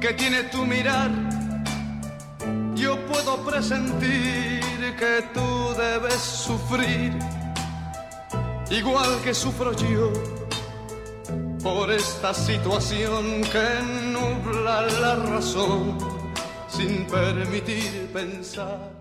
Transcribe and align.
que 0.00 0.12
tiene 0.14 0.44
tu 0.44 0.64
mirar, 0.64 1.10
yo 2.74 2.96
puedo 3.06 3.36
presentir 3.44 4.60
que 4.98 5.24
tú 5.34 5.74
debes 5.76 6.14
sufrir, 6.14 7.12
igual 8.70 9.20
que 9.22 9.34
sufro 9.34 9.72
yo, 9.72 10.12
por 11.62 11.90
esta 11.90 12.32
situación 12.32 13.42
que 13.52 13.82
nubla 14.12 14.82
la 14.82 15.16
razón 15.16 15.98
sin 16.68 17.06
permitir 17.06 18.10
pensar. 18.12 18.96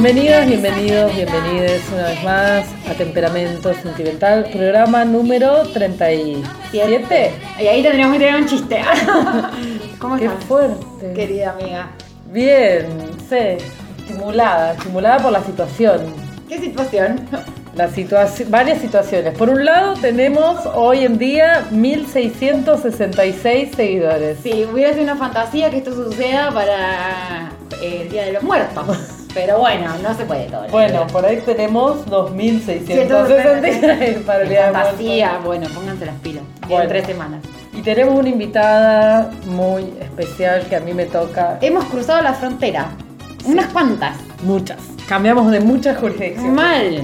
Bienvenidos, 0.00 0.46
bienvenidos, 0.46 1.12
bienvenidos 1.16 1.82
una 1.92 2.04
vez 2.04 2.22
más 2.22 2.66
a 2.88 2.94
Temperamento 2.96 3.74
Sentimental, 3.74 4.48
programa 4.52 5.04
número 5.04 5.64
37. 5.72 7.32
Y 7.58 7.66
ahí 7.66 7.82
tendríamos 7.82 8.16
que 8.16 8.24
tener 8.24 8.40
un 8.40 8.46
chiste. 8.46 8.80
¿Cómo 9.98 10.16
Qué 10.16 10.26
estás? 10.26 10.44
fuerte. 10.44 11.12
Querida 11.14 11.50
amiga. 11.50 11.90
Bien, 12.30 12.86
sí, 13.28 13.56
estimulada, 13.98 14.74
estimulada 14.74 15.18
por 15.18 15.32
la 15.32 15.42
situación. 15.42 16.14
¿Qué 16.48 16.60
situación? 16.60 17.28
La 17.74 17.88
situación, 17.88 18.52
varias 18.52 18.78
situaciones. 18.78 19.36
Por 19.36 19.50
un 19.50 19.64
lado, 19.64 19.94
tenemos 19.94 20.64
hoy 20.76 21.06
en 21.06 21.18
día 21.18 21.66
1666 21.72 23.70
seguidores. 23.74 24.38
Sí, 24.44 24.64
hubiera 24.72 24.92
sido 24.92 25.02
una 25.02 25.16
fantasía 25.16 25.70
que 25.70 25.78
esto 25.78 25.92
suceda 25.92 26.52
para 26.52 27.50
eh, 27.82 28.02
el 28.02 28.10
Día 28.10 28.26
de 28.26 28.34
los 28.34 28.44
Muertos. 28.44 28.96
Pero 29.38 29.60
bueno, 29.60 29.86
no 30.02 30.16
se 30.16 30.24
puede 30.24 30.46
todo. 30.46 30.66
Bueno, 30.68 31.06
por 31.06 31.24
ahí 31.24 31.40
tenemos 31.46 32.04
2666 32.06 34.16
para 34.26 34.42
el 34.42 34.48
Día. 34.48 34.72
Fantasía, 34.72 35.38
bueno, 35.44 35.68
pónganse 35.72 36.06
las 36.06 36.16
pilas. 36.16 36.42
Bueno. 36.66 36.82
En 36.82 36.88
tres 36.88 37.06
semanas. 37.06 37.40
Y 37.72 37.82
tenemos 37.82 38.18
una 38.18 38.28
invitada 38.28 39.30
muy 39.46 39.94
especial 40.00 40.66
que 40.68 40.74
a 40.74 40.80
mí 40.80 40.92
me 40.92 41.06
toca 41.06 41.56
Hemos 41.60 41.84
cruzado 41.84 42.20
la 42.20 42.34
frontera. 42.34 42.88
Unas 43.44 43.68
cuantas. 43.68 44.16
muchas. 44.42 44.78
Cambiamos 45.08 45.52
de 45.52 45.60
muchas 45.60 45.98
jurisdicciones. 45.98 46.52
Mal. 46.52 47.02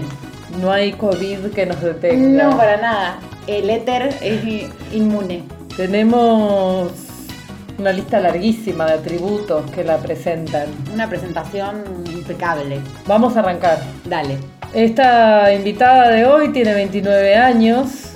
No 0.60 0.72
hay 0.72 0.92
COVID 0.94 1.52
que 1.54 1.66
nos 1.66 1.80
detenga. 1.80 2.48
No, 2.48 2.56
para 2.56 2.78
nada. 2.78 3.18
El 3.46 3.70
éter 3.70 4.12
es 4.20 4.42
inmune. 4.92 5.44
Tenemos 5.76 6.90
una 7.78 7.92
lista 7.92 8.20
larguísima 8.20 8.86
de 8.86 8.92
atributos 8.94 9.70
que 9.70 9.84
la 9.84 9.98
presentan. 9.98 10.66
Una 10.92 11.08
presentación 11.08 11.84
impecable. 12.10 12.80
Vamos 13.06 13.36
a 13.36 13.40
arrancar. 13.40 13.78
Dale. 14.04 14.38
Esta 14.72 15.52
invitada 15.52 16.10
de 16.10 16.26
hoy 16.26 16.50
tiene 16.52 16.74
29 16.74 17.36
años, 17.36 18.12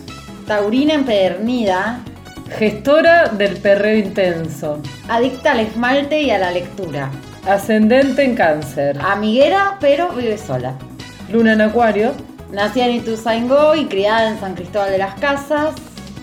Taurina 0.46 0.94
empedernida, 0.94 2.00
gestora 2.58 3.28
del 3.28 3.58
perreo 3.58 3.96
intenso, 3.98 4.80
adicta 5.08 5.52
al 5.52 5.60
esmalte 5.60 6.20
y 6.22 6.30
a 6.30 6.38
la 6.38 6.50
lectura. 6.50 7.10
ascendente 7.46 8.24
en 8.24 8.34
cáncer, 8.34 8.98
Amiguera, 9.00 9.76
pero 9.80 10.08
vive 10.10 10.36
sola. 10.36 10.74
luna 11.30 11.52
en 11.52 11.60
acuario, 11.60 12.12
Nacida 12.50 12.86
en 12.86 12.96
Ituzaingó 12.96 13.74
y 13.74 13.84
criada 13.86 14.30
en 14.30 14.40
San 14.40 14.54
Cristóbal 14.54 14.90
de 14.90 14.98
las 14.98 15.14
Casas. 15.20 15.74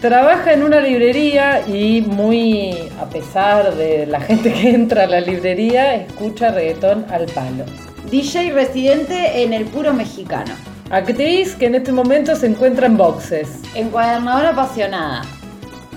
Trabaja 0.06 0.54
en 0.54 0.62
una 0.62 0.82
librería 0.82 1.68
y 1.68 2.02
muy 2.02 2.78
a 3.02 3.06
pesar 3.06 3.74
de 3.74 4.06
la 4.06 4.22
gente 4.22 4.53
que 4.53 4.70
entra 4.70 5.06
a 5.06 5.08
la 5.08 5.20
librería, 5.20 5.96
escucha 5.96 6.52
reggaetón 6.52 7.08
al 7.09 7.26
palo. 7.26 7.66
DJ 8.12 8.52
residente 8.52 9.41
en 9.41 9.52
el 9.52 9.66
puro 9.66 9.96
mexicano. 9.96 10.53
Actriz 10.91 11.56
que 11.56 11.66
en 11.66 11.74
este 11.74 11.91
momento 11.91 12.35
se 12.35 12.46
encuentra 12.46 12.85
en 12.85 12.97
boxes. 12.97 13.62
Encuadernadora 13.74 14.52
apasionada. 14.52 15.24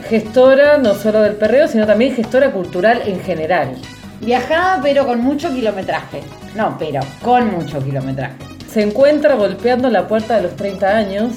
Gestora 0.09 0.79
no 0.79 0.95
solo 0.95 1.21
del 1.21 1.35
perreo, 1.35 1.69
sino 1.69 1.85
también 1.85 2.15
gestora 2.15 2.51
cultural 2.51 3.03
en 3.05 3.21
general. 3.21 3.77
Viajada 4.23 4.81
pero 4.83 5.07
con 5.07 5.21
mucho 5.21 5.51
kilometraje. 5.53 6.23
No, 6.57 6.77
pero 6.79 7.01
con 7.23 7.51
mucho 7.51 7.79
kilometraje. 7.85 8.37
Se 8.73 8.81
encuentra 8.81 9.35
golpeando 9.35 9.91
la 9.91 10.09
puerta 10.09 10.37
de 10.37 10.45
los 10.45 10.57
30 10.57 10.97
años. 10.97 11.33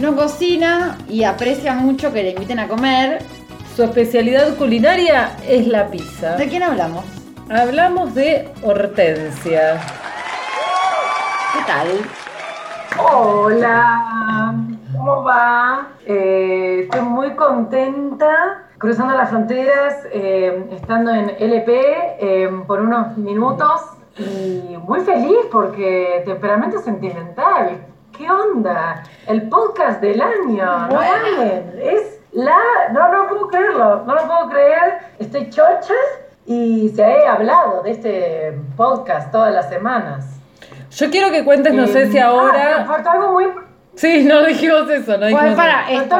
No 0.00 0.16
cocina 0.16 0.96
y 1.10 1.24
aprecia 1.24 1.74
mucho 1.74 2.10
que 2.10 2.22
le 2.22 2.30
inviten 2.30 2.58
a 2.58 2.68
comer. 2.68 3.18
Su 3.76 3.82
especialidad 3.82 4.56
culinaria 4.56 5.36
es 5.46 5.66
la 5.66 5.88
pizza. 5.88 6.36
¿De 6.36 6.48
quién 6.48 6.62
hablamos? 6.62 7.04
Hablamos 7.50 8.14
de 8.14 8.48
Hortensia. 8.62 9.78
¿Qué 11.52 11.58
tal? 11.66 11.88
Hola, 13.12 14.54
¿cómo 14.90 15.22
va? 15.22 15.88
Eh, 16.06 16.84
estoy 16.84 17.02
muy 17.02 17.32
contenta 17.32 18.70
cruzando 18.78 19.14
las 19.14 19.28
fronteras, 19.28 20.06
eh, 20.12 20.64
estando 20.70 21.10
en 21.10 21.28
LP 21.38 21.72
eh, 22.20 22.50
por 22.66 22.80
unos 22.80 23.18
minutos 23.18 23.82
y 24.16 24.78
muy 24.78 25.00
feliz 25.00 25.40
porque 25.52 26.22
temperamento 26.24 26.78
sentimental. 26.78 27.84
¿Qué 28.16 28.30
onda? 28.30 29.02
El 29.26 29.48
podcast 29.48 30.00
del 30.00 30.20
año, 30.20 30.88
no 30.88 30.94
mames, 30.94 31.64
es 31.80 32.20
la, 32.32 32.56
no, 32.92 33.08
no 33.12 33.28
puedo 33.28 33.48
creerlo, 33.48 34.04
no 34.04 34.14
lo 34.14 34.22
puedo 34.26 34.48
creer, 34.50 34.98
estoy 35.18 35.48
chocha 35.50 35.94
y 36.46 36.90
se 36.94 37.04
ha 37.04 37.32
hablado 37.32 37.82
de 37.82 37.90
este 37.92 38.58
podcast 38.76 39.30
todas 39.32 39.52
las 39.54 39.68
semanas. 39.68 40.26
Yo 40.90 41.08
quiero 41.10 41.30
que 41.30 41.44
cuentes, 41.44 41.72
no 41.72 41.86
sé 41.86 42.10
si 42.10 42.18
Eh, 42.18 42.22
ah, 42.22 42.26
ahora. 42.28 42.84
faltó 42.86 43.10
algo 43.10 43.32
muy... 43.32 43.46
Sí, 43.94 44.24
no 44.24 44.44
dijimos 44.44 44.88
eso, 44.90 45.16
no 45.16 45.26
dijimos 45.26 45.42
Pues 45.44 45.56
para 45.56 45.90
esto. 45.90 46.16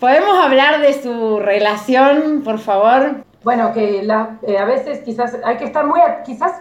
¿Podemos 0.00 0.38
hablar 0.44 0.80
de 0.80 0.92
su 1.02 1.38
relación, 1.40 2.42
por 2.44 2.58
favor? 2.58 3.24
Bueno, 3.44 3.72
que 3.72 4.02
la- 4.02 4.30
eh, 4.42 4.58
a 4.58 4.64
veces 4.64 5.00
quizás 5.04 5.36
hay 5.44 5.56
que 5.56 5.64
estar 5.64 5.86
muy, 5.86 6.00
quizás 6.24 6.52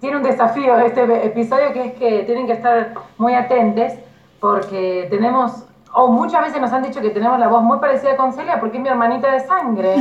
tiene 0.00 0.16
un 0.16 0.22
desafío 0.22 0.78
este 0.78 1.02
episodio 1.26 1.72
que 1.72 1.84
es 1.86 1.92
que 1.94 2.22
tienen 2.24 2.46
que 2.46 2.54
estar 2.54 2.94
muy 3.18 3.34
atentos 3.34 3.92
porque 4.40 5.06
tenemos, 5.10 5.64
o 5.92 6.08
muchas 6.08 6.42
veces 6.42 6.60
nos 6.60 6.72
han 6.72 6.82
dicho 6.82 7.00
que 7.00 7.10
tenemos 7.10 7.38
la 7.38 7.48
voz 7.48 7.62
muy 7.62 7.78
parecida 7.78 8.16
con 8.16 8.32
Celia 8.32 8.58
porque 8.58 8.78
es 8.78 8.82
mi 8.82 8.88
hermanita 8.88 9.30
de 9.32 9.40
sangre, 9.40 9.94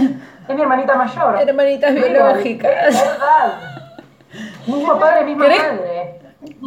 es 0.48 0.56
mi 0.56 0.62
hermanita 0.62 0.96
mayor. 0.96 1.36
Hermanitas 1.42 1.94
biológicas. 1.94 2.72
Es 2.88 3.02
verdad. 3.04 3.54
Mismo 4.68 5.00
padre, 5.00 5.26
misma 5.26 5.46
¿Querés- 5.46 5.58
madre. 5.74 6.20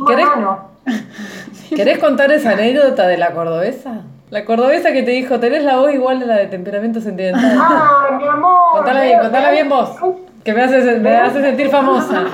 Querés- 0.06 0.29
hermano. 0.29 0.58
¿Querés 1.75 1.99
contar 1.99 2.31
esa 2.32 2.50
anécdota 2.50 3.06
de 3.06 3.17
la 3.17 3.31
cordobesa? 3.32 4.00
La 4.31 4.44
cordobesa 4.44 4.93
que 4.93 5.02
te 5.02 5.11
dijo, 5.12 5.38
tenés 5.40 5.62
la 5.62 5.76
voz 5.76 5.93
igual 5.93 6.23
a 6.23 6.26
la 6.26 6.37
de 6.37 6.46
temperamento 6.49 7.00
sentimental. 7.00 7.58
Ay, 7.62 8.17
mi 8.17 8.26
amor. 8.26 8.73
Contala 8.73 9.02
bien, 9.02 9.20
contala 9.20 9.50
bien 9.50 9.69
vos. 9.69 9.90
Que 10.44 10.52
me 10.52 10.62
hace, 10.62 10.99
me 10.99 11.17
hace 11.17 11.40
sentir 11.40 11.70
famosa. 11.70 12.25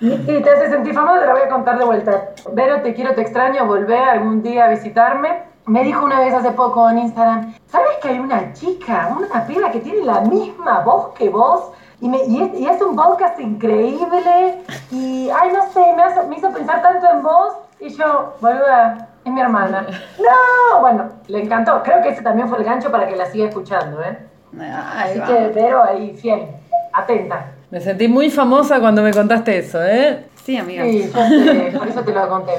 Sí, 0.00 0.40
te 0.42 0.50
hace 0.50 0.70
sentir 0.70 0.94
famoso, 0.94 1.20
te 1.20 1.26
la 1.26 1.32
voy 1.32 1.42
a 1.42 1.48
contar 1.48 1.78
de 1.78 1.84
vuelta. 1.84 2.30
Vero, 2.52 2.80
te 2.80 2.94
quiero, 2.94 3.14
te 3.14 3.20
extraño, 3.20 3.66
volver 3.66 3.98
algún 4.08 4.42
día 4.42 4.64
a 4.64 4.68
visitarme. 4.68 5.42
Me 5.66 5.84
dijo 5.84 6.04
una 6.04 6.20
vez 6.20 6.32
hace 6.34 6.50
poco 6.52 6.88
en 6.88 6.98
Instagram, 6.98 7.54
¿sabes 7.66 7.90
que 8.02 8.08
hay 8.08 8.18
una 8.18 8.52
chica, 8.54 9.14
una 9.16 9.46
piba 9.46 9.70
que 9.70 9.80
tiene 9.80 10.04
la 10.04 10.22
misma 10.22 10.80
voz 10.80 11.10
que 11.14 11.28
vos? 11.28 11.70
Y, 12.00 12.08
me, 12.08 12.24
y, 12.24 12.42
es, 12.42 12.58
y 12.58 12.66
es 12.66 12.80
un 12.80 12.96
podcast 12.96 13.38
increíble 13.38 14.62
y, 14.90 15.28
ay, 15.30 15.52
no 15.52 15.70
sé, 15.70 15.84
me, 15.94 16.02
hace- 16.02 16.22
me 16.28 16.36
hizo 16.38 16.50
pensar 16.50 16.80
tanto 16.80 17.06
en 17.10 17.22
vos 17.22 17.52
y 17.78 17.90
yo, 17.90 18.34
boluda, 18.40 19.08
es 19.24 19.30
mi 19.32 19.40
hermana. 19.40 19.86
No, 20.18 20.80
bueno, 20.80 21.08
le 21.28 21.42
encantó. 21.42 21.82
Creo 21.82 22.00
que 22.02 22.08
ese 22.08 22.22
también 22.22 22.48
fue 22.48 22.58
el 22.58 22.64
gancho 22.64 22.90
para 22.90 23.06
que 23.06 23.16
la 23.16 23.26
siga 23.26 23.48
escuchando, 23.48 24.02
¿eh? 24.02 24.18
Ahí 24.58 25.10
Así 25.10 25.18
va. 25.20 25.26
que 25.26 25.48
Vero 25.48 25.82
ahí, 25.84 26.16
fiel, 26.16 26.48
atenta. 26.92 27.52
Me 27.70 27.80
sentí 27.80 28.08
muy 28.08 28.30
famosa 28.30 28.80
cuando 28.80 29.02
me 29.02 29.12
contaste 29.12 29.58
eso, 29.58 29.82
¿eh? 29.84 30.24
Sí, 30.44 30.56
amiga. 30.56 30.84
Sí, 30.84 31.10
por 31.78 31.88
eso 31.88 32.00
te 32.02 32.12
lo 32.12 32.28
conté. 32.28 32.52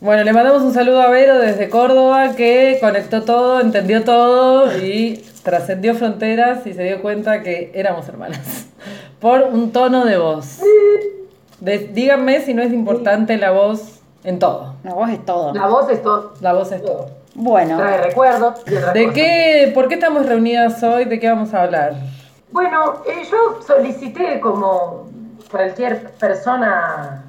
Bueno, 0.00 0.24
le 0.24 0.32
mandamos 0.32 0.62
un 0.62 0.72
saludo 0.74 1.02
a 1.02 1.08
Vero 1.10 1.38
desde 1.38 1.68
Córdoba 1.68 2.34
que 2.34 2.78
conectó 2.80 3.22
todo, 3.22 3.60
entendió 3.60 4.02
todo 4.04 4.76
y 4.78 5.22
trascendió 5.42 5.94
fronteras 5.94 6.66
y 6.66 6.72
se 6.72 6.82
dio 6.82 7.02
cuenta 7.02 7.42
que 7.42 7.70
éramos 7.74 8.08
hermanas. 8.08 8.66
Por 9.20 9.42
un 9.42 9.70
tono 9.70 10.04
de 10.04 10.16
voz. 10.18 10.58
De- 11.60 11.78
díganme 11.92 12.40
si 12.40 12.54
no 12.54 12.62
es 12.62 12.72
importante 12.72 13.36
la 13.36 13.50
voz 13.52 14.00
en 14.24 14.38
todo. 14.38 14.74
La 14.82 14.94
voz 14.94 15.10
es 15.10 15.24
todo. 15.24 15.52
La 15.54 15.66
voz 15.68 15.88
es 15.90 16.02
todo. 16.02 16.32
La 16.40 16.52
voz 16.52 16.72
es 16.72 16.82
todo. 16.82 17.10
Bueno, 17.34 17.78
Trae 17.78 17.98
recuerdos 18.02 18.62
¿De 18.92 19.10
qué, 19.12 19.70
por 19.74 19.88
qué 19.88 19.94
estamos 19.94 20.26
reunidas 20.26 20.82
hoy? 20.82 21.04
¿De 21.06 21.18
qué 21.18 21.28
vamos 21.28 21.54
a 21.54 21.62
hablar? 21.62 21.94
Bueno, 22.52 23.02
eh, 23.06 23.24
yo 23.30 23.62
solicité 23.62 24.38
como 24.38 25.08
cualquier 25.50 26.10
persona 26.12 27.24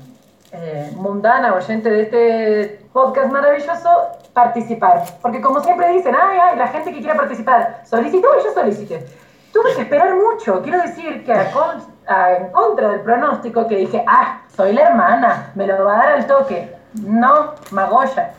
eh, 0.51 0.91
mundana, 0.97 1.53
oyente 1.53 1.89
de 1.89 2.01
este 2.01 2.85
podcast 2.91 3.31
maravilloso, 3.31 3.89
participar. 4.33 5.03
Porque 5.21 5.39
como 5.39 5.61
siempre 5.61 5.93
dicen, 5.93 6.13
ay, 6.13 6.37
ay, 6.41 6.57
la 6.57 6.67
gente 6.67 6.91
que 6.91 6.99
quiera 6.99 7.15
participar, 7.15 7.83
solicitó 7.85 8.27
y 8.37 8.43
yo 8.43 8.53
solicité. 8.53 9.05
Tuve 9.53 9.73
que 9.75 9.83
esperar 9.83 10.13
mucho, 10.13 10.61
quiero 10.61 10.81
decir 10.81 11.23
que 11.23 11.31
a 11.31 12.37
en 12.37 12.51
contra 12.51 12.89
del 12.89 13.01
pronóstico 13.01 13.65
que 13.65 13.77
dije, 13.77 14.03
ah, 14.05 14.41
soy 14.53 14.73
la 14.73 14.89
hermana, 14.89 15.51
me 15.55 15.65
lo 15.65 15.85
va 15.85 15.93
a 15.93 15.97
dar 16.03 16.13
al 16.15 16.27
toque. 16.27 16.75
No, 17.01 17.53
Magoya. 17.71 18.33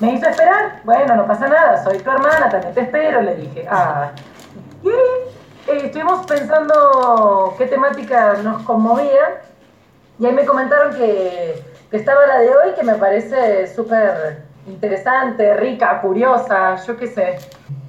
Me 0.00 0.12
hizo 0.12 0.28
esperar, 0.28 0.82
bueno, 0.84 1.16
no 1.16 1.26
pasa 1.26 1.48
nada, 1.48 1.82
soy 1.82 1.98
tu 2.00 2.10
hermana, 2.10 2.50
también 2.50 2.74
te 2.74 2.82
espero, 2.82 3.22
le 3.22 3.36
dije. 3.36 3.66
Ah. 3.70 4.10
Y 4.82 4.90
eh, 5.68 5.80
estuvimos 5.84 6.26
pensando 6.26 7.54
qué 7.58 7.66
temática 7.66 8.34
nos 8.42 8.62
conmovía 8.62 9.42
y 10.18 10.26
ahí 10.26 10.32
me 10.32 10.44
comentaron 10.44 10.94
que, 10.94 11.62
que 11.90 11.96
estaba 11.96 12.26
la 12.26 12.38
de 12.38 12.48
hoy 12.48 12.72
que 12.76 12.82
me 12.84 12.94
parece 12.94 13.66
súper 13.74 14.42
interesante, 14.66 15.54
rica, 15.54 16.00
curiosa, 16.00 16.76
yo 16.86 16.96
qué 16.96 17.06
sé. 17.06 17.38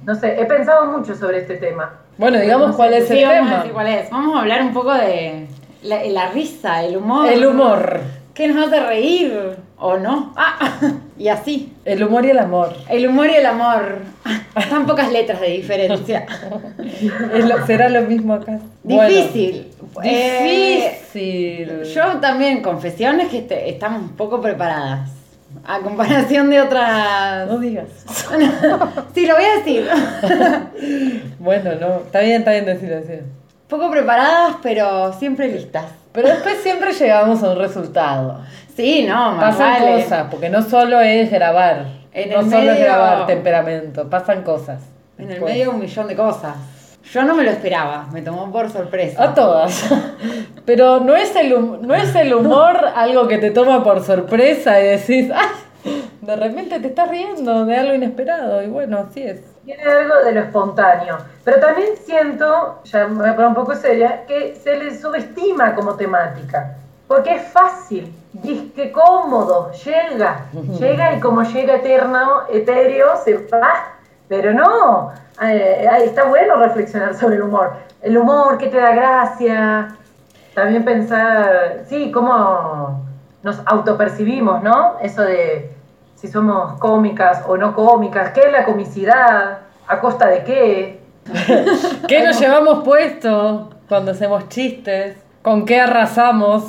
No 0.04 0.14
sé, 0.14 0.40
he 0.40 0.44
pensado 0.46 0.86
mucho 0.86 1.14
sobre 1.14 1.38
este 1.38 1.56
tema. 1.56 1.92
Bueno, 2.16 2.38
digamos 2.38 2.74
cuál 2.76 2.94
es 2.94 3.08
sí, 3.08 3.18
el 3.22 3.28
vamos 3.28 3.38
a 3.38 3.44
tema. 3.44 3.56
decir 3.58 3.72
cuál 3.72 3.86
es. 3.88 4.10
Vamos 4.10 4.36
a 4.36 4.40
hablar 4.40 4.62
un 4.62 4.72
poco 4.72 4.92
de 4.94 5.46
la, 5.82 6.04
la 6.04 6.28
risa, 6.30 6.82
el 6.82 6.96
humor. 6.96 7.26
El 7.28 7.46
humor. 7.46 8.00
¿Qué 8.38 8.46
nos 8.46 8.68
hace 8.68 8.78
reír 8.78 9.36
o 9.78 9.96
no? 9.96 10.32
Ah, 10.36 10.78
y 11.18 11.26
así. 11.26 11.72
El 11.84 12.04
humor 12.04 12.24
y 12.24 12.30
el 12.30 12.38
amor. 12.38 12.72
El 12.88 13.08
humor 13.08 13.26
y 13.26 13.34
el 13.34 13.44
amor. 13.44 13.98
Tan 14.70 14.86
pocas 14.86 15.10
letras 15.10 15.40
de 15.40 15.48
diferencia. 15.48 16.24
Lo- 17.34 17.66
¿Será 17.66 17.88
lo 17.88 18.02
mismo 18.02 18.34
acá? 18.34 18.60
Bueno, 18.84 19.08
Difícil. 19.08 19.66
Eh, 20.04 21.00
difícil. 21.12 21.82
yo 21.92 22.18
también, 22.20 22.62
confesiones 22.62 23.26
que 23.26 23.38
este- 23.38 23.68
estamos 23.70 24.02
un 24.02 24.10
poco 24.16 24.40
preparadas. 24.40 25.10
A 25.66 25.80
comparación 25.80 26.48
de 26.50 26.60
otras. 26.60 27.48
No 27.48 27.58
digas. 27.58 27.88
sí, 29.16 29.26
lo 29.26 29.34
voy 29.34 29.44
a 29.44 29.56
decir. 29.58 29.88
Bueno, 31.40 31.72
no. 31.80 31.96
Está 32.06 32.20
bien, 32.20 32.36
está 32.42 32.52
bien 32.52 32.66
decirlo 32.66 32.98
así. 32.98 33.14
Poco 33.68 33.90
preparadas, 33.90 34.56
pero 34.62 35.12
siempre 35.14 35.48
listas. 35.48 35.86
Pero 36.20 36.30
después 36.34 36.56
siempre 36.64 36.92
llegamos 36.92 37.40
a 37.44 37.50
un 37.50 37.58
resultado. 37.58 38.40
Sí, 38.74 39.06
no, 39.08 39.34
más 39.36 39.54
Pasan 39.54 39.84
vale. 39.84 40.02
cosas, 40.02 40.26
porque 40.28 40.48
no 40.50 40.62
solo 40.62 41.00
es 41.00 41.30
grabar. 41.30 41.86
En 42.12 42.30
no 42.30 42.42
solo 42.42 42.72
es 42.72 42.80
grabar 42.80 43.24
temperamento, 43.26 44.10
pasan 44.10 44.42
cosas. 44.42 44.80
En 45.16 45.30
el 45.30 45.40
medio 45.40 45.70
un 45.70 45.78
millón 45.78 46.08
de 46.08 46.16
cosas. 46.16 46.56
Yo 47.12 47.22
no 47.22 47.36
me 47.36 47.44
lo 47.44 47.50
esperaba, 47.52 48.08
me 48.12 48.20
tomó 48.22 48.50
por 48.50 48.68
sorpresa. 48.68 49.22
A 49.22 49.32
todas. 49.32 49.88
Pero 50.66 50.98
no 50.98 51.14
es, 51.14 51.36
el 51.36 51.52
hum- 51.54 51.82
no 51.82 51.94
es 51.94 52.12
el 52.16 52.34
humor 52.34 52.84
algo 52.96 53.28
que 53.28 53.38
te 53.38 53.52
toma 53.52 53.84
por 53.84 54.04
sorpresa 54.04 54.80
y 54.80 54.86
decís, 54.88 55.30
¡ay! 55.32 55.92
De 56.20 56.34
repente 56.34 56.80
te 56.80 56.88
estás 56.88 57.08
riendo 57.08 57.64
de 57.64 57.76
algo 57.76 57.94
inesperado. 57.94 58.60
Y 58.60 58.66
bueno, 58.66 59.06
así 59.08 59.22
es. 59.22 59.40
Tiene 59.68 59.82
algo 59.82 60.14
de 60.24 60.32
lo 60.32 60.40
espontáneo. 60.40 61.18
Pero 61.44 61.60
también 61.60 61.88
siento, 62.02 62.80
ya 62.84 63.06
me 63.06 63.16
voy 63.16 63.28
a 63.28 63.34
poner 63.34 63.48
un 63.48 63.54
poco 63.54 63.74
seria, 63.74 64.24
que 64.24 64.54
se 64.54 64.78
le 64.78 64.98
subestima 64.98 65.74
como 65.74 65.94
temática. 65.94 66.78
Porque 67.06 67.34
es 67.34 67.48
fácil, 67.48 68.10
que 68.74 68.90
cómodo, 68.90 69.70
llega, 69.72 70.46
llega 70.78 71.12
y 71.12 71.20
como 71.20 71.42
llega 71.42 71.74
eterno, 71.74 72.44
etéreo, 72.50 73.18
se 73.22 73.46
va. 73.52 73.98
Pero 74.26 74.54
no, 74.54 75.12
eh, 75.42 75.86
está 76.02 76.24
bueno 76.24 76.56
reflexionar 76.56 77.14
sobre 77.14 77.36
el 77.36 77.42
humor. 77.42 77.74
El 78.00 78.16
humor 78.16 78.56
que 78.56 78.68
te 78.68 78.78
da 78.78 78.92
gracia. 78.92 79.94
También 80.54 80.82
pensar, 80.82 81.84
sí, 81.86 82.10
cómo 82.10 83.04
nos 83.42 83.60
autopercibimos, 83.66 84.62
¿no? 84.62 84.96
Eso 85.02 85.20
de 85.20 85.77
si 86.20 86.26
somos 86.26 86.78
cómicas 86.80 87.44
o 87.46 87.56
no 87.56 87.74
cómicas, 87.74 88.32
qué 88.32 88.40
es 88.40 88.52
la 88.52 88.64
comicidad, 88.64 89.58
a 89.86 90.00
costa 90.00 90.26
de 90.26 90.42
qué. 90.42 91.00
¿Qué 92.08 92.24
nos 92.24 92.40
llevamos 92.40 92.82
puesto 92.82 93.70
cuando 93.88 94.10
hacemos 94.10 94.48
chistes? 94.48 95.16
¿Con 95.42 95.64
qué 95.64 95.80
arrasamos? 95.80 96.64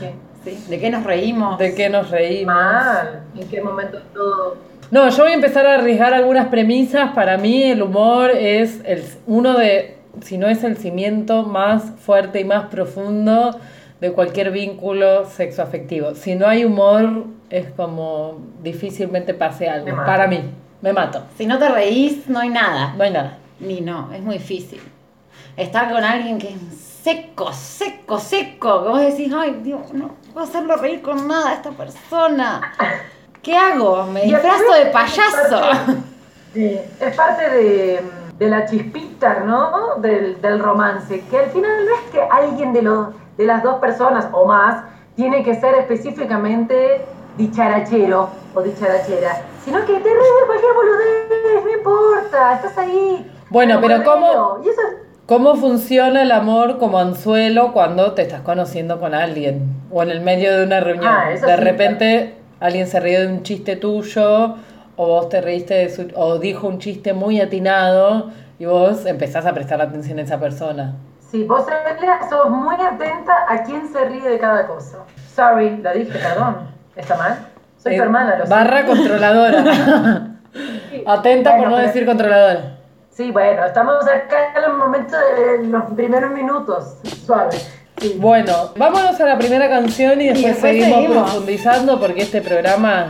Sí. 0.00 0.10
Sí, 0.44 0.64
¿De 0.68 0.80
qué 0.80 0.90
nos 0.90 1.04
reímos? 1.04 1.56
¿De 1.56 1.72
qué 1.72 1.88
nos 1.88 2.10
reímos? 2.10 2.52
Mal, 2.52 3.22
en 3.36 3.48
qué 3.48 3.60
momento 3.60 4.00
todo. 4.12 4.56
No, 4.90 5.08
yo 5.08 5.22
voy 5.22 5.32
a 5.32 5.34
empezar 5.36 5.64
a 5.64 5.76
arriesgar 5.76 6.12
algunas 6.12 6.48
premisas. 6.48 7.12
Para 7.12 7.38
mí 7.38 7.62
el 7.62 7.80
humor 7.80 8.32
es 8.32 8.80
el, 8.84 9.04
uno 9.28 9.56
de, 9.56 9.98
si 10.20 10.38
no 10.38 10.48
es 10.48 10.64
el 10.64 10.76
cimiento 10.76 11.44
más 11.44 11.84
fuerte 12.00 12.40
y 12.40 12.44
más 12.44 12.66
profundo 12.66 13.56
de 14.02 14.12
cualquier 14.12 14.50
vínculo 14.50 15.26
sexoafectivo. 15.26 16.16
Si 16.16 16.34
no 16.34 16.48
hay 16.48 16.64
humor, 16.64 17.22
es 17.50 17.70
como 17.70 18.40
difícilmente 18.60 19.32
pase 19.32 19.68
algo. 19.68 19.94
Para 19.94 20.26
mí, 20.26 20.42
me 20.80 20.92
mato. 20.92 21.22
Si 21.38 21.46
no 21.46 21.56
te 21.56 21.68
reís, 21.68 22.26
no 22.26 22.40
hay 22.40 22.48
nada. 22.48 22.94
No 22.96 23.04
hay 23.04 23.12
nada. 23.12 23.38
Ni 23.60 23.80
no, 23.80 24.12
es 24.12 24.20
muy 24.20 24.38
difícil. 24.38 24.80
Estar 25.56 25.92
con 25.92 26.02
alguien 26.02 26.38
que 26.38 26.48
es 26.48 26.56
seco, 27.04 27.52
seco, 27.52 28.18
seco. 28.18 28.82
Que 28.82 28.88
vos 28.88 29.00
decís, 29.02 29.32
ay, 29.32 29.60
Dios, 29.62 29.92
no 29.92 30.16
puedo 30.32 30.48
hacerlo 30.48 30.74
reír 30.74 31.00
con 31.00 31.28
nada 31.28 31.50
a 31.50 31.54
esta 31.54 31.70
persona. 31.70 32.72
¿Qué 33.40 33.56
hago? 33.56 34.06
Me 34.06 34.22
disfrazo 34.22 34.72
de 34.74 34.86
payaso. 34.86 35.62
Sí, 36.52 36.78
es 37.00 37.16
parte 37.16 37.48
de, 37.48 38.02
de 38.38 38.50
la 38.50 38.66
chispita, 38.66 39.40
¿no? 39.40 39.94
Del, 40.00 40.38
del 40.42 40.58
romance, 40.58 41.24
que 41.30 41.38
al 41.38 41.48
final 41.48 41.86
no 41.86 41.94
es 41.94 42.10
que 42.12 42.20
alguien 42.20 42.74
de, 42.74 42.82
los, 42.82 43.08
de 43.42 43.46
las 43.48 43.62
dos 43.62 43.76
personas 43.80 44.26
o 44.32 44.46
más 44.46 44.84
tiene 45.16 45.42
que 45.42 45.54
ser 45.54 45.74
específicamente 45.74 47.02
dicharachero 47.36 48.28
o 48.54 48.62
dicharachera, 48.62 49.42
sino 49.64 49.80
que 49.80 49.94
te 49.94 49.98
ríes 49.98 50.36
de 50.40 50.46
cualquier 50.46 50.72
boludez, 50.74 51.64
no 51.64 51.70
importa, 51.70 52.54
estás 52.54 52.78
ahí. 52.78 53.30
Bueno, 53.50 53.78
pero 53.80 54.02
¿cómo- 54.04 54.26
medio, 54.26 54.60
Y 54.64 54.68
eso 54.68 54.80
es- 54.80 55.02
¿Cómo 55.26 55.54
funciona 55.54 56.22
el 56.22 56.32
amor 56.32 56.78
como 56.78 56.98
anzuelo 56.98 57.72
cuando 57.72 58.12
te 58.12 58.22
estás 58.22 58.40
conociendo 58.42 58.98
con 59.00 59.14
alguien? 59.14 59.62
O 59.90 60.02
en 60.02 60.10
el 60.10 60.20
medio 60.20 60.56
de 60.58 60.64
una 60.64 60.80
reunión. 60.80 61.06
Ah, 61.12 61.30
de 61.30 61.38
sí, 61.38 61.46
repente 61.56 62.34
alguien 62.60 62.86
se 62.86 63.00
rió 63.00 63.20
de 63.20 63.28
un 63.28 63.42
chiste 63.42 63.76
tuyo, 63.76 64.56
o 64.96 65.06
vos 65.06 65.28
te 65.30 65.40
reíste 65.40 65.74
de 65.74 65.88
su, 65.90 66.08
o 66.16 66.38
dijo 66.38 66.66
un 66.68 66.78
chiste 66.80 67.12
muy 67.14 67.40
atinado, 67.40 68.30
y 68.58 68.66
vos 68.66 69.06
empezás 69.06 69.46
a 69.46 69.54
prestar 69.54 69.80
atención 69.80 70.18
a 70.18 70.22
esa 70.22 70.38
persona. 70.38 70.96
Sí, 71.32 71.44
vos 71.44 71.64
Elia, 71.66 72.20
sos 72.28 72.50
muy 72.50 72.76
atenta 72.76 73.32
a 73.48 73.62
quién 73.62 73.90
se 73.90 74.04
ríe 74.04 74.20
de 74.28 74.38
cada 74.38 74.66
cosa. 74.66 74.98
Sorry, 75.34 75.78
lo 75.78 75.90
dije, 75.94 76.18
perdón. 76.18 76.68
¿Está 76.94 77.16
mal? 77.16 77.38
Soy 77.82 77.94
Eh, 77.94 77.96
tu 77.96 78.02
hermana, 78.02 78.36
lo 78.36 78.44
sé. 78.44 78.50
Barra 78.50 78.84
controladora. 78.84 79.64
Atenta 81.06 81.56
por 81.56 81.68
no 81.70 81.76
pero- 81.76 81.86
decir 81.86 82.04
controladora. 82.04 82.76
Sí, 83.08 83.30
bueno, 83.30 83.64
estamos 83.64 84.04
acá 84.06 84.52
en 84.56 84.62
el 84.64 84.72
momento 84.74 85.16
de 85.16 85.66
los 85.68 85.84
primeros 85.94 86.32
minutos. 86.32 86.96
Suave. 87.26 87.56
Sí. 87.98 88.16
Bueno, 88.18 88.52
vámonos 88.76 89.18
a 89.18 89.24
la 89.26 89.38
primera 89.38 89.68
canción 89.70 90.20
y 90.20 90.28
después, 90.28 90.52
después 90.54 90.72
seguimos, 90.72 90.94
seguimos. 90.98 91.30
profundizando 91.30 91.98
porque 91.98 92.22
este 92.22 92.42
programa 92.42 93.08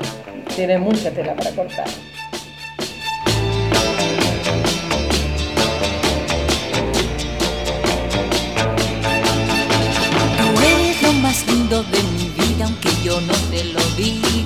tiene 0.54 0.78
mucha 0.78 1.10
tela 1.10 1.34
para 1.34 1.50
cortar. 1.50 1.86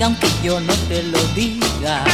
Aunque 0.02 0.28
yo 0.42 0.60
no 0.60 0.72
te 0.88 1.02
lo 1.02 1.18
diga. 1.34 2.04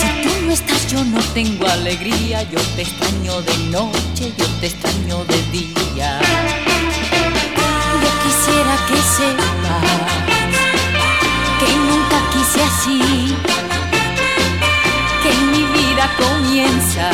Si 0.00 0.22
tú 0.22 0.46
no 0.46 0.52
estás, 0.52 0.86
yo 0.90 1.04
no 1.04 1.20
tengo 1.34 1.66
alegría, 1.66 2.42
yo 2.44 2.60
te 2.76 2.82
extraño 2.82 3.42
de 3.42 3.58
noche, 3.70 4.32
yo 4.38 4.46
te 4.60 4.66
extraño 4.66 5.24
de 5.24 5.42
día. 5.50 6.20
Yo 8.02 8.10
quisiera 8.22 8.76
que 8.86 8.96
sepas 9.16 10.18
que 11.58 11.76
nunca 11.88 12.18
quise 12.32 12.62
así, 12.62 13.34
que 15.22 15.32
mi 15.50 15.64
vida 15.76 16.10
comienza 16.16 17.10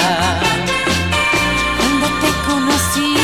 cuando 1.79 2.07
te 2.21 2.31
conocí. 2.47 3.15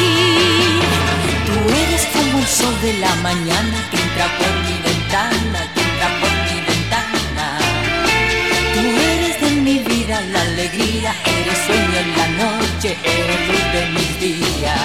Tú 1.47 1.75
eres 1.85 2.07
como 2.15 2.39
el 2.39 2.47
sol 2.47 2.75
de 2.83 2.93
la 2.95 3.15
mañana 3.17 3.89
que 3.91 3.97
entra 4.01 4.27
por 4.39 4.53
mi 4.65 4.77
ventana, 4.83 5.80
eres 10.73 11.59
sueño 11.67 11.99
en 11.99 12.17
la 12.17 12.29
noche, 12.45 12.97
eres 13.03 13.49
luz 13.49 13.73
de 13.73 13.87
mis 13.91 14.21
días. 14.21 14.81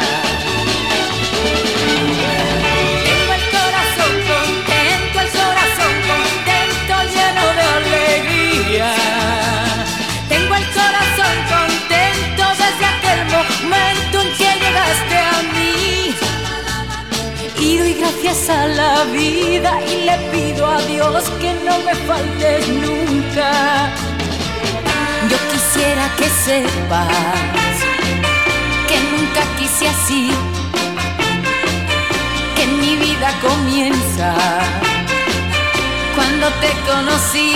Tengo 3.06 3.34
el 3.34 3.46
corazón 3.52 4.14
contento, 4.34 5.20
el 5.22 5.30
corazón 5.30 5.96
contento, 6.10 6.94
lleno 7.14 7.46
de 7.54 7.64
alegría. 7.78 8.94
Tengo 10.28 10.56
el 10.56 10.66
corazón 10.74 11.36
contento 11.54 12.44
desde 12.58 12.86
aquel 12.86 13.22
momento 13.36 14.22
en 14.22 14.30
que 14.38 14.50
llegaste 14.64 15.18
a 15.18 15.42
mí. 15.54 16.16
Y 17.60 17.78
doy 17.78 17.94
gracias 17.94 18.50
a 18.50 18.68
la 18.68 19.04
vida 19.06 19.80
y 19.86 20.06
le 20.06 20.18
pido 20.32 20.66
a 20.68 20.82
Dios 20.82 21.24
que 21.40 21.54
no 21.64 21.78
me 21.80 21.94
faltes 21.94 22.68
nunca. 22.70 24.15
Quisiera 25.76 26.10
que 26.16 26.30
sepas 26.30 27.76
que 28.88 28.98
nunca 29.12 29.42
quise 29.58 29.90
así, 29.90 30.32
que 32.56 32.66
mi 32.66 32.96
vida 32.96 33.34
comienza 33.42 34.34
cuando 36.16 36.48
te 36.62 36.72
conocí. 36.90 37.54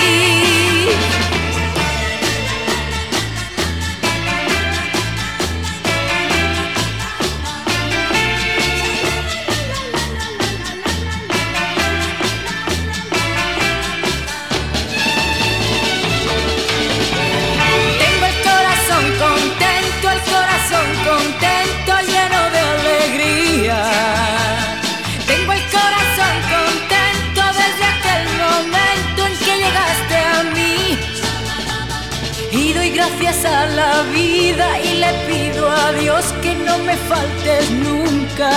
La 33.79 34.01
vida 34.19 34.67
y 34.88 34.89
le 35.03 35.12
pido 35.29 35.63
a 35.69 35.91
Dios 35.93 36.24
que 36.43 36.53
no 36.67 36.75
me 36.88 36.95
faltes 37.12 37.63
nunca. 37.86 38.51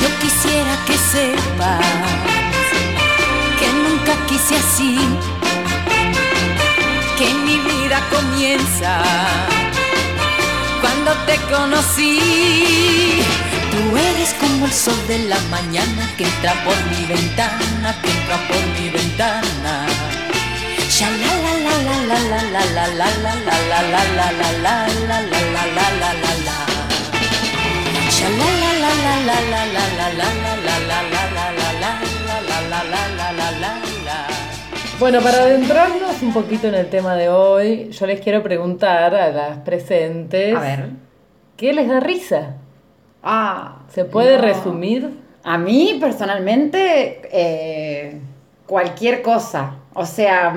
Yo 0.00 0.08
quisiera 0.22 0.72
que 0.86 0.96
sepas 1.14 1.84
que 3.58 3.68
nunca 3.84 4.12
quise 4.28 4.54
así 4.64 4.94
que 7.18 7.26
mi 7.46 7.56
vida 7.70 7.98
comienza 8.16 8.92
cuando 10.82 11.10
te 11.28 11.36
conocí. 11.54 12.14
Tú 13.72 13.80
eres 14.08 14.30
como 14.42 14.66
el 14.66 14.74
sol 14.84 15.00
de 15.08 15.18
la 15.32 15.40
mañana 15.56 16.02
que 16.16 16.24
entra 16.32 16.52
por 16.66 16.78
mi 16.90 17.02
ventana, 17.14 17.88
que 18.02 18.10
entra 18.16 18.36
por 18.48 18.62
mi 18.76 18.86
ventana. 18.98 19.72
Sha 20.94 21.08
bueno, 35.00 35.20
para 35.22 35.38
adentrarnos 35.38 36.22
un 36.22 36.32
poquito 36.34 36.68
en 36.68 36.74
el 36.74 36.90
tema 36.90 37.14
de 37.14 37.30
hoy, 37.30 37.88
yo 37.90 38.06
les 38.06 38.20
quiero 38.20 38.42
preguntar 38.42 39.14
a 39.14 39.30
las 39.30 39.58
presentes. 39.60 40.54
A 40.54 40.60
ver. 40.60 40.90
¿Qué 41.56 41.72
les 41.72 41.88
da 41.88 42.00
risa? 42.00 42.56
Ah. 43.22 43.78
¿Se 43.88 44.04
puede 44.04 44.36
no. 44.36 44.42
resumir? 44.42 45.10
A 45.42 45.56
mí, 45.56 45.96
personalmente, 45.98 47.22
eh, 47.32 48.20
cualquier 48.66 49.22
cosa. 49.22 49.79
O 49.94 50.06
sea, 50.06 50.52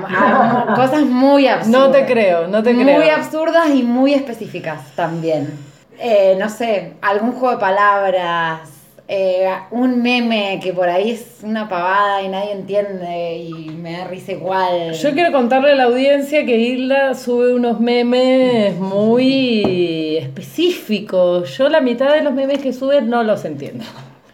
cosas 0.76 1.02
muy 1.02 1.48
absurdas. 1.48 1.80
No 1.80 1.90
te 1.90 2.06
creo, 2.06 2.46
no 2.46 2.62
te 2.62 2.72
muy 2.72 2.84
creo. 2.84 3.16
absurdas 3.16 3.70
y 3.74 3.82
muy 3.82 4.14
específicas 4.14 4.80
también. 4.94 5.50
Eh, 5.98 6.36
no 6.38 6.48
sé, 6.48 6.94
algún 7.02 7.32
juego 7.32 7.54
de 7.54 7.60
palabras, 7.60 8.60
eh, 9.06 9.48
un 9.70 10.02
meme 10.02 10.58
que 10.62 10.72
por 10.72 10.88
ahí 10.88 11.10
es 11.10 11.38
una 11.42 11.68
pavada 11.68 12.22
y 12.22 12.28
nadie 12.28 12.52
entiende 12.52 13.36
y 13.36 13.68
me 13.70 13.98
da 13.98 14.04
risa 14.04 14.32
igual. 14.32 14.92
Yo 14.92 15.12
quiero 15.12 15.30
contarle 15.30 15.72
a 15.72 15.74
la 15.74 15.84
audiencia 15.84 16.44
que 16.46 16.56
Isla 16.56 17.14
sube 17.14 17.54
unos 17.54 17.80
memes 17.80 18.76
muy 18.76 20.16
específicos. 20.16 21.56
Yo 21.58 21.68
la 21.68 21.80
mitad 21.80 22.12
de 22.12 22.22
los 22.22 22.32
memes 22.32 22.58
que 22.58 22.72
sube 22.72 23.02
no 23.02 23.22
los 23.22 23.44
entiendo. 23.44 23.84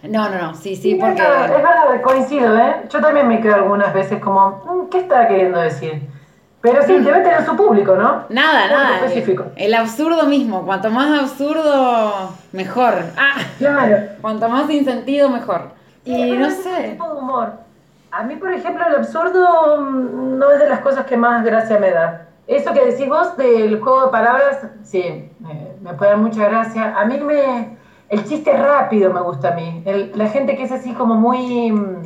No, 0.02 0.28
no, 0.30 0.38
no, 0.40 0.54
sí, 0.54 0.76
sí, 0.76 0.82
Sí, 0.82 0.92
es 0.92 0.98
porque... 1.00 1.20
verdad, 1.22 1.44
es 1.44 1.50
verdad, 1.62 2.02
coincido, 2.02 2.56
¿eh? 2.58 2.76
Yo 2.88 3.00
también 3.00 3.28
me 3.28 3.40
quedo 3.40 3.54
algunas 3.56 3.92
veces 3.92 4.20
como, 4.22 4.62
"Mm, 4.64 4.88
¿qué 4.90 4.98
está 5.00 5.28
queriendo 5.28 5.60
decir? 5.60 6.02
Pero 6.62 6.82
sí, 6.82 6.92
debe 6.98 7.20
tener 7.20 7.44
su 7.46 7.56
público, 7.56 7.96
¿no? 7.96 8.24
Nada, 8.28 8.62
Público 8.62 8.78
nada. 8.82 8.96
específico. 8.98 9.44
El 9.56 9.72
absurdo 9.74 10.24
mismo. 10.26 10.62
Cuanto 10.66 10.90
más 10.90 11.18
absurdo, 11.22 12.30
mejor. 12.52 12.94
Ah, 13.16 13.40
Claro. 13.58 13.96
cuanto 14.20 14.48
más 14.48 14.66
sin 14.66 14.84
sentido, 14.84 15.28
mejor. 15.30 15.70
Y 16.04 16.14
Sí, 16.14 16.32
no 16.36 16.46
es 16.46 16.56
un 16.58 16.62
sé. 16.62 16.88
tipo 16.90 17.06
de 17.08 17.12
humor. 17.18 17.52
A 18.10 18.22
mí, 18.24 18.36
por 18.36 18.52
ejemplo, 18.52 18.84
el 18.86 18.94
absurdo 18.96 19.78
mm, 19.80 20.38
no 20.38 20.50
es 20.50 20.58
de 20.60 20.68
las 20.68 20.80
cosas 20.80 21.06
que 21.06 21.16
más 21.16 21.42
gracia 21.44 21.78
me 21.78 21.90
da. 21.92 22.26
Eso 22.46 22.72
que 22.74 22.84
decís 22.84 23.08
vos 23.08 23.36
del 23.36 23.80
juego 23.80 24.06
de 24.06 24.10
palabras, 24.12 24.58
sí, 24.82 25.30
me, 25.38 25.68
me 25.80 25.94
puede 25.94 26.10
dar 26.10 26.20
mucha 26.20 26.46
gracia. 26.48 26.94
A 26.98 27.04
mí 27.06 27.18
me... 27.20 27.78
El 28.10 28.24
chiste 28.24 28.52
rápido 28.52 29.12
me 29.12 29.20
gusta 29.22 29.48
a 29.48 29.52
mí. 29.52 29.82
El- 29.86 30.12
la 30.14 30.28
gente 30.28 30.56
que 30.56 30.64
es 30.64 30.72
así 30.72 30.92
como 30.92 31.14
muy... 31.14 31.70
mm, 31.72 32.02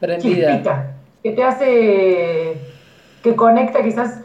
Prendida. 0.00 0.48
chispita, 0.48 0.86
que 1.22 1.32
te 1.32 1.44
hace... 1.44 2.56
que 3.22 3.36
conecta 3.36 3.82
quizás 3.82 4.20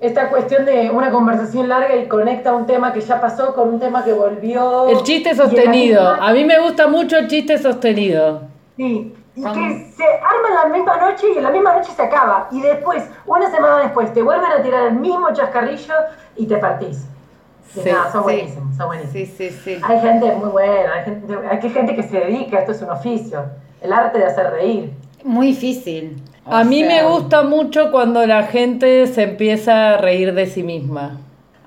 esta 0.00 0.28
cuestión 0.28 0.66
de 0.66 0.90
una 0.90 1.10
conversación 1.10 1.68
larga 1.68 1.96
y 1.96 2.06
conecta 2.06 2.52
un 2.54 2.66
tema 2.66 2.92
que 2.92 3.00
ya 3.00 3.20
pasó 3.20 3.54
con 3.54 3.68
un 3.70 3.80
tema 3.80 4.04
que 4.04 4.12
volvió. 4.12 4.88
El 4.88 5.02
chiste 5.04 5.34
sostenido. 5.34 6.02
misma- 6.12 6.26
A 6.28 6.32
mí 6.32 6.44
me 6.44 6.58
gusta 6.60 6.86
mucho 6.88 7.16
el 7.16 7.28
chiste 7.28 7.56
sostenido. 7.58 8.42
Sí, 8.76 9.14
y 9.34 9.42
que 9.42 9.90
se 9.96 10.04
arma 10.04 10.48
en 10.48 10.54
la 10.70 10.76
misma 10.76 10.96
noche 10.98 11.26
y 11.34 11.38
en 11.38 11.44
la 11.44 11.50
misma 11.50 11.74
noche 11.76 11.90
se 11.96 12.02
acaba. 12.02 12.48
Y 12.50 12.60
después, 12.60 13.08
una 13.24 13.50
semana 13.50 13.78
después, 13.84 14.12
te 14.12 14.20
vuelven 14.22 14.50
a 14.50 14.62
tirar 14.62 14.88
el 14.88 14.94
mismo 14.94 15.32
chascarrillo 15.32 15.94
y 16.36 16.46
te 16.46 16.56
partís. 16.58 17.06
Y 17.74 17.80
Sí, 17.80 17.90
nada, 17.90 18.12
son 18.12 18.20
sí. 18.22 18.24
buenísimos, 18.24 18.76
son 18.76 18.86
buenísimos. 18.86 19.12
Sí, 19.12 19.50
sí, 19.50 19.50
sí. 19.64 19.76
Hay 19.82 20.00
gente 20.00 20.32
muy 20.36 20.48
buena, 20.50 20.92
hay 20.94 21.04
gente, 21.04 21.34
hay 21.50 21.58
que 21.58 21.70
gente 21.70 21.96
que 21.96 22.02
se 22.02 22.18
dedica, 22.18 22.58
esto 22.60 22.72
es 22.72 22.82
un 22.82 22.90
oficio, 22.90 23.44
el 23.80 23.92
arte 23.92 24.18
de 24.18 24.24
hacer 24.26 24.50
reír. 24.50 24.92
Muy 25.24 25.48
difícil. 25.48 26.16
O 26.46 26.54
A 26.54 26.62
mí 26.64 26.82
me 26.82 26.90
sea, 27.00 27.08
gusta 27.08 27.42
mucho 27.42 27.90
cuando 27.90 28.24
la 28.26 28.44
gente 28.44 29.06
se 29.08 29.24
empieza 29.24 29.94
a 29.94 29.96
reír 29.98 30.32
de 30.34 30.46
sí 30.46 30.62
misma. 30.62 31.18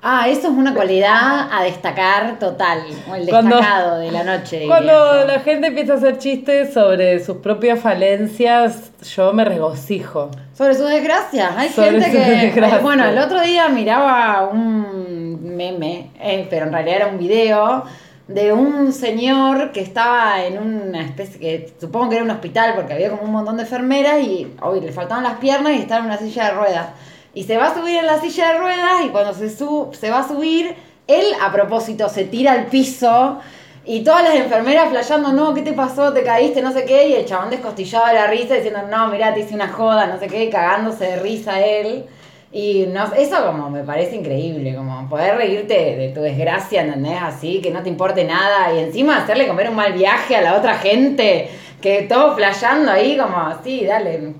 Ah, 0.02 0.28
eso 0.28 0.48
es 0.48 0.54
una 0.54 0.74
cualidad 0.74 1.48
a 1.52 1.62
destacar 1.62 2.38
total. 2.38 2.82
o 3.10 3.14
El 3.14 3.28
Cuando- 3.28 3.56
destacado 3.56 3.98
de 3.98 4.10
la 4.10 4.24
noche. 4.24 4.64
Cuando 4.66 5.24
la 5.26 5.40
gente 5.40 5.66
empieza 5.66 5.92
a 5.92 5.96
hacer 5.96 6.16
chistes 6.18 6.72
sobre 6.72 7.22
sus 7.22 7.36
propias 7.38 7.80
falencias, 7.80 8.92
yo 9.14 9.32
me 9.34 9.44
regocijo. 9.44 10.30
Sobre 10.54 10.74
sus 10.74 10.88
desgracias. 10.88 11.52
Hay 11.56 11.68
Sobre 11.68 11.90
gente 12.00 12.06
sus 12.06 12.20
que. 12.24 12.30
desgracias. 12.30 12.82
Bueno, 12.82 13.04
el 13.04 13.18
otro 13.18 13.40
día 13.42 13.68
miraba 13.68 14.48
un 14.50 15.54
meme, 15.56 16.10
eh, 16.18 16.46
pero 16.48 16.66
en 16.66 16.72
realidad 16.72 16.96
era 16.96 17.06
un 17.08 17.18
video 17.18 17.84
de 18.26 18.52
un 18.52 18.92
señor 18.92 19.72
que 19.72 19.80
estaba 19.80 20.42
en 20.44 20.56
una 20.58 21.02
especie 21.02 21.38
que 21.40 21.74
supongo 21.80 22.10
que 22.10 22.14
era 22.16 22.24
un 22.24 22.30
hospital 22.30 22.74
porque 22.76 22.92
había 22.94 23.10
como 23.10 23.22
un 23.24 23.32
montón 23.32 23.56
de 23.56 23.64
enfermeras 23.64 24.20
y 24.22 24.50
hoy 24.62 24.80
le 24.80 24.92
faltaban 24.92 25.24
las 25.24 25.34
piernas 25.34 25.72
y 25.74 25.80
estaba 25.80 26.00
en 26.00 26.06
una 26.06 26.16
silla 26.16 26.44
de 26.46 26.50
ruedas. 26.52 26.86
Y 27.34 27.44
se 27.44 27.56
va 27.56 27.68
a 27.68 27.74
subir 27.74 27.96
en 27.96 28.06
la 28.06 28.20
silla 28.20 28.52
de 28.52 28.58
ruedas 28.58 29.04
y 29.04 29.08
cuando 29.10 29.32
se, 29.34 29.48
su- 29.54 29.90
se 29.92 30.10
va 30.10 30.20
a 30.20 30.28
subir, 30.28 30.74
él 31.06 31.24
a 31.40 31.52
propósito 31.52 32.08
se 32.08 32.24
tira 32.24 32.52
al 32.52 32.66
piso 32.66 33.38
y 33.84 34.02
todas 34.04 34.22
las 34.24 34.34
enfermeras 34.34 34.90
flasheando, 34.90 35.32
no, 35.32 35.54
¿qué 35.54 35.62
te 35.62 35.72
pasó? 35.72 36.12
¿Te 36.12 36.22
caíste? 36.22 36.60
No 36.62 36.72
sé 36.72 36.84
qué. 36.84 37.08
Y 37.08 37.14
el 37.14 37.24
chabón 37.24 37.50
descostillado 37.50 38.06
de 38.08 38.14
la 38.14 38.26
risa 38.26 38.54
diciendo, 38.54 38.80
no, 38.90 39.08
mirá, 39.08 39.32
te 39.32 39.40
hice 39.40 39.54
una 39.54 39.68
joda, 39.68 40.06
no 40.06 40.18
sé 40.18 40.26
qué, 40.26 40.50
cagándose 40.50 41.04
de 41.06 41.16
risa 41.20 41.60
él. 41.64 42.04
Y 42.52 42.86
no, 42.88 43.12
eso 43.14 43.46
como 43.46 43.70
me 43.70 43.84
parece 43.84 44.16
increíble, 44.16 44.74
como 44.74 45.08
poder 45.08 45.36
reírte 45.36 45.96
de 45.96 46.08
tu 46.08 46.20
desgracia, 46.20 46.82
¿entendés? 46.82 47.18
Así, 47.22 47.60
que 47.60 47.70
no 47.70 47.82
te 47.82 47.88
importe 47.88 48.24
nada. 48.24 48.74
Y 48.74 48.80
encima 48.80 49.18
hacerle 49.18 49.46
comer 49.46 49.70
un 49.70 49.76
mal 49.76 49.92
viaje 49.92 50.34
a 50.36 50.42
la 50.42 50.56
otra 50.58 50.74
gente, 50.74 51.48
que 51.80 52.02
todo 52.02 52.34
flasheando 52.34 52.90
ahí 52.90 53.16
como, 53.16 53.36
así, 53.38 53.84
dale, 53.86 54.34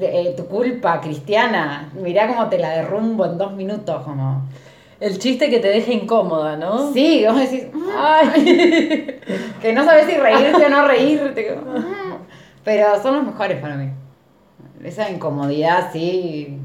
eh, 0.00 0.34
tu 0.36 0.46
culpa, 0.46 1.00
cristiana. 1.00 1.90
Mirá 1.94 2.26
cómo 2.28 2.48
te 2.48 2.58
la 2.58 2.70
derrumbo 2.70 3.26
en 3.26 3.38
dos 3.38 3.52
minutos, 3.54 4.02
como... 4.04 4.42
El 4.98 5.18
chiste 5.18 5.50
que 5.50 5.58
te 5.58 5.68
deja 5.68 5.92
incómoda, 5.92 6.56
¿no? 6.56 6.90
Sí, 6.94 7.22
vos 7.28 7.38
decís, 7.38 7.64
Ay. 7.98 9.20
que 9.60 9.72
no 9.74 9.84
sabes 9.84 10.06
si 10.06 10.16
reírte 10.16 10.64
o 10.64 10.68
no 10.70 10.86
reírte. 10.88 11.54
"Mm". 11.54 12.14
Pero 12.64 13.00
son 13.02 13.16
los 13.16 13.26
mejores 13.26 13.60
para 13.60 13.76
mí. 13.76 13.90
Esa 14.82 15.10
incomodidad, 15.10 15.90
sí. 15.92 16.58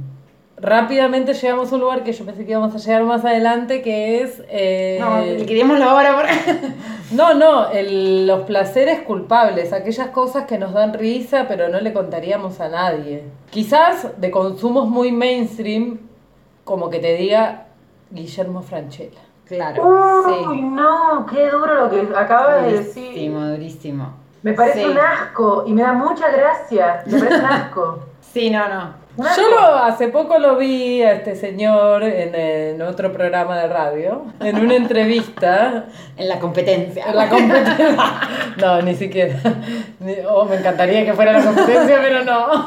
Rápidamente 0.61 1.33
llegamos 1.33 1.71
a 1.71 1.75
un 1.75 1.81
lugar 1.81 2.03
que 2.03 2.13
yo 2.13 2.23
pensé 2.23 2.45
que 2.45 2.51
íbamos 2.51 2.73
a 2.75 2.77
llegar 2.77 3.03
más 3.03 3.25
adelante, 3.25 3.81
que 3.81 4.21
es... 4.21 4.43
eh, 4.47 4.97
No, 5.01 5.19
liquidémoslo 5.21 5.83
ahora 5.89 6.15
porque... 6.15 6.73
No, 7.11 7.33
no, 7.33 7.69
el- 7.71 8.25
los 8.27 8.43
placeres 8.43 9.01
culpables, 9.01 9.73
aquellas 9.73 10.07
cosas 10.09 10.45
que 10.45 10.57
nos 10.57 10.71
dan 10.73 10.93
risa 10.93 11.45
pero 11.47 11.67
no 11.67 11.81
le 11.81 11.91
contaríamos 11.91 12.61
a 12.61 12.69
nadie. 12.69 13.23
Quizás 13.49 14.07
de 14.21 14.31
consumos 14.31 14.87
muy 14.87 15.11
mainstream, 15.11 15.99
como 16.63 16.89
que 16.89 16.99
te 16.99 17.15
diga 17.15 17.65
Guillermo 18.11 18.61
Franchella. 18.61 19.19
Claro, 19.45 19.83
Uy, 19.85 20.33
sí. 20.55 20.61
no, 20.61 21.25
qué 21.29 21.49
duro 21.49 21.73
lo 21.75 21.89
que 21.89 22.07
acabas 22.15 22.63
de 22.65 22.71
decir. 22.77 23.03
Durísimo, 23.07 23.45
durísimo. 23.47 24.13
Me 24.43 24.53
parece 24.53 24.79
Sí. 24.83 24.89
un 24.89 24.97
asco 24.97 25.63
y 25.67 25.73
me 25.73 25.81
da 25.81 25.91
mucha 25.91 26.29
gracia. 26.31 27.03
Me 27.07 27.19
parece 27.19 27.39
un 27.39 27.45
asco. 27.51 27.99
Sí, 28.21 28.49
no, 28.49 28.69
no. 28.69 29.00
Yo 29.17 29.49
lo, 29.49 29.75
hace 29.75 30.07
poco 30.07 30.39
lo 30.39 30.55
vi 30.55 31.01
a 31.01 31.13
este 31.13 31.35
señor 31.35 32.03
en, 32.03 32.33
en 32.33 32.81
otro 32.81 33.11
programa 33.11 33.59
de 33.59 33.67
radio, 33.67 34.23
en 34.39 34.57
una 34.57 34.75
entrevista. 34.75 35.85
En 36.17 36.27
la 36.27 36.39
competencia. 36.39 37.05
En 37.07 37.15
la 37.15 37.29
competencia. 37.29 37.95
No, 38.57 38.81
ni 38.81 38.95
siquiera. 38.95 39.35
Oh, 40.29 40.45
me 40.45 40.57
encantaría 40.57 41.03
que 41.03 41.13
fuera 41.13 41.31
la 41.31 41.43
competencia, 41.43 41.99
pero 42.01 42.23
no. 42.23 42.65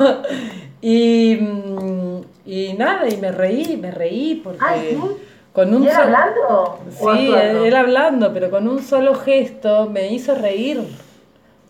Y, 0.81 1.37
mm, 1.37 2.21
y 2.45 2.73
nada, 2.75 3.09
y 3.09 3.17
me 3.17 3.33
reí, 3.33 3.77
me 3.77 3.91
reí 3.91 4.41
porque. 4.43 4.61
¿sí? 4.91 4.99
Con 5.55 5.73
un 5.73 5.85
¿Y 5.85 5.87
él 5.87 5.95
hablando? 5.95 6.79
¿O 7.01 7.15
Sí, 7.15 7.33
él 7.33 7.77
hablando, 7.77 8.35
pero 8.35 8.51
con 8.51 8.67
un 8.67 8.83
solo 8.83 9.15
gesto 9.15 9.89
me 9.89 10.13
hizo 10.13 10.35
reír. 10.35 10.83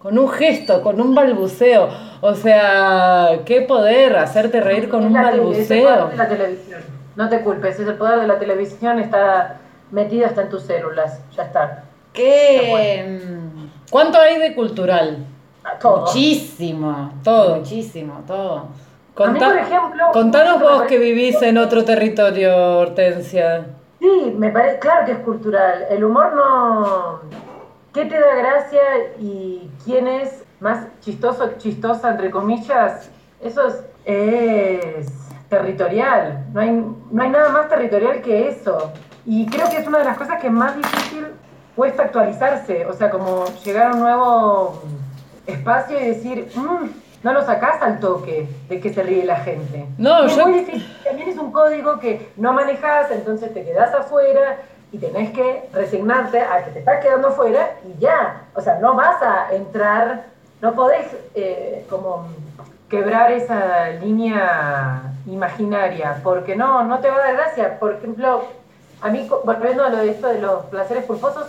Con 0.04 0.18
un 0.18 0.28
gesto, 0.28 0.82
con 0.82 1.00
un 1.00 1.14
balbuceo. 1.14 1.88
O 2.20 2.34
sea, 2.34 3.40
qué 3.46 3.62
poder 3.62 4.14
hacerte 4.18 4.60
reír 4.60 4.90
con 4.90 5.00
Es 5.00 5.06
un 5.06 5.12
la 5.14 5.30
tele, 5.30 5.50
es 5.58 5.70
el 5.70 5.78
poder 5.80 5.96
balbuceo. 5.96 6.08
de 6.10 6.16
la 6.18 6.28
televisión. 6.28 6.80
No 7.16 7.28
te 7.30 7.40
culpes, 7.40 7.80
es 7.80 7.88
el 7.88 7.94
poder 7.94 8.20
de 8.20 8.26
la 8.26 8.38
televisión, 8.38 8.98
está 8.98 9.56
metido 9.90 10.26
hasta 10.26 10.42
en 10.42 10.50
tus 10.50 10.62
células. 10.64 11.20
Ya 11.34 11.44
está. 11.44 11.84
¿Qué? 12.12 13.18
mm, 13.26 13.90
¿Cuánto 13.90 14.20
hay 14.20 14.38
de 14.38 14.54
cultural? 14.54 15.24
A 15.64 15.78
Todo. 15.78 16.00
Muchísimo. 16.02 17.10
Todo. 17.24 17.56
Muchísimo, 17.56 18.22
todo. 18.26 18.66
Contá- 19.14 19.46
A 19.46 19.54
mí, 19.54 19.54
por 19.54 19.56
ejemplo, 19.56 20.04
contanos 20.12 20.60
vos 20.60 20.82
que 20.82 20.98
vivís 20.98 21.40
en 21.40 21.56
otro 21.56 21.82
territorio, 21.82 22.80
Hortensia. 22.80 23.64
Sí, 24.00 24.34
me 24.36 24.50
parece, 24.50 24.80
claro 24.80 25.06
que 25.06 25.12
es 25.12 25.18
cultural. 25.20 25.86
El 25.88 26.04
humor 26.04 26.30
no. 26.34 27.20
¿Qué 27.94 28.04
te 28.07 28.18
da 28.18 28.35
gracia 28.35 28.80
y 29.20 29.70
quién 29.85 30.09
es 30.09 30.42
más 30.61 30.87
chistoso, 31.00 31.52
chistosa, 31.59 32.11
entre 32.11 32.30
comillas? 32.30 33.09
Eso 33.40 33.68
es, 33.68 33.85
es 34.04 35.07
territorial. 35.48 36.44
No 36.52 36.61
hay, 36.61 36.70
no 37.11 37.22
hay 37.22 37.30
nada 37.30 37.50
más 37.50 37.68
territorial 37.68 38.20
que 38.20 38.48
eso. 38.48 38.92
Y 39.24 39.46
creo 39.46 39.70
que 39.70 39.76
es 39.78 39.87
una 39.87 39.98
de 39.98 40.04
las 40.04 40.18
cosas 40.18 40.40
que 40.40 40.50
más 40.50 40.76
difícil 40.76 41.28
cuesta 41.76 42.02
actualizarse. 42.02 42.85
O 42.87 42.92
sea, 42.94 43.11
como 43.11 43.44
llegar 43.64 43.92
a 43.92 43.94
un 43.94 44.00
nuevo 44.00 44.83
espacio 45.46 46.00
y 46.00 46.04
decir, 46.07 46.50
"Mm, 46.57 46.87
no 47.22 47.33
lo 47.33 47.42
sacás 47.46 47.80
al 47.80 48.00
toque 48.00 48.48
de 48.68 48.80
que 48.80 48.92
se 48.92 49.02
ríe 49.02 49.24
la 49.24 49.37
gente. 49.37 49.87
No, 49.98 50.24
Y 50.24 50.26
es 50.26 50.37
yo- 50.37 50.48
muy 50.48 50.59
difícil. 50.61 50.96
También 51.04 51.28
es 51.28 51.38
un 51.38 51.52
código 51.52 51.98
que 52.00 52.33
no 52.37 52.52
manejas, 52.52 53.11
entonces 53.12 53.54
te 53.54 53.64
quedás 53.64 53.94
afuera 53.94 54.59
y 54.94 54.98
tenés 54.98 55.33
que 55.33 55.68
resignarte 55.72 56.40
a 56.40 56.64
que 56.64 56.70
te 56.70 56.78
estás 56.78 57.02
quedando 57.02 57.28
afuera 57.28 57.70
y 57.85 57.98
ya. 57.98 58.42
O 58.54 58.61
sea, 58.61 58.78
no 58.78 58.94
vas 58.94 59.20
a 59.20 59.52
entrar, 59.52 60.26
no 60.61 60.72
podés 60.72 61.09
eh, 61.35 61.85
como 61.90 62.28
quebrar 62.88 63.33
esa 63.33 63.88
línea 63.88 65.02
imaginaria, 65.26 66.20
porque 66.22 66.54
no, 66.54 66.85
no 66.85 67.00
te 67.00 67.11
va 67.11 67.16
a 67.16 67.26
dar 67.26 67.35
gracia. 67.35 67.80
Por 67.80 67.94
ejemplo, 67.94 68.44
a 69.02 69.09
mí, 69.09 69.28
volviendo 69.44 69.85
a 69.85 69.88
lo 69.88 69.96
de 69.96 70.11
esto 70.11 70.28
de 70.28 70.40
los 70.40 70.66
placeres 70.66 71.07
culposos, 71.07 71.48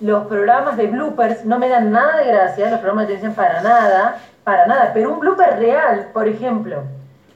los 0.00 0.26
programas 0.26 0.76
de 0.76 0.88
bloopers 0.88 1.46
no 1.46 1.58
me 1.58 1.70
dan 1.70 1.90
nada 1.90 2.18
de 2.18 2.26
gracia, 2.26 2.68
los 2.68 2.80
programas 2.80 3.04
de 3.04 3.14
televisión 3.14 3.34
para 3.34 3.62
nada, 3.62 4.18
para 4.44 4.66
nada, 4.66 4.90
pero 4.92 5.14
un 5.14 5.20
blooper 5.20 5.58
real, 5.58 6.10
por 6.12 6.28
ejemplo, 6.28 6.82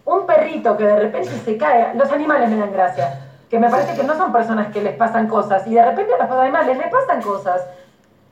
un 0.05 0.27
perrito 0.27 0.77
que 0.77 0.85
de 0.85 0.97
repente 0.97 1.31
se 1.31 1.57
cae, 1.57 1.95
los 1.95 2.13
animales 2.13 2.51
me 2.51 2.59
dan 2.59 2.73
gracia, 2.73 3.30
que 3.51 3.59
me 3.59 3.69
parece 3.69 3.97
que 3.97 4.05
no 4.05 4.17
son 4.17 4.33
personas 4.33 4.73
que 4.73 4.81
les 4.81 4.95
pasan 4.95 5.27
cosas, 5.27 5.67
y 5.67 5.75
de 5.75 5.85
repente 5.85 6.15
a 6.15 6.25
los 6.25 6.39
animales 6.39 6.79
les 6.79 6.89
pasan 6.89 7.21
cosas. 7.21 7.67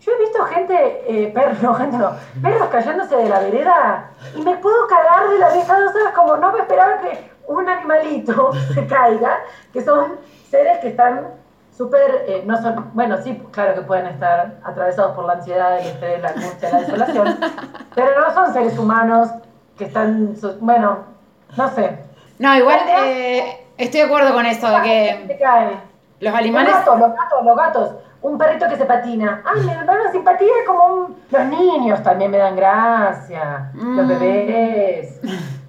Yo 0.01 0.13
he 0.13 0.19
visto 0.21 0.45
gente, 0.45 1.03
eh, 1.09 1.33
perros, 1.35 1.61
no, 1.63 1.75
gente 1.75 1.99
no, 1.99 2.13
perros 2.41 2.69
cayéndose 2.69 3.17
de 3.17 3.29
la 3.29 3.41
vereda 3.41 4.11
y 4.37 4.43
me 4.43 4.57
puedo 4.57 4.87
cagar 4.87 5.29
de 5.29 5.39
la 5.39 5.51
risa, 5.51 5.79
¿no 5.81 5.93
sabes? 5.93 6.15
Como 6.15 6.37
no 6.37 6.53
me 6.53 6.61
esperaba 6.61 7.01
que 7.01 7.31
un 7.49 7.69
animalito 7.69 8.53
se 8.75 8.87
caiga, 8.87 9.41
que 9.73 9.83
son 9.83 10.17
seres 10.49 10.79
que 10.79 10.89
están 10.89 11.27
súper, 11.77 12.25
eh, 12.29 12.45
no 12.47 12.61
son, 12.63 12.91
bueno, 12.95 13.21
sí, 13.21 13.43
claro 13.51 13.75
que 13.75 13.83
pueden 13.83 14.07
estar 14.07 14.61
atravesados 14.63 15.17
por 15.17 15.25
la 15.25 15.35
ansiedad, 15.35 15.81
el 15.81 15.87
estrés, 15.87 16.23
la 16.23 16.29
angustia, 16.29 16.71
la 16.71 16.81
desolación, 16.81 17.39
pero 17.95 18.21
no 18.21 18.33
son 18.33 18.53
seres 18.53 18.79
humanos 18.79 19.31
que 19.77 19.85
están, 19.85 20.35
bueno, 20.61 20.99
no 21.57 21.69
sé. 21.71 21.99
No, 22.39 22.55
igual 22.57 22.81
eh, 22.89 23.68
estoy 23.79 24.01
de 24.01 24.07
acuerdo 24.07 24.35
con 24.35 24.45
eso, 24.47 24.69
de 24.71 24.77
Se 24.77 25.27
que 25.29 25.39
cae. 25.39 25.67
los 25.71 25.79
Los 26.21 26.35
animales... 26.35 26.73
gatos, 26.73 26.99
los 26.99 27.11
gatos, 27.15 27.45
los 27.45 27.57
gatos. 27.57 27.91
Un 28.21 28.37
perrito 28.37 28.69
que 28.69 28.77
se 28.77 28.85
patina. 28.85 29.43
Ay, 29.47 29.61
me 29.65 29.75
dan 29.75 30.01
una 30.01 30.11
simpatía 30.11 30.49
como 30.67 30.85
un... 30.87 31.17
Los 31.31 31.45
niños 31.47 32.03
también 32.03 32.31
me 32.33 32.39
dan 32.39 32.57
gracia. 32.57 33.71
Los 33.75 34.05
Mm. 34.07 34.09
bebés. 34.09 35.21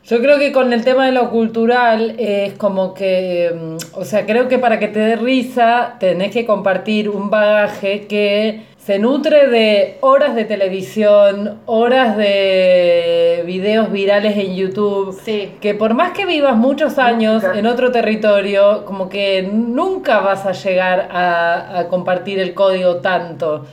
Yo 0.04 0.20
creo 0.22 0.40
que 0.40 0.52
con 0.52 0.74
el 0.74 0.84
tema 0.84 1.06
de 1.06 1.12
lo 1.12 1.30
cultural 1.30 2.16
es 2.18 2.54
como 2.56 2.96
que, 2.96 3.52
mm, 3.56 4.00
o 4.00 4.04
sea, 4.06 4.26
creo 4.26 4.48
que 4.48 4.58
para 4.58 4.80
que 4.80 4.88
te 4.88 4.98
dé 5.00 5.16
risa 5.18 5.98
tenés 6.00 6.32
que 6.34 6.48
compartir 6.48 7.10
un 7.10 7.30
bagaje 7.30 8.08
que 8.08 8.66
se 8.90 8.98
nutre 8.98 9.46
de 9.50 9.98
horas 10.02 10.34
de 10.34 10.46
televisión, 10.46 11.60
horas 11.68 12.18
de 12.18 13.44
videos 13.46 13.92
virales 13.92 14.36
en 14.36 14.56
YouTube, 14.56 15.16
Sí. 15.24 15.52
que 15.62 15.76
por 15.76 15.94
más 15.94 16.10
que 16.14 16.26
vivas 16.26 16.56
muchos 16.58 16.98
años 16.98 17.44
Nunca. 17.44 17.60
en 17.60 17.68
otro 17.68 17.92
territorio, 17.92 18.86
como 18.86 19.08
que 19.08 19.44
nunca 19.44 20.22
vas 20.22 20.44
a 20.48 20.54
llegar 20.54 21.08
a, 21.12 21.78
a 21.82 21.88
compartir 21.88 22.40
el 22.40 22.56
código 22.56 22.96
tanto. 22.96 23.64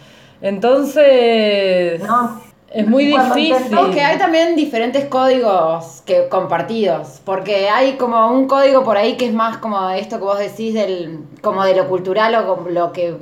Entonces, 0.43 2.03
No. 2.03 2.39
es 2.71 2.87
muy 2.87 3.11
Cuando 3.11 3.35
difícil. 3.37 3.91
que 3.95 4.03
hay 4.03 4.19
también 4.19 4.55
diferentes 4.55 5.07
códigos 5.07 6.03
que 6.05 6.29
compartidos, 6.29 7.23
porque 7.25 7.71
hay 7.71 7.93
como 7.95 8.31
un 8.31 8.47
código 8.47 8.85
por 8.85 8.99
ahí 8.99 9.17
que 9.17 9.25
es 9.25 9.33
más 9.33 9.57
como 9.57 9.89
esto 9.89 10.19
que 10.19 10.25
vos 10.25 10.39
decís 10.39 10.75
del 10.75 11.21
como 11.41 11.65
de 11.65 11.75
lo 11.75 11.89
cultural 11.89 12.35
o 12.35 12.69
lo 12.69 12.93
que 12.93 13.15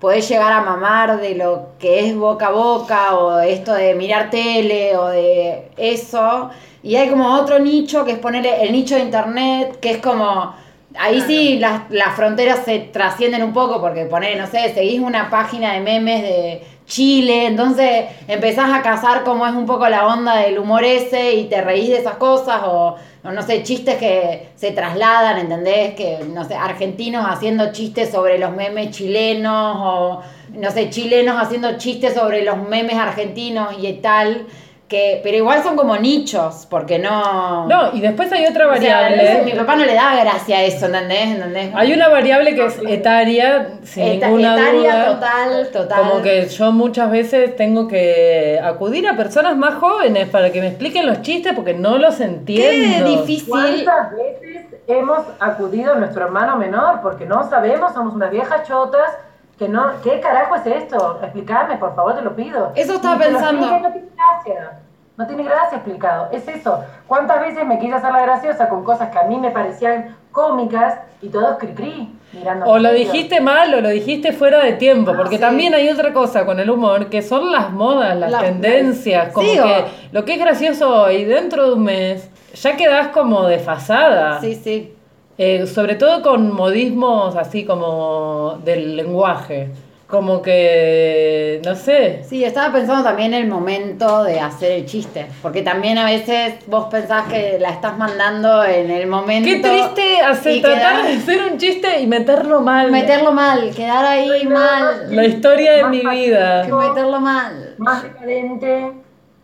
podés 0.00 0.28
llegar 0.28 0.52
a 0.52 0.62
mamar 0.62 1.20
de 1.20 1.34
lo 1.34 1.70
que 1.78 2.06
es 2.06 2.16
boca 2.16 2.48
a 2.48 2.50
boca 2.50 3.16
o 3.16 3.40
esto 3.40 3.74
de 3.74 3.94
mirar 3.94 4.30
tele 4.30 4.96
o 4.96 5.08
de 5.08 5.70
eso. 5.76 6.50
Y 6.82 6.96
hay 6.96 7.08
como 7.08 7.34
otro 7.34 7.58
nicho 7.58 8.04
que 8.04 8.12
es 8.12 8.18
ponerle 8.18 8.62
el 8.62 8.72
nicho 8.72 8.94
de 8.94 9.02
internet 9.02 9.78
que 9.80 9.92
es 9.92 9.98
como 9.98 10.54
Ahí 10.96 11.20
sí 11.20 11.58
las, 11.58 11.82
las 11.90 12.14
fronteras 12.14 12.64
se 12.64 12.78
trascienden 12.78 13.42
un 13.42 13.52
poco 13.52 13.80
porque 13.80 14.06
poner, 14.06 14.38
no 14.38 14.46
sé, 14.46 14.72
seguís 14.72 15.00
una 15.00 15.28
página 15.28 15.74
de 15.74 15.80
memes 15.80 16.22
de 16.22 16.62
Chile, 16.88 17.46
entonces 17.46 18.06
empezás 18.26 18.72
a 18.72 18.82
cazar 18.82 19.22
cómo 19.22 19.46
es 19.46 19.52
un 19.52 19.66
poco 19.66 19.88
la 19.88 20.06
onda 20.06 20.36
del 20.36 20.58
humor 20.58 20.84
ese 20.84 21.34
y 21.34 21.44
te 21.44 21.60
reís 21.60 21.90
de 21.90 21.98
esas 21.98 22.16
cosas 22.16 22.62
o, 22.64 22.96
o 23.22 23.30
no 23.30 23.42
sé, 23.42 23.62
chistes 23.62 23.96
que 23.96 24.48
se 24.56 24.70
trasladan, 24.70 25.38
¿entendés? 25.38 25.94
Que, 25.94 26.20
no 26.32 26.44
sé, 26.44 26.54
argentinos 26.54 27.26
haciendo 27.28 27.72
chistes 27.72 28.10
sobre 28.10 28.38
los 28.38 28.52
memes 28.52 28.90
chilenos 28.90 29.76
o, 29.78 30.22
no 30.54 30.70
sé, 30.70 30.88
chilenos 30.88 31.36
haciendo 31.40 31.76
chistes 31.76 32.14
sobre 32.14 32.42
los 32.42 32.56
memes 32.56 32.96
argentinos 32.96 33.74
y 33.78 33.92
tal. 33.94 34.46
Que, 34.88 35.20
pero 35.22 35.36
igual 35.36 35.62
son 35.62 35.76
como 35.76 35.98
nichos, 35.98 36.66
porque 36.70 36.98
no... 36.98 37.66
No, 37.66 37.92
y 37.92 38.00
después 38.00 38.32
hay 38.32 38.46
otra 38.46 38.68
O 38.68 38.76
sea, 38.78 39.02
variable. 39.02 39.42
mi 39.44 39.52
papá 39.52 39.76
no 39.76 39.84
le 39.84 39.92
da 39.94 40.16
gracia 40.16 40.56
a 40.56 40.62
eso, 40.62 40.86
¿entendés? 40.86 41.26
¿entendés? 41.28 41.70
Hay 41.74 41.92
una 41.92 42.08
variable 42.08 42.54
que 42.54 42.64
es 42.64 42.78
etaria, 42.88 43.68
sin 43.82 44.04
Eta- 44.04 44.28
ninguna 44.28 44.54
etaria 44.54 44.94
duda. 44.96 45.14
total, 45.14 45.68
total. 45.74 46.08
Como 46.08 46.22
que 46.22 46.46
yo 46.48 46.72
muchas 46.72 47.10
veces 47.10 47.54
tengo 47.54 47.86
que 47.86 48.58
acudir 48.64 49.06
a 49.06 49.14
personas 49.14 49.58
más 49.58 49.74
jóvenes 49.74 50.26
para 50.30 50.50
que 50.52 50.60
me 50.62 50.68
expliquen 50.68 51.06
los 51.06 51.20
chistes 51.20 51.52
porque 51.54 51.74
no 51.74 51.98
los 51.98 52.16
Qué 52.16 52.24
entiendo. 52.24 53.10
difícil. 53.10 53.46
¿Cuántas 53.50 54.12
veces 54.12 54.66
hemos 54.86 55.20
acudido 55.38 55.92
a 55.92 55.96
nuestro 55.96 56.24
hermano 56.24 56.56
menor? 56.56 57.02
Porque 57.02 57.26
no 57.26 57.46
sabemos, 57.50 57.92
somos 57.92 58.14
unas 58.14 58.30
viejas 58.30 58.66
chotas. 58.66 59.10
Que 59.58 59.68
no, 59.68 59.90
¿Qué 60.04 60.20
carajo 60.20 60.54
es 60.54 60.66
esto? 60.66 61.18
Explícame, 61.22 61.76
por 61.78 61.94
favor, 61.96 62.14
te 62.14 62.22
lo 62.22 62.36
pido. 62.36 62.72
Eso 62.76 62.94
estaba 62.94 63.18
pensando. 63.18 63.66
explique, 63.66 63.82
No 63.82 63.92
tiene 63.92 64.08
gracia. 64.16 64.78
No 65.16 65.26
tiene 65.26 65.42
gracia 65.42 65.76
explicado. 65.78 66.28
Es 66.30 66.46
eso. 66.46 66.84
¿Cuántas 67.08 67.40
veces 67.40 67.66
me 67.66 67.78
quise 67.80 67.94
hacer 67.94 68.12
la 68.12 68.22
graciosa 68.22 68.68
con 68.68 68.84
cosas 68.84 69.10
que 69.10 69.18
a 69.18 69.24
mí 69.24 69.36
me 69.36 69.50
parecían 69.50 70.16
cómicas 70.30 71.00
y 71.20 71.28
todos 71.28 71.58
cri-cri 71.58 72.14
mirando? 72.32 72.66
O 72.66 72.78
lo 72.78 72.92
dijiste 72.92 73.40
mal 73.40 73.74
o 73.74 73.80
lo 73.80 73.88
dijiste 73.88 74.32
fuera 74.32 74.62
de 74.62 74.74
tiempo, 74.74 75.10
Ah, 75.10 75.16
porque 75.16 75.34
sí. 75.36 75.40
también 75.40 75.74
hay 75.74 75.88
otra 75.88 76.12
cosa 76.12 76.46
con 76.46 76.60
el 76.60 76.70
humor, 76.70 77.06
que 77.10 77.20
son 77.22 77.50
las 77.50 77.72
modas, 77.72 78.16
las 78.16 78.30
La- 78.30 78.38
tendencias, 78.38 79.32
como 79.32 79.48
Sí, 79.48 79.54
que 79.56 79.60
o- 79.60 79.84
lo 80.12 80.24
que 80.24 80.34
es 80.34 80.38
gracioso 80.38 81.02
hoy, 81.02 81.24
dentro 81.24 81.66
de 81.66 81.72
un 81.72 81.82
mes, 81.82 82.30
ya 82.54 82.76
quedás 82.76 83.08
como 83.08 83.42
desfasada. 83.48 84.40
Sí, 84.40 84.54
sí. 84.54 84.94
Eh, 85.38 85.66
sobre 85.68 85.94
todo 85.94 86.20
con 86.22 86.52
modismos 86.52 87.36
así 87.36 87.64
como 87.64 88.58
del 88.64 88.96
lenguaje. 88.96 89.70
Como 90.08 90.40
que, 90.40 91.60
no 91.66 91.74
sé, 91.76 92.24
Sí, 92.26 92.42
estaba 92.42 92.72
pensando 92.72 93.04
también 93.04 93.34
el 93.34 93.46
momento 93.46 94.24
de 94.24 94.40
hacer 94.40 94.72
el 94.72 94.86
chiste. 94.86 95.26
Porque 95.42 95.60
también 95.60 95.98
a 95.98 96.06
veces 96.06 96.54
vos 96.66 96.86
pensás 96.90 97.26
que 97.28 97.58
la 97.60 97.68
estás 97.70 97.98
mandando 97.98 98.64
en 98.64 98.90
el 98.90 99.06
momento. 99.06 99.46
Qué 99.46 99.60
triste 99.60 100.20
hacer, 100.22 100.62
tratar 100.62 100.96
quedar- 101.02 101.06
de 101.06 101.12
hacer 101.12 101.52
un 101.52 101.58
chiste 101.58 102.00
y 102.00 102.06
meterlo 102.06 102.62
mal. 102.62 102.90
Meterlo 102.90 103.32
mal, 103.32 103.70
quedar 103.76 104.04
ahí 104.06 104.44
no, 104.46 104.58
mal. 104.58 105.14
La 105.14 105.26
historia 105.26 105.72
de 105.76 105.84
mi 105.84 106.00
vida. 106.00 106.62
Que 106.64 106.72
meterlo 106.72 107.20
mal. 107.20 107.74
más 107.76 108.02
decadente. 108.02 108.92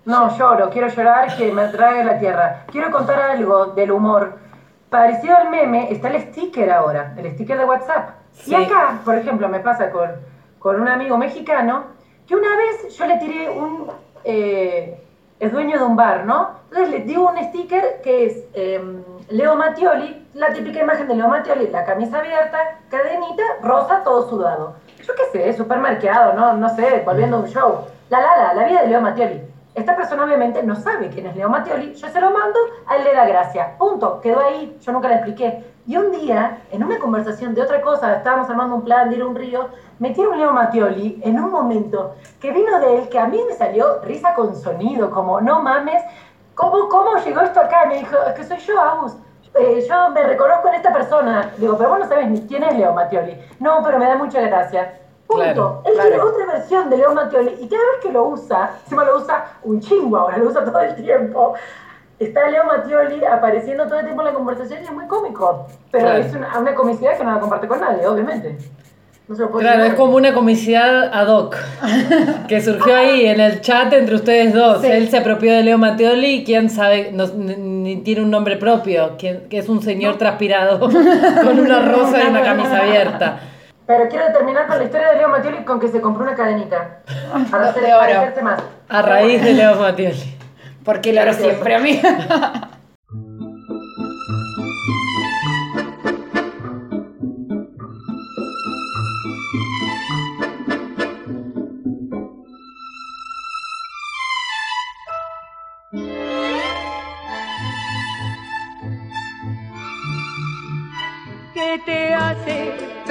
No, 0.07 0.37
lloro, 0.39 0.71
quiero 0.71 0.89
llorar 0.89 1.37
que 1.37 1.53
me 1.53 1.67
trague 1.69 2.05
la 2.05 2.19
tierra. 2.19 2.65
Quiero 2.73 2.91
contar 2.91 3.21
algo 3.21 3.67
del 3.67 3.91
humor. 3.93 4.39
Parecido 4.95 5.37
al 5.37 5.51
meme, 5.51 5.91
está 5.91 6.07
el 6.09 6.23
sticker 6.23 6.71
ahora, 6.71 7.15
el 7.17 7.29
sticker 7.33 7.59
de 7.59 7.65
WhatsApp. 7.65 8.11
Sí. 8.31 8.53
Y 8.53 8.55
acá, 8.55 9.01
por 9.05 9.17
ejemplo, 9.17 9.49
me 9.49 9.59
pasa 9.59 9.91
con, 9.91 10.09
con 10.61 10.81
un 10.81 10.87
amigo 10.87 11.19
mexicano 11.19 11.87
que 12.29 12.37
una 12.37 12.57
vez 12.57 12.97
yo 12.97 13.05
le 13.05 13.17
tiré 13.17 13.51
un. 13.51 13.91
eh, 14.23 15.01
es 15.41 15.51
dueño 15.51 15.79
de 15.79 15.85
un 15.85 15.97
bar, 15.97 16.25
¿no? 16.25 16.51
Entonces 16.71 16.91
le 16.91 17.01
digo 17.01 17.29
un 17.29 17.37
sticker 17.43 18.03
que 18.05 18.27
es 18.27 18.45
eh, 18.55 18.81
Leo 19.31 19.57
Mattioli, 19.57 20.29
la 20.35 20.53
típica 20.53 20.79
imagen 20.79 21.09
de 21.09 21.17
Leo 21.17 21.27
Mattioli, 21.27 21.67
la 21.71 21.85
camisa 21.85 22.21
abierta, 22.21 22.79
cadenita, 22.89 23.43
rosa, 23.63 24.05
todo 24.05 24.29
sudado. 24.29 24.77
Yo 25.03 25.13
qué 25.17 25.25
sé, 25.33 25.53
supermercado, 25.55 26.35
¿no? 26.35 26.53
No 26.53 26.69
sé, 26.77 27.03
volviendo 27.05 27.39
a 27.39 27.41
un 27.41 27.49
show. 27.49 27.79
La 28.11 28.21
la 28.21 28.37
la, 28.37 28.55
la 28.55 28.65
vida 28.69 28.83
de 28.83 28.87
Leo 28.87 29.01
Mattioli. 29.01 29.43
Esta 29.75 29.97
persona 29.97 30.25
obviamente 30.25 30.63
no 30.63 30.77
sabe 30.77 31.09
quién 31.09 31.27
es 31.27 31.35
Leo 31.35 31.49
Mattioli, 31.49 31.95
yo 31.95 32.09
se 32.09 32.21
lo 32.21 32.31
mando, 32.31 32.59
a 32.87 32.97
él 32.97 33.05
le 33.05 33.13
da 33.13 33.27
gracia. 33.27 33.77
Punto, 33.77 34.21
quedó 34.21 34.39
ahí, 34.39 34.79
yo 34.81 34.93
nunca 34.93 35.09
le 35.09 35.17
expliqué. 35.17 35.65
Y 35.87 35.97
un 35.97 36.13
día, 36.13 36.63
en 36.71 36.85
una 36.85 36.99
conversación 37.01 37.55
de 37.55 37.63
otra 37.63 37.81
cosa, 37.81 38.15
estábamos 38.15 38.49
armando 38.49 38.77
un 38.77 38.85
plan 38.85 39.11
de 39.11 39.17
ir 39.17 39.23
a 39.23 39.27
un 39.27 39.35
río, 39.35 39.69
metieron 39.99 40.39
Leo 40.39 40.53
Mattioli 40.53 41.21
en 41.25 41.41
un 41.41 41.51
momento 41.51 42.15
que 42.41 42.53
vino 42.53 42.79
de 42.79 42.99
él, 42.99 43.09
que 43.09 43.19
a 43.19 43.27
mí 43.27 43.41
me 43.49 43.55
salió 43.55 44.01
risa 44.03 44.33
con 44.35 44.55
sonido, 44.55 45.11
como 45.11 45.41
no 45.41 45.61
mames, 45.61 46.03
¿cómo, 46.55 46.89
cómo 46.89 47.17
llegó 47.17 47.41
esto 47.41 47.61
acá? 47.61 47.87
Me 47.87 47.99
dijo, 47.99 48.17
es 48.29 48.35
que 48.35 48.45
soy 48.45 48.59
yo, 48.59 48.81
Agus. 48.81 49.17
Eh, 49.57 49.85
yo 49.89 50.11
me 50.11 50.23
reconozco 50.23 50.69
en 50.69 50.75
esta 50.75 50.93
persona. 50.93 51.51
Digo, 51.59 51.77
pero 51.77 51.91
vos 51.91 51.99
no 51.99 52.09
sabes 52.09 52.29
ni 52.29 52.47
quién 52.47 52.63
es 52.63 52.77
Leo 52.77 52.93
Mattioli. 52.93 53.39
No, 53.61 53.83
pero 53.85 53.99
me 53.99 54.07
da 54.07 54.17
mucha 54.17 54.41
gracia. 54.41 55.01
Punto. 55.27 55.43
Claro, 55.43 55.83
Él 55.87 55.93
claro. 55.95 56.09
tiene 56.11 56.23
otra 56.23 56.47
versión 56.53 56.91
de 56.91 56.97
Leo 56.99 57.15
Mattioli 57.15 57.51
y 57.61 57.67
cada 57.69 57.83
vez 57.83 58.01
que 58.03 58.13
lo 58.13 58.25
usa, 58.29 58.71
encima 58.85 59.05
lo 59.05 59.17
usa 59.19 59.45
un 59.63 59.81
chingo 59.81 60.17
ahora, 60.19 60.37
lo 60.39 60.49
usa 60.49 60.65
todo 60.65 60.79
el 60.81 60.95
tiempo. 60.97 61.55
Está 62.19 62.49
Leo 62.51 62.65
Mattioli 62.65 63.25
apareciendo 63.25 63.87
todo 63.87 63.99
el 63.99 64.05
tiempo 64.05 64.23
en 64.23 64.29
la 64.29 64.35
conversación 64.35 64.81
y 64.81 64.85
es 64.85 64.93
muy 64.93 65.07
cómico. 65.07 65.67
Pero 65.91 66.05
Claro. 66.07 66.23
es 66.23 66.35
una, 66.35 66.59
una 66.59 66.75
comicidad 66.75 67.17
que 67.17 67.25
no 67.25 67.33
la 67.33 67.41
comparte 67.41 67.67
con 67.67 67.81
nadie, 67.81 68.07
obviamente. 68.07 68.57
No 69.27 69.35
se 69.35 69.41
lo 69.41 69.49
puedo 69.51 69.61
Claro, 69.63 69.85
es 69.85 69.95
como 69.95 70.17
una 70.17 70.35
comicidad 70.35 71.05
ad 71.13 71.29
hoc 71.29 71.57
que 72.49 72.61
surgió 72.61 72.95
ahí 72.95 73.25
en 73.27 73.41
el 73.41 73.63
chat 73.63 73.91
entre 73.95 74.17
ustedes 74.17 74.53
dos. 74.53 74.83
Sí. 74.83 74.89
Él 74.89 75.09
se 75.09 75.17
apropió 75.17 75.55
de 75.55 75.63
Leo 75.63 75.79
Matteoli 75.79 76.27
y 76.41 76.45
quién 76.45 76.69
sabe, 76.69 77.11
no- 77.13 77.27
ni, 77.27 77.97
tiene 78.03 78.21
un 78.23 78.31
nombre 78.31 78.59
propio, 78.59 79.17
que 79.17 79.47
es 79.51 79.69
un 79.71 79.81
señor 79.83 80.19
transpirado 80.19 80.79
con 80.81 81.59
una 81.59 81.81
rosa 81.81 82.23
y 82.23 82.27
una 82.29 82.43
camisa 82.43 82.83
abierta. 82.83 83.41
Pero 83.87 84.09
quiero 84.09 84.33
terminar 84.33 84.67
con 84.67 84.79
la 84.79 84.85
historia 84.85 85.11
de 85.11 85.17
Leo 85.17 85.29
Mattioli 85.29 85.65
con 85.65 85.79
que 85.79 85.89
se 85.89 86.01
compró 86.01 86.23
una 86.25 86.35
cadenita. 86.35 87.01
Para, 87.51 87.69
hacer, 87.71 87.83
De 87.83 87.93
oro. 87.93 88.01
para 88.01 88.21
hacerse 88.21 88.43
más. 88.43 88.63
A 88.89 89.03
raíz 89.03 89.43
de 89.43 89.53
Leo 89.53 89.75
Matteoli. 89.77 90.39
Porque 90.85 91.13
lo 91.13 91.21
haré 91.21 91.35
siempre, 91.35 91.75
amiga. 91.75 92.17
¿Qué 92.19 92.74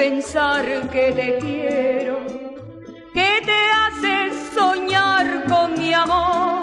pensar 0.04 0.66
que 0.92 1.06
te 1.20 1.38
quiero? 1.40 2.18
¿Qué 3.14 3.32
te 3.50 3.60
hace 3.82 4.14
soñar 4.54 5.46
con 5.46 5.80
mi 5.80 5.94
amor? 5.94 6.62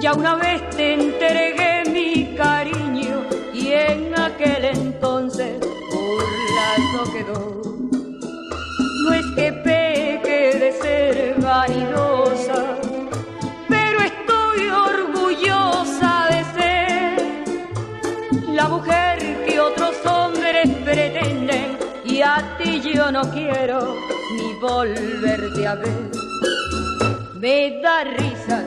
Ya 0.00 0.14
una 0.14 0.34
vez 0.34 0.60
te 0.70 0.94
entregué 0.94 1.84
mi 1.96 2.34
cariño 2.36 3.16
y 3.54 3.68
en 3.88 4.18
aquel 4.18 4.64
entonces 4.64 5.60
burlado 5.92 7.00
quedó. 7.14 7.42
No 9.04 9.14
es 9.20 9.26
que 9.36 9.52
peque 9.52 10.40
de 10.62 10.70
ser 10.82 11.40
vanidosa, 11.40 12.09
a 22.40 22.56
ti 22.56 22.80
yo 22.80 23.10
no 23.10 23.22
quiero 23.30 23.96
ni 24.36 24.48
volverte 24.60 25.66
a 25.66 25.74
ver. 25.74 26.10
Me 27.42 27.80
da 27.82 28.04
risa 28.04 28.58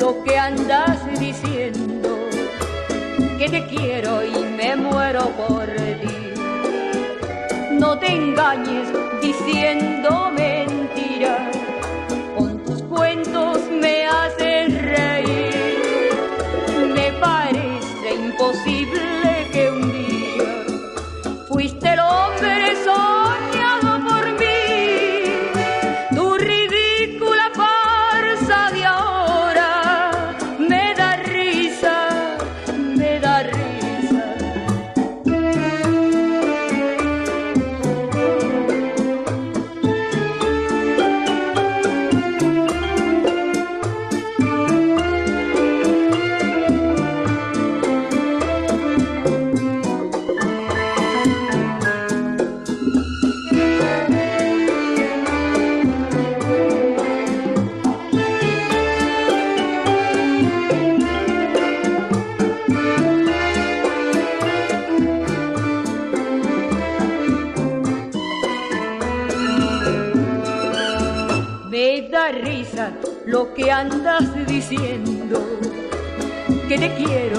lo 0.00 0.22
que 0.22 0.38
andas 0.38 0.98
diciendo, 1.18 2.10
que 3.38 3.46
te 3.54 3.60
quiero 3.72 4.12
y 4.24 4.36
me 4.58 4.76
muero 4.76 5.24
por 5.40 5.66
ti. 6.02 6.18
No 7.82 7.98
te 7.98 8.08
engañes 8.20 8.88
diciendo 9.22 10.30
mentiras, 10.42 11.56
con 12.36 12.62
tus 12.64 12.82
cuentos 12.82 13.58
me 13.82 14.06
haces 14.06 14.51
andas 73.72 74.46
diciendo, 74.46 75.40
que 76.68 76.78
te 76.78 76.94
quiero 76.94 77.31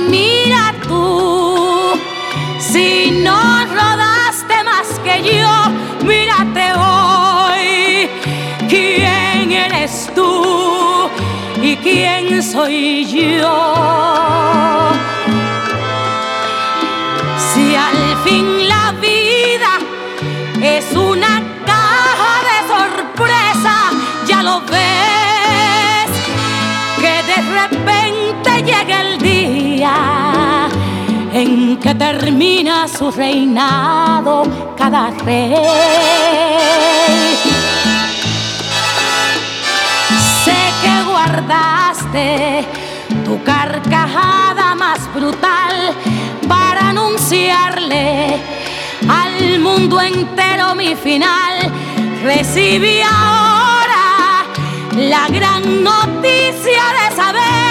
Mira 0.00 0.74
tú, 0.86 1.98
si 2.58 3.10
no 3.22 3.64
rodaste 3.66 4.62
más 4.64 4.98
que 5.02 5.22
yo, 5.22 6.06
mírate 6.06 6.72
hoy. 6.74 8.10
¿Quién 8.68 9.52
eres 9.52 10.10
tú 10.14 11.08
y 11.62 11.76
quién 11.76 12.42
soy 12.42 13.04
yo? 13.06 14.92
Si 17.52 17.74
al 17.74 18.16
fin 18.24 18.68
la 18.68 18.92
vida 19.00 19.78
es 20.60 20.92
una 20.94 21.42
que 31.74 31.94
termina 31.96 32.86
su 32.86 33.10
reinado 33.10 34.44
cada 34.76 35.10
rey. 35.24 35.52
Sé 40.44 40.56
que 40.80 41.02
guardaste 41.10 42.64
tu 43.24 43.42
carcajada 43.42 44.76
más 44.76 45.12
brutal 45.12 45.92
para 46.46 46.90
anunciarle 46.90 48.40
al 49.08 49.58
mundo 49.58 50.00
entero 50.00 50.74
mi 50.76 50.94
final. 50.94 51.72
Recibí 52.22 53.00
ahora 53.00 54.44
la 54.96 55.26
gran 55.28 55.82
noticia 55.82 56.82
de 56.98 57.16
saber 57.16 57.65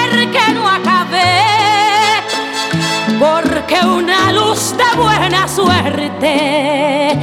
una 3.85 4.31
luz 4.31 4.75
de 4.77 4.97
buena 4.97 5.47
suerte 5.47 7.15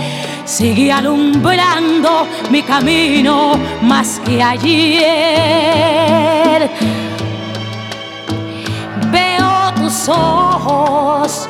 sigue 0.45 0.93
alumbrando 0.93 2.27
mi 2.51 2.63
camino 2.63 3.55
más 3.83 4.21
que 4.25 4.43
ayer. 4.43 5.01
Veo 9.11 9.73
tus 9.77 10.09
ojos 10.09 11.49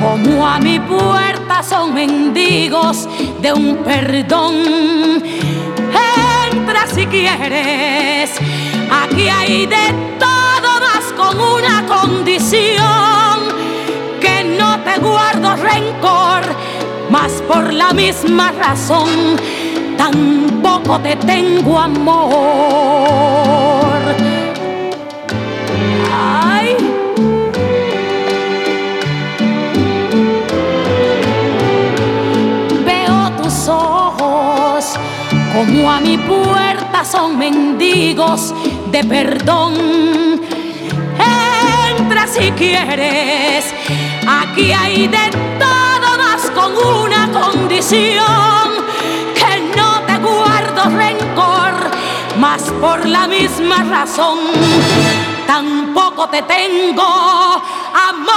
como 0.00 0.46
a 0.46 0.58
mi 0.58 0.80
puerta 0.80 1.62
son 1.62 1.94
mendigos 1.94 3.08
de 3.40 3.52
un 3.52 3.76
perdón. 3.76 4.56
Entra 6.52 6.86
si 6.92 7.06
quieres, 7.06 8.30
aquí 8.90 9.28
hay 9.28 9.66
de 9.66 9.94
todo 10.18 10.80
más 10.80 11.12
con 11.16 11.40
una 11.40 11.86
condición 11.86 13.21
no 14.58 14.78
te 14.80 14.98
guardo 15.00 15.56
rencor, 15.56 16.42
mas 17.10 17.32
por 17.48 17.72
la 17.72 17.92
misma 17.92 18.52
razón 18.52 19.08
tampoco 19.96 20.98
te 21.00 21.16
tengo 21.16 21.78
amor. 21.78 22.32
Ay. 26.12 26.76
Veo 32.84 33.30
tus 33.42 33.68
ojos 33.68 34.98
como 35.52 35.90
a 35.90 36.00
mi 36.00 36.16
puerta 36.18 37.04
son 37.04 37.38
mendigos 37.38 38.54
de 38.90 39.04
perdón. 39.04 39.74
Entra 41.98 42.26
si 42.26 42.50
quieres, 42.52 43.72
aquí 44.26 44.72
hay 44.72 45.08
de 45.08 45.30
todo 45.58 46.18
más 46.18 46.50
con 46.50 46.72
una 46.76 47.30
condición 47.30 48.84
que 49.34 49.76
no 49.76 50.00
te 50.06 50.18
guardo 50.18 50.84
rencor, 50.96 51.90
mas 52.38 52.62
por 52.80 53.06
la 53.06 53.26
misma 53.26 53.84
razón 53.84 54.38
tampoco 55.46 56.28
te 56.28 56.42
tengo 56.42 57.02
amor. 58.10 58.32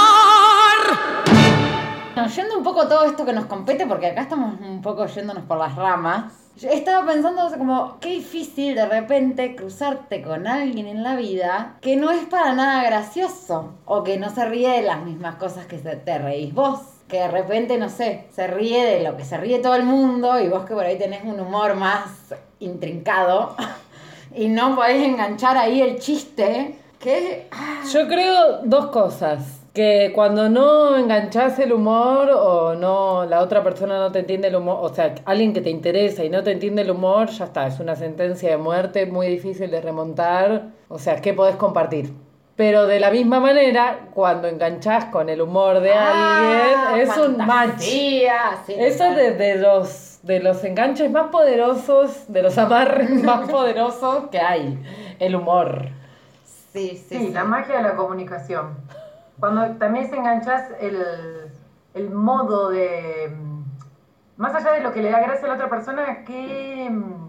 Yendo 2.34 2.58
un 2.58 2.64
poco 2.64 2.88
todo 2.88 3.04
esto 3.04 3.24
que 3.24 3.32
nos 3.32 3.46
compete, 3.46 3.86
porque 3.86 4.08
acá 4.08 4.22
estamos 4.22 4.58
un 4.60 4.82
poco 4.82 5.06
yéndonos 5.06 5.44
por 5.44 5.58
las 5.58 5.74
ramas. 5.76 6.45
Yo 6.56 6.70
estaba 6.70 7.06
pensando 7.06 7.50
como 7.58 7.98
qué 8.00 8.08
difícil 8.08 8.76
de 8.76 8.86
repente 8.86 9.54
cruzarte 9.54 10.22
con 10.22 10.46
alguien 10.46 10.86
en 10.86 11.02
la 11.02 11.14
vida 11.14 11.76
que 11.82 11.96
no 11.96 12.10
es 12.10 12.24
para 12.24 12.54
nada 12.54 12.82
gracioso 12.84 13.74
o 13.84 14.02
que 14.02 14.16
no 14.16 14.30
se 14.30 14.46
ríe 14.46 14.70
de 14.70 14.82
las 14.82 15.04
mismas 15.04 15.34
cosas 15.34 15.66
que 15.66 15.76
te 15.76 16.18
reís 16.18 16.54
vos. 16.54 16.80
Que 17.08 17.18
de 17.18 17.28
repente, 17.28 17.76
no 17.76 17.90
sé, 17.90 18.26
se 18.34 18.46
ríe 18.46 18.84
de 18.86 19.02
lo 19.02 19.18
que 19.18 19.24
se 19.24 19.36
ríe 19.36 19.58
todo 19.58 19.74
el 19.74 19.82
mundo 19.84 20.40
y 20.40 20.48
vos 20.48 20.64
que 20.64 20.72
por 20.72 20.84
ahí 20.84 20.96
tenés 20.96 21.24
un 21.24 21.38
humor 21.38 21.74
más 21.74 22.04
intrincado 22.58 23.54
y 24.34 24.48
no 24.48 24.74
podés 24.74 25.06
enganchar 25.06 25.58
ahí 25.58 25.82
el 25.82 25.98
chiste. 25.98 26.78
Ah, 27.52 27.82
Yo 27.92 28.08
creo 28.08 28.62
dos 28.64 28.86
cosas. 28.86 29.55
Que 29.76 30.10
cuando 30.14 30.48
no 30.48 30.96
enganchás 30.96 31.58
el 31.58 31.70
humor 31.72 32.30
o 32.30 32.74
no 32.74 33.26
la 33.26 33.40
otra 33.42 33.62
persona 33.62 33.98
no 33.98 34.10
te 34.10 34.20
entiende 34.20 34.48
el 34.48 34.56
humor, 34.56 34.78
o 34.80 34.88
sea, 34.94 35.14
alguien 35.26 35.52
que 35.52 35.60
te 35.60 35.68
interesa 35.70 36.24
y 36.24 36.30
no 36.30 36.42
te 36.42 36.52
entiende 36.52 36.80
el 36.82 36.90
humor, 36.90 37.28
ya 37.28 37.44
está, 37.44 37.66
es 37.66 37.78
una 37.78 37.94
sentencia 37.94 38.48
de 38.50 38.56
muerte 38.56 39.04
muy 39.06 39.26
difícil 39.28 39.70
de 39.70 39.80
remontar. 39.82 40.70
O 40.88 40.98
sea, 40.98 41.20
¿qué 41.20 41.34
podés 41.34 41.56
compartir? 41.56 42.12
Pero 42.56 42.86
de 42.86 43.00
la 43.00 43.10
misma 43.10 43.38
manera, 43.38 44.08
cuando 44.14 44.48
enganchás 44.48 45.06
con 45.06 45.28
el 45.28 45.42
humor 45.42 45.80
de 45.80 45.92
ah, 45.92 46.88
alguien, 46.88 47.08
es 47.10 47.16
un 47.18 47.44
match. 47.44 47.82
fantasía, 47.82 48.62
sí, 48.66 48.74
Eso 48.78 49.04
total. 49.04 49.16
de, 49.16 49.32
de 49.32 49.54
los, 49.56 50.20
de 50.22 50.40
los 50.40 50.64
enganches 50.64 51.10
más 51.10 51.28
poderosos, 51.28 52.24
de 52.32 52.42
los 52.42 52.56
amarres 52.56 53.10
más 53.24 53.50
poderosos 53.50 54.28
que 54.30 54.38
hay, 54.40 54.78
el 55.18 55.36
humor. 55.36 55.88
Sí, 56.72 56.96
sí, 57.08 57.18
Sí, 57.18 57.26
sí. 57.26 57.32
la 57.32 57.44
magia 57.44 57.76
de 57.78 57.82
la 57.82 57.96
comunicación. 57.96 58.76
Cuando 59.38 59.76
también 59.76 60.08
se 60.08 60.16
enganchas 60.16 60.70
el, 60.80 61.50
el 61.94 62.10
modo 62.10 62.70
de. 62.70 63.28
mm, 63.34 63.62
Más 64.36 64.54
allá 64.54 64.72
de 64.72 64.80
lo 64.80 64.92
que 64.92 65.02
le 65.02 65.10
da 65.10 65.20
gracia 65.20 65.46
a 65.46 65.48
la 65.48 65.54
otra 65.54 65.68
persona, 65.68 66.24
¿qué, 66.24 66.88
mm, 66.90 67.28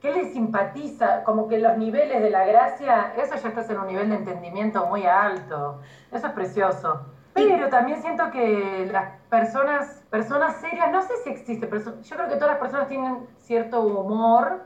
qué 0.00 0.12
le 0.12 0.32
simpatiza? 0.32 1.22
Como 1.24 1.48
que 1.48 1.58
los 1.58 1.76
niveles 1.76 2.20
de 2.22 2.30
la 2.30 2.44
gracia, 2.44 3.12
eso 3.16 3.36
ya 3.36 3.48
estás 3.48 3.68
en 3.70 3.78
un 3.78 3.86
nivel 3.86 4.08
de 4.08 4.16
entendimiento 4.16 4.86
muy 4.86 5.06
alto. 5.06 5.80
Eso 6.10 6.26
es 6.28 6.32
precioso. 6.32 7.00
Pero 7.34 7.68
también 7.68 8.00
siento 8.00 8.30
que 8.30 8.88
las 8.90 9.10
personas, 9.28 10.02
personas 10.08 10.58
serias, 10.60 10.90
no 10.90 11.02
sé 11.02 11.16
si 11.22 11.28
existe, 11.28 11.66
pero 11.66 12.00
yo 12.00 12.16
creo 12.16 12.28
que 12.28 12.36
todas 12.36 12.48
las 12.48 12.58
personas 12.58 12.88
tienen 12.88 13.26
cierto 13.36 13.82
humor 13.82 14.62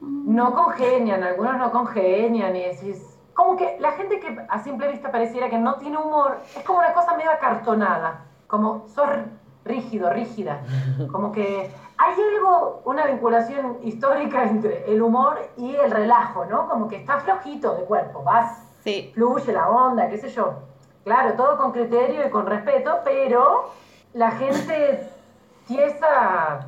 no 0.00 0.52
congenian, 0.52 1.22
algunos 1.22 1.56
no 1.56 1.70
congenian 1.70 2.56
y 2.56 2.64
decís, 2.64 3.13
como 3.34 3.56
que 3.56 3.76
la 3.80 3.92
gente 3.92 4.20
que 4.20 4.36
a 4.48 4.58
simple 4.60 4.88
vista 4.88 5.10
pareciera 5.10 5.48
que 5.50 5.58
no 5.58 5.74
tiene 5.74 5.98
humor, 5.98 6.38
es 6.56 6.62
como 6.64 6.78
una 6.78 6.92
cosa 6.94 7.14
medio 7.16 7.30
acartonada, 7.30 8.20
como 8.46 8.86
sos 8.88 9.08
rígido, 9.64 10.10
rígida, 10.10 10.60
como 11.12 11.32
que 11.32 11.70
hay 11.96 12.14
algo, 12.36 12.82
una 12.84 13.06
vinculación 13.06 13.78
histórica 13.82 14.44
entre 14.44 14.90
el 14.92 15.00
humor 15.02 15.38
y 15.56 15.74
el 15.76 15.90
relajo, 15.90 16.44
¿no? 16.44 16.68
Como 16.68 16.88
que 16.88 16.96
está 16.96 17.18
flojito 17.20 17.74
de 17.74 17.84
cuerpo, 17.84 18.22
vas, 18.22 18.60
Sí. 18.82 19.10
fluye 19.14 19.52
la 19.52 19.68
onda, 19.70 20.08
qué 20.08 20.18
sé 20.18 20.28
yo. 20.28 20.54
Claro, 21.04 21.34
todo 21.34 21.56
con 21.56 21.72
criterio 21.72 22.26
y 22.26 22.30
con 22.30 22.46
respeto, 22.46 22.98
pero 23.04 23.70
la 24.12 24.30
gente 24.32 25.08
tiesa 25.66 26.66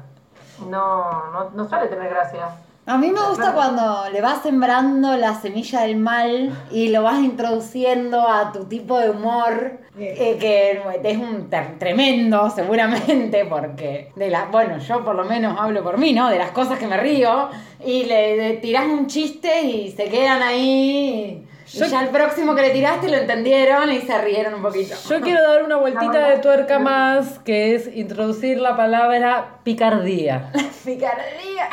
no, 0.69 1.31
no, 1.33 1.51
no 1.51 1.65
suele 1.69 1.89
tener 1.89 2.09
gracia. 2.09 2.49
A 2.89 2.99
mí 2.99 3.11
me 3.11 3.21
gusta 3.21 3.53
cuando 3.53 4.05
le 4.13 4.21
vas 4.21 4.45
sembrando 4.45 5.17
la 5.17 5.35
semilla 5.35 5.81
del 5.81 5.97
mal 5.97 6.57
y 6.71 6.91
lo 6.91 7.03
vas 7.03 7.19
introduciendo 7.19 8.29
a 8.29 8.53
tu 8.53 8.67
tipo 8.67 8.97
de 9.01 9.11
humor, 9.11 9.81
eh, 9.99 10.37
que 10.39 10.81
es 11.03 11.19
un 11.19 11.51
tremendo 11.81 12.49
seguramente, 12.49 13.45
porque 13.45 14.13
de 14.15 14.31
las, 14.31 14.53
bueno, 14.53 14.79
yo 14.79 15.05
por 15.05 15.17
lo 15.17 15.25
menos 15.25 15.59
hablo 15.59 15.83
por 15.83 15.99
mí, 15.99 16.13
¿no? 16.13 16.29
De 16.29 16.39
las 16.39 16.53
cosas 16.53 16.79
que 16.79 16.87
me 16.87 16.97
río, 16.97 17.49
y 17.85 18.05
le, 18.05 18.37
le 18.37 18.53
tirás 18.59 18.87
un 18.87 19.09
chiste 19.09 19.63
y 19.63 19.91
se 19.91 20.05
quedan 20.05 20.41
ahí. 20.43 21.43
Y 21.43 21.56
Yo- 21.67 21.87
ya 21.87 22.03
el 22.03 22.09
próximo 22.11 22.55
que 22.55 22.63
le 22.63 22.71
tiraste 22.71 23.09
lo 23.09 23.17
entendieron 23.17 23.91
y 23.93 24.01
se 24.01 24.17
rieron 24.23 24.55
un 24.55 24.63
poquito. 24.63 24.95
Yo 25.09 25.21
quiero 25.21 25.43
dar 25.43 25.63
una 25.65 25.77
vueltita 25.77 26.29
de 26.29 26.39
tuerca 26.39 26.79
más, 26.79 27.39
que 27.41 27.75
es 27.75 27.95
introducir 27.97 28.59
la 28.61 28.77
palabra 28.77 29.59
picardía. 29.65 30.51
Picardía. 30.85 31.69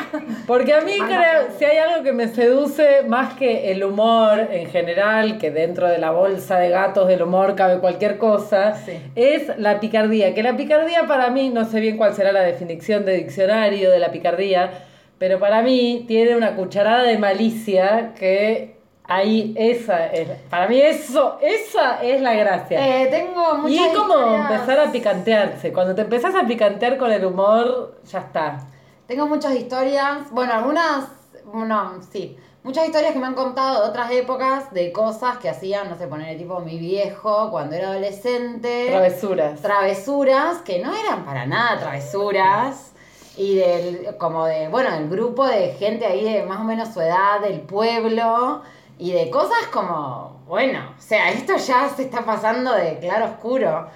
Porque 0.48 0.74
a 0.74 0.82
mí 0.82 0.94
creo, 0.98 1.48
si 1.58 1.66
hay 1.66 1.78
algo 1.78 2.04
que 2.04 2.12
me 2.14 2.28
seduce 2.28 3.04
más 3.08 3.36
que 3.36 3.72
el 3.72 3.84
humor 3.84 4.48
en 4.52 4.68
general, 4.70 5.38
que 5.38 5.52
dentro 5.52 5.88
de 5.88 6.00
la 6.00 6.10
bolsa 6.12 6.58
de 6.58 6.70
gatos 6.70 7.08
del 7.08 7.22
humor 7.22 7.56
cabe 7.56 7.80
cualquier 7.80 8.18
cosa, 8.18 8.76
Sí. 8.76 8.94
es 9.16 9.56
la 9.60 9.80
picardía. 9.80 10.34
Que 10.34 10.42
la 10.44 10.58
picardía 10.58 11.04
para 11.08 11.30
mí, 11.30 11.50
no 11.50 11.66
sé 11.66 11.80
bien 11.80 11.98
cuál 11.98 12.16
será 12.16 12.32
la 12.32 12.42
definición 12.42 13.06
de 13.06 13.14
diccionario 13.18 13.92
de 13.92 14.00
la 14.00 14.12
picardía, 14.12 14.72
pero 15.20 15.40
para 15.40 15.62
mí 15.62 16.06
tiene 16.08 16.36
una 16.36 16.56
cucharada 16.56 17.04
de 17.04 17.18
malicia 17.18 18.14
que 18.18 18.73
ahí 19.06 19.54
esa 19.58 20.08
es, 20.08 20.28
para 20.50 20.68
mí 20.68 20.80
eso, 20.80 21.38
esa 21.42 22.02
es 22.04 22.22
la 22.22 22.34
gracia. 22.34 23.04
Eh, 23.04 23.08
tengo 23.08 23.56
muchas 23.56 23.72
y 23.72 23.78
es 23.84 23.94
como 23.98 24.14
historias- 24.14 24.52
empezar 24.52 24.80
a 24.80 24.92
picantearse. 24.92 25.74
Cuando 25.74 25.96
te 25.96 26.02
empezás 26.02 26.36
a 26.36 26.46
picantear 26.46 26.98
con 26.98 27.12
el 27.12 27.26
humor, 27.26 28.00
ya 28.10 28.20
está. 28.20 28.60
Tengo 29.08 29.28
muchas 29.28 29.54
historias, 29.56 30.32
bueno, 30.32 30.54
algunas, 30.54 31.06
no, 31.54 32.02
sí, 32.12 32.38
muchas 32.64 32.86
historias 32.86 33.12
que 33.12 33.20
me 33.20 33.28
han 33.28 33.36
contado 33.36 33.84
de 33.84 33.90
otras 33.90 34.10
épocas, 34.12 34.72
de 34.74 34.94
cosas 34.94 35.38
que 35.38 35.50
hacían, 35.50 35.90
no 35.90 35.98
sé, 35.98 36.08
poner 36.08 36.38
tipo 36.38 36.60
mi 36.62 36.78
viejo 36.80 37.52
cuando 37.52 37.76
era 37.76 37.90
adolescente. 37.90 38.88
Travesuras. 38.90 39.62
Travesuras, 39.62 40.58
que 40.60 40.80
no 40.80 40.94
eran 40.96 41.26
para 41.26 41.46
nada 41.46 41.78
travesuras. 41.80 42.92
Y 43.36 43.56
del, 43.58 44.16
como 44.20 44.46
de, 44.46 44.68
bueno, 44.68 44.92
del 44.92 45.10
grupo 45.10 45.46
de 45.48 45.74
gente 45.74 46.06
ahí 46.06 46.24
de 46.24 46.44
más 46.44 46.62
o 46.62 46.64
menos 46.64 46.94
su 46.94 47.02
edad, 47.02 47.42
del 47.42 47.62
pueblo. 47.62 48.62
Y 49.04 49.12
de 49.12 49.30
cosas 49.30 49.68
como, 49.70 50.42
bueno, 50.48 50.80
o 50.98 51.02
sea, 51.02 51.30
esto 51.32 51.58
ya 51.58 51.90
se 51.90 52.04
está 52.04 52.22
pasando 52.24 52.72
de 52.74 53.00
claro 53.00 53.26
oscuro. 53.26 53.88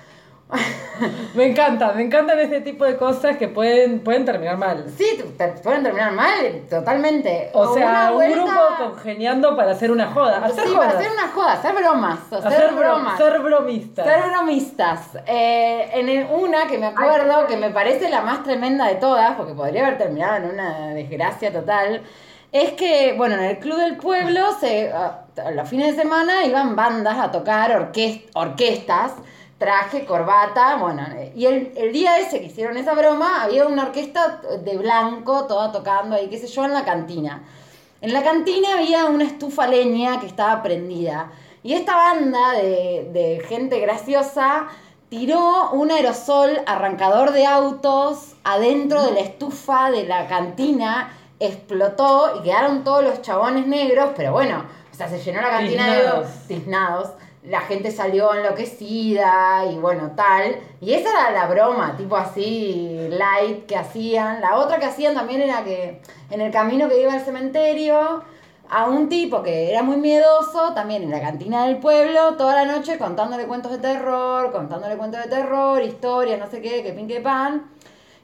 Me 1.36 1.46
encanta, 1.46 1.92
me 1.94 2.02
encantan 2.04 2.40
ese 2.40 2.60
tipo 2.62 2.84
de 2.84 2.98
cosas 2.98 3.38
que 3.38 3.48
pueden, 3.48 4.00
pueden 4.02 4.26
terminar 4.26 4.58
mal. 4.58 4.86
Sí, 4.98 5.22
te 5.38 5.48
pueden 5.64 5.84
terminar 5.84 6.12
mal, 6.12 6.62
totalmente. 6.70 7.52
O 7.54 7.74
sea, 7.74 7.88
una 7.90 8.10
un 8.12 8.16
vuelta- 8.16 8.42
grupo 8.44 8.92
congeniando 8.92 9.56
para 9.56 9.72
hacer 9.72 9.92
una 9.92 10.08
joda. 10.12 10.44
Hacer 10.44 10.66
sí, 10.66 10.74
jodas. 10.74 10.88
para 10.88 11.00
hacer 11.00 11.12
una 11.12 11.28
joda, 11.30 11.52
hacer 11.54 11.76
bromas, 11.76 12.20
hacer, 12.34 12.48
Hacer 12.48 12.70
bro- 12.72 12.78
bromas. 12.80 13.18
Ser 13.18 13.40
bromistas. 13.40 14.06
Ser 14.06 14.30
bromistas. 14.30 15.18
Eh, 15.26 15.90
en 15.94 16.10
el- 16.10 16.28
una 16.32 16.68
que 16.68 16.78
me 16.78 16.88
acuerdo, 16.88 17.46
que 17.48 17.56
me 17.58 17.70
parece 17.70 18.10
la 18.10 18.22
más 18.22 18.44
tremenda 18.44 18.88
de 18.88 18.96
todas, 18.96 19.36
porque 19.36 19.54
podría 19.54 19.86
haber 19.86 19.98
terminado 19.98 20.38
en 20.38 20.46
una 20.54 20.88
desgracia 20.90 21.54
total, 21.54 22.02
es 22.52 22.72
que, 22.74 23.14
bueno, 23.18 23.36
en 23.36 23.44
el 23.44 23.60
Club 23.60 23.78
del 23.78 23.98
Pueblo, 23.98 24.42
se, 24.60 24.92
a- 24.92 25.26
los 25.54 25.70
fines 25.70 25.96
de 25.96 26.02
semana 26.02 26.46
iban 26.46 26.76
bandas 26.76 27.18
a 27.20 27.32
tocar 27.32 27.72
orques- 27.72 28.24
orquestas, 28.34 29.14
traje, 29.58 30.06
corbata, 30.06 30.76
bueno, 30.78 31.04
y 31.36 31.46
el, 31.46 31.72
el 31.76 31.92
día 31.92 32.20
ese 32.20 32.40
que 32.40 32.46
hicieron 32.48 32.78
esa 32.78 32.94
broma, 32.94 33.44
había 33.44 33.66
una 33.68 33.84
orquesta 33.84 34.42
de 34.64 34.78
blanco, 34.78 35.46
toda 35.46 35.72
tocando 35.72 36.16
ahí, 36.16 36.28
qué 36.30 36.38
sé 36.38 36.48
yo, 36.48 36.66
en 36.66 36.74
la 36.74 36.86
cantina. 36.86 37.44
En 38.02 38.14
la 38.14 38.22
cantina 38.24 38.76
había 38.78 39.06
una 39.06 39.24
estufa 39.24 39.66
leña 39.68 40.20
que 40.20 40.28
estaba 40.28 40.62
prendida. 40.62 41.32
Y 41.64 41.74
esta 41.74 41.96
banda 41.96 42.52
de, 42.54 43.10
de 43.12 43.44
gente 43.48 43.80
graciosa 43.80 44.68
tiró 45.10 45.72
un 45.72 45.90
aerosol 45.92 46.62
arrancador 46.68 47.32
de 47.32 47.46
autos 47.48 48.36
adentro 48.44 49.04
de 49.04 49.12
la 49.14 49.20
estufa 49.22 49.90
de 49.90 50.04
la 50.04 50.28
cantina, 50.28 51.17
explotó 51.40 52.40
y 52.40 52.44
quedaron 52.44 52.84
todos 52.84 53.04
los 53.04 53.22
chabones 53.22 53.68
negros, 53.68 54.12
pero 54.16 54.32
bueno, 54.32 54.66
o 54.92 54.96
sea, 54.96 55.08
se 55.08 55.20
llenó 55.20 55.42
la 55.42 55.50
cantina 55.50 55.86
Tiznados. 55.86 56.48
de 56.48 56.56
tiznados. 56.56 57.10
La 57.44 57.62
gente 57.62 57.92
salió 57.92 58.34
enloquecida 58.34 59.64
y 59.72 59.78
bueno, 59.78 60.12
tal. 60.16 60.58
Y 60.82 60.94
esa 60.94 61.10
era 61.12 61.32
la 61.32 61.48
broma, 61.48 61.96
tipo 61.96 62.18
así, 62.18 63.08
light 63.10 63.66
que 63.68 63.78
hacían. 63.78 64.42
La 64.42 64.56
otra 64.58 64.80
que 64.80 64.86
hacían 64.86 65.14
también 65.14 65.42
era 65.42 65.64
que 65.64 66.02
en 66.30 66.42
el 66.42 66.52
camino 66.52 66.90
que 66.90 67.00
iba 67.00 67.14
al 67.14 67.22
cementerio, 67.22 68.24
a 68.70 68.86
un 68.88 69.08
tipo 69.08 69.44
que 69.44 69.70
era 69.72 69.82
muy 69.82 69.98
miedoso, 69.98 70.74
también 70.74 71.04
en 71.04 71.12
la 71.12 71.22
cantina 71.22 71.66
del 71.66 71.78
pueblo, 71.78 72.36
toda 72.36 72.66
la 72.66 72.66
noche 72.66 72.98
contándole 72.98 73.46
cuentos 73.46 73.72
de 73.72 73.78
terror, 73.78 74.52
contándole 74.52 74.98
cuentos 74.98 75.24
de 75.24 75.30
terror, 75.30 75.82
historias, 75.82 76.40
no 76.40 76.50
sé 76.50 76.62
qué, 76.62 76.84
que 76.84 76.92
pin 76.92 77.08
que 77.08 77.22
pan. 77.22 77.72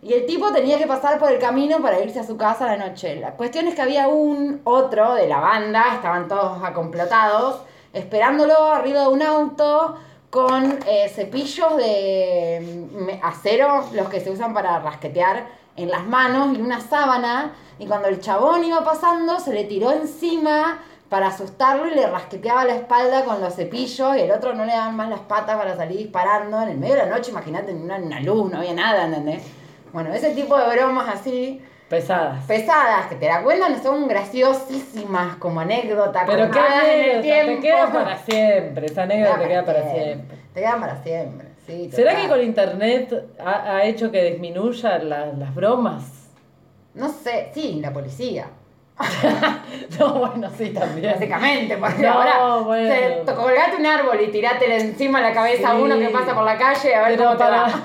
Y 0.04 0.12
el 0.12 0.26
tipo 0.26 0.52
tenía 0.52 0.78
que 0.78 0.86
pasar 0.86 1.18
por 1.18 1.32
el 1.32 1.40
camino 1.40 1.82
para 1.82 2.02
irse 2.02 2.20
a 2.20 2.26
su 2.26 2.36
casa 2.36 2.66
a 2.66 2.76
la 2.76 2.90
noche. 2.90 3.16
La 3.16 3.32
cuestión 3.32 3.68
es 3.68 3.76
que 3.76 3.82
había 3.82 4.10
un 4.10 4.60
otro 4.66 5.14
de 5.14 5.30
la 5.30 5.40
banda, 5.40 5.96
estaban 5.96 6.28
todos 6.28 6.62
acomplotados, 6.62 7.62
esperándolo 7.94 8.66
arriba 8.66 9.02
de 9.02 9.08
un 9.08 9.22
auto 9.22 9.96
con 10.30 10.78
eh, 10.88 11.08
cepillos 11.08 11.78
de 11.78 12.90
mm, 12.92 13.26
acero, 13.26 13.86
los 13.94 14.10
que 14.10 14.20
se 14.20 14.30
usan 14.30 14.54
para 14.54 14.78
rasquetear 14.80 15.48
en 15.78 15.90
las 15.90 16.06
manos 16.06 16.58
y 16.58 16.62
una 16.62 16.82
sábana. 16.82 17.54
Y 17.80 17.88
cuando 17.88 18.10
el 18.10 18.20
chabón 18.20 18.66
iba 18.66 18.84
pasando, 18.84 19.40
se 19.40 19.54
le 19.54 19.64
tiró 19.64 19.94
encima 19.94 20.80
para 21.08 21.28
asustarlo 21.28 21.88
y 21.88 21.96
le 21.96 22.08
rasqueteaba 22.08 22.66
la 22.66 22.76
espalda 22.76 23.24
con 23.24 23.40
los 23.40 23.56
cepillos 23.56 24.18
y 24.18 24.20
el 24.20 24.32
otro 24.32 24.54
no 24.54 24.66
le 24.66 24.74
daban 24.74 24.98
más 24.98 25.10
las 25.10 25.22
patas 25.22 25.56
para 25.56 25.78
salir 25.78 26.00
disparando 26.00 26.62
en 26.62 26.70
el 26.70 26.78
medio 26.78 26.96
de 26.96 27.06
la 27.06 27.16
noche, 27.16 27.32
imagínate, 27.32 27.72
una, 27.72 27.98
una 27.98 28.20
luz, 28.20 28.52
no 28.52 28.58
había 28.58 28.74
nada, 28.74 29.06
¿entendés? 29.06 29.63
Bueno, 29.94 30.14
ese 30.14 30.32
tipo 30.32 30.58
de 30.58 30.76
bromas 30.76 31.08
así, 31.08 31.62
Pesadas. 31.88 32.44
pesadas, 32.46 33.06
que 33.08 33.16
te 33.16 33.28
la 33.28 33.44
cuentan, 33.44 33.82
son 33.82 34.08
graciosísimas 34.08 35.36
como 35.38 35.60
anécdota, 35.62 36.24
Pero 36.26 36.50
qué 36.50 36.60
contadas 36.60 36.84
en 36.86 37.00
el 37.00 37.10
anécdota, 37.20 37.46
te 37.46 37.60
queda 37.60 37.92
para 37.94 38.18
siempre. 38.18 38.86
Esa 38.88 39.04
anécdota 39.04 39.40
te 39.40 39.48
queda 39.48 39.66
para 39.66 39.92
siempre. 39.92 40.38
Te 40.54 40.60
quedan 40.60 40.80
para 40.82 41.04
siempre, 41.04 41.48
sí. 41.68 41.90
¿Será 41.92 42.16
que 42.16 42.28
con 42.28 42.42
internet 42.42 43.14
ha, 43.40 43.76
ha 43.78 43.84
hecho 43.86 44.12
que 44.12 44.24
disminuya 44.32 44.98
la- 45.00 45.28
las 45.28 45.54
bromas? 45.56 46.04
No 46.96 47.10
sé, 47.10 47.52
sí, 47.54 47.80
la 47.82 47.94
policía. 47.94 48.48
No, 50.00 50.14
bueno, 50.16 50.50
sí, 50.58 50.70
también. 50.70 51.14
Básicamente, 51.14 51.78
porque 51.78 52.02
No, 52.04 52.14
ahora 52.14 52.56
bueno. 52.64 52.94
te 53.26 53.34
colgate 53.34 53.76
un 53.78 53.86
árbol 53.86 54.20
y 54.22 54.32
tirátele 54.32 54.78
encima 54.82 55.22
la 55.22 55.34
cabeza 55.34 55.72
a 55.72 55.76
uno 55.76 55.98
que 55.98 56.10
pasa 56.10 56.34
por 56.34 56.44
la 56.46 56.58
calle 56.58 56.96
a 56.96 57.02
ver 57.08 57.18
Pero 57.18 57.24
cómo 57.26 57.38
te 57.38 57.44
para, 57.44 57.62
va. 57.64 57.84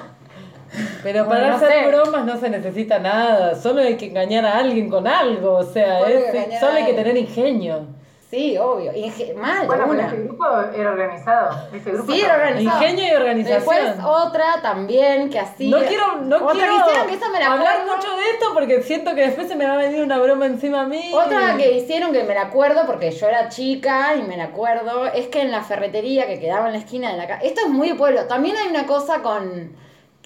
Pero 1.02 1.24
Bueno, 1.24 1.40
para 1.40 1.50
no 1.50 1.56
hacer 1.56 1.72
sé. 1.84 1.86
bromas 1.88 2.24
no 2.24 2.36
se 2.38 2.50
necesita 2.50 2.98
nada. 2.98 3.54
Solo 3.54 3.80
hay 3.82 3.96
que 3.96 4.06
engañar 4.06 4.44
a 4.46 4.58
alguien 4.58 4.88
con 4.90 5.06
algo. 5.06 5.54
O 5.54 5.64
sea, 5.64 5.98
Solo 6.00 6.06
hay 6.06 6.30
que 6.32 6.38
es- 6.54 6.60
solo 6.60 6.72
a 6.72 6.76
hay 6.76 6.84
que 6.86 6.94
tener 6.94 7.16
ingenio. 7.16 7.86
Sí, 8.30 8.58
obvio. 8.58 8.92
Inge- 8.92 9.34
mal, 9.36 9.66
Bueno, 9.66 9.84
pero 9.86 9.90
una. 9.94 10.04
este 10.04 10.18
grupo 10.24 10.44
era 10.76 10.90
organizado. 10.90 11.62
Este 11.72 11.92
grupo 11.92 12.12
Sí, 12.12 12.20
era 12.20 12.34
organizado. 12.34 12.82
Ingenio 12.82 13.04
y 13.10 13.16
organización. 13.16 13.58
Después 13.58 14.04
otra 14.04 14.44
también 14.60 15.30
que 15.30 15.38
así. 15.38 15.70
No 15.70 15.78
quiero, 15.78 16.16
no 16.20 16.36
otra 16.36 16.52
quiero 16.52 16.74
que 16.74 16.90
hicieron 16.90 17.06
que 17.08 17.14
esa 17.14 17.28
me 17.30 17.40
la 17.40 17.52
hablar 17.54 17.76
acuerdo. 17.78 17.96
mucho 17.96 18.08
de 18.16 18.22
esto 18.34 18.46
porque 18.52 18.82
siento 18.82 19.14
que 19.14 19.22
después 19.22 19.48
se 19.48 19.56
me 19.56 19.64
va 19.66 19.72
a 19.72 19.76
venir 19.78 20.02
una 20.04 20.18
broma 20.18 20.44
encima 20.44 20.82
a 20.82 20.84
mí. 20.84 21.10
Otra 21.14 21.56
que 21.56 21.72
hicieron 21.72 22.12
que 22.12 22.22
me 22.24 22.34
la 22.34 22.42
acuerdo 22.42 22.82
porque 22.84 23.12
yo 23.12 23.28
era 23.28 23.48
chica 23.48 24.14
y 24.14 24.22
me 24.22 24.36
la 24.36 24.44
acuerdo 24.44 25.06
es 25.06 25.28
que 25.28 25.40
en 25.40 25.50
la 25.50 25.62
ferretería 25.62 26.26
que 26.26 26.38
quedaba 26.38 26.66
en 26.66 26.72
la 26.74 26.78
esquina 26.80 27.10
de 27.10 27.16
la 27.16 27.26
casa. 27.26 27.40
Esto 27.42 27.62
es 27.62 27.68
muy 27.70 27.88
de 27.88 27.94
pueblo. 27.94 28.26
También 28.26 28.56
hay 28.58 28.68
una 28.68 28.84
cosa 28.84 29.22
con. 29.22 29.74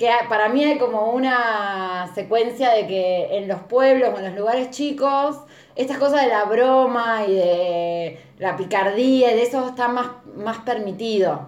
Que 0.03 0.11
para 0.29 0.49
mí 0.49 0.65
hay 0.65 0.79
como 0.79 1.13
una 1.13 2.11
secuencia 2.13 2.71
de 2.71 2.89
que 2.89 3.39
en 3.39 3.47
los 3.47 3.61
pueblos 3.61 4.11
o 4.13 4.19
en 4.19 4.25
los 4.25 4.35
lugares 4.35 4.71
chicos, 4.71 5.37
estas 5.77 5.99
cosas 5.99 6.23
de 6.23 6.27
la 6.29 6.45
broma 6.45 7.25
y 7.25 7.35
de 7.37 8.21
la 8.39 8.57
picardía 8.57 9.31
y 9.33 9.37
de 9.37 9.43
eso 9.43 9.69
está 9.69 9.87
más, 9.87 10.09
más 10.35 10.59
permitido. 10.59 11.43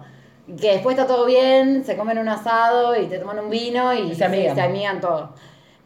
Que 0.57 0.71
después 0.71 0.95
está 0.97 1.05
todo 1.05 1.25
bien, 1.25 1.83
se 1.83 1.97
comen 1.97 2.17
un 2.17 2.29
asado 2.29 2.95
y 2.95 3.07
te 3.07 3.17
toman 3.19 3.39
un 3.39 3.49
vino 3.49 3.93
y, 3.93 4.11
Y 4.11 4.15
se 4.15 4.23
amigan. 4.23 4.55
se 4.55 4.61
amigan 4.61 5.01
todo. 5.01 5.31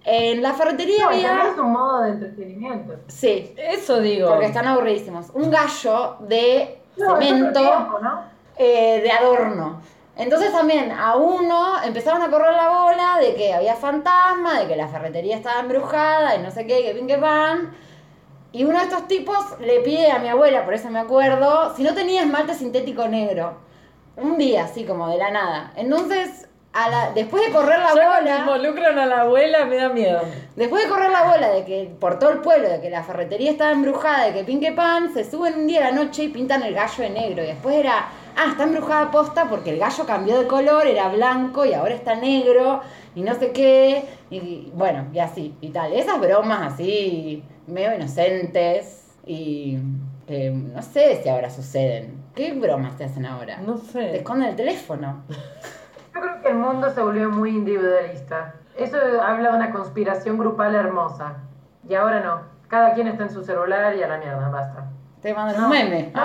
En 0.06 0.42
la 0.44 0.54
ferretería 0.54 1.06
No, 1.06 1.10
había. 1.10 1.50
es 1.52 1.58
un 1.58 1.72
modo 1.72 2.02
de 2.04 2.10
entretenimiento. 2.12 2.94
Sí, 3.08 3.52
Eso 3.58 4.00
digo. 4.00 4.30
porque 4.30 4.46
están 4.46 4.68
aburridísimos. 4.68 5.32
Un 5.34 5.50
gallo 5.50 6.18
de 6.20 6.80
No, 6.98 7.18
cemento 7.20 7.60
tiempo, 7.60 8.00
¿no? 8.00 8.22
eh, 8.58 9.00
de 9.02 9.12
adorno. 9.12 9.82
Entonces 10.20 10.52
también 10.52 10.92
a 10.92 11.16
uno 11.16 11.82
empezaron 11.82 12.22
a 12.22 12.30
correr 12.30 12.54
la 12.54 12.68
bola 12.68 13.18
de 13.22 13.36
que 13.36 13.54
había 13.54 13.76
fantasma, 13.76 14.60
de 14.60 14.68
que 14.68 14.76
la 14.76 14.90
ferretería 14.90 15.38
estaba 15.38 15.62
embrujada 15.62 16.36
y 16.36 16.40
no 16.40 16.52
sé 16.52 16.68
qué, 16.68 16.84
que 16.84 16.94
pin 16.94 17.08
que 17.08 17.18
pan. 17.18 17.74
Y 18.52 18.66
uno 18.66 18.80
de 18.80 18.84
estos 18.84 19.08
tipos 19.08 19.38
le 19.62 19.80
pide 19.80 20.12
a 20.12 20.20
mi 20.20 20.28
abuela, 20.28 20.66
por 20.66 20.74
eso 20.74 20.90
me 20.90 21.00
acuerdo, 21.00 21.74
si 21.76 21.84
no 21.84 21.94
tenía 21.94 22.24
esmalte 22.24 22.54
sintético 22.54 23.08
negro. 23.08 23.60
Un 24.18 24.38
día, 24.38 24.66
así 24.66 24.84
como 24.84 25.08
de 25.08 25.18
la 25.18 25.32
nada. 25.32 25.72
Entonces, 25.78 26.50
a 26.74 26.90
la, 26.90 27.12
después 27.12 27.46
de 27.46 27.54
correr 27.54 27.80
la 27.80 27.96
Ya 27.96 28.20
bola... 28.20 28.38
involucran 28.40 29.00
a 29.00 29.06
la 29.06 29.22
abuela 29.22 29.64
me 29.66 29.78
da 29.78 29.88
miedo. 29.88 30.22
Después 30.58 30.84
de 30.84 30.90
correr 30.90 31.12
la 31.12 31.24
bola 31.24 31.50
de 31.50 31.64
que 31.64 31.90
por 31.98 32.20
todo 32.20 32.32
el 32.32 32.40
pueblo, 32.40 32.68
de 32.68 32.82
que 32.82 32.90
la 32.90 33.04
ferretería 33.04 33.52
estaba 33.52 33.72
embrujada, 33.72 34.26
de 34.26 34.34
que 34.34 34.44
pinque 34.44 34.74
pan, 34.74 35.14
se 35.14 35.30
suben 35.30 35.60
un 35.60 35.68
día 35.68 35.88
a 35.88 35.92
la 35.92 36.04
noche 36.04 36.24
y 36.24 36.28
pintan 36.28 36.62
el 36.64 36.74
gallo 36.76 37.04
de 37.04 37.10
negro. 37.10 37.44
Y 37.44 37.48
después 37.48 37.78
era, 37.78 38.10
ah, 38.40 38.48
está 38.52 38.64
embrujada 38.64 39.12
posta 39.12 39.46
porque 39.50 39.72
el 39.72 39.80
gallo 39.80 40.06
cambió 40.06 40.40
de 40.40 40.48
color, 40.48 40.88
era 40.88 41.10
blanco 41.10 41.66
y 41.66 41.74
ahora 41.74 41.94
está 41.94 42.16
negro 42.16 42.82
y 43.16 43.22
no 43.22 43.34
sé 43.36 43.52
qué. 43.52 44.06
Y 44.30 44.72
bueno, 44.74 45.08
y 45.14 45.20
así, 45.20 45.56
y 45.62 45.70
tal. 45.70 45.94
Esas 45.94 46.20
bromas 46.20 46.74
así, 46.74 47.44
medio 47.68 47.94
inocentes 47.96 49.18
y 49.26 49.78
que 50.28 50.52
no 50.52 50.82
sé 50.82 51.22
si 51.22 51.30
ahora 51.30 51.50
suceden. 51.50 52.24
¿Qué 52.36 52.54
bromas 52.54 52.96
te 52.98 53.04
hacen 53.06 53.26
ahora? 53.26 53.58
No 53.58 53.76
Te 53.76 53.86
sé. 53.92 54.16
esconden 54.18 54.50
el 54.50 54.56
teléfono. 54.56 55.24
Yo 56.14 56.22
creo 56.22 56.42
que 56.42 56.48
el 56.50 56.56
mundo 56.56 56.90
se 56.94 57.02
volvió 57.02 57.30
muy 57.30 57.50
individualista. 57.50 58.56
Eso 58.78 58.98
habla 59.22 59.52
de 59.52 59.58
una 59.58 59.72
conspiración 59.72 60.38
grupal 60.38 60.74
hermosa. 60.76 61.38
Y 61.88 61.96
ahora 61.96 62.22
no. 62.22 62.42
Cada 62.68 62.94
quien 62.94 63.08
está 63.08 63.24
en 63.24 63.32
su 63.32 63.44
celular 63.44 63.96
y 63.96 64.04
a 64.04 64.08
la 64.08 64.18
mierda, 64.18 64.48
basta. 64.50 64.86
Te 65.22 65.34
mandan 65.34 65.58
No, 65.60 65.66
un 65.68 65.70
meme. 65.72 66.12
no 66.14 66.22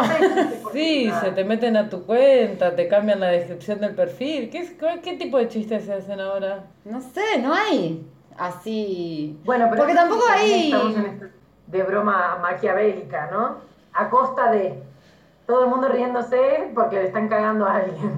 Sí, 0.72 1.10
se 1.20 1.30
te 1.32 1.44
meten 1.44 1.76
a 1.76 1.88
tu 1.88 2.04
cuenta, 2.04 2.74
te 2.76 2.86
cambian 2.88 3.18
la 3.20 3.28
descripción 3.28 3.80
del 3.80 3.94
perfil. 3.94 4.50
¿Qué, 4.50 4.58
es- 4.58 4.70
qué, 4.72 5.00
qué 5.02 5.14
tipo 5.14 5.38
de 5.38 5.48
chistes 5.48 5.84
se 5.84 5.92
hacen 5.94 6.20
ahora? 6.20 6.64
No 6.84 7.00
sé, 7.00 7.38
no 7.42 7.52
hay 7.54 8.06
así. 8.38 9.38
Bueno, 9.44 9.66
pero 9.70 9.78
Porque 9.78 9.94
tampoco 9.94 10.22
hay. 10.32 10.72
Estamos 10.72 10.96
en 10.96 11.06
esto 11.06 11.26
de 11.66 11.82
broma 11.82 12.38
maquiavélica, 12.40 13.30
¿no? 13.32 13.56
A 13.94 14.10
costa 14.10 14.50
de 14.52 14.74
todo 15.46 15.64
el 15.64 15.70
mundo 15.70 15.88
riéndose 15.88 16.70
porque 16.74 16.96
le 16.96 17.06
están 17.06 17.28
cagando 17.28 17.66
a 17.66 17.76
alguien. 17.76 18.12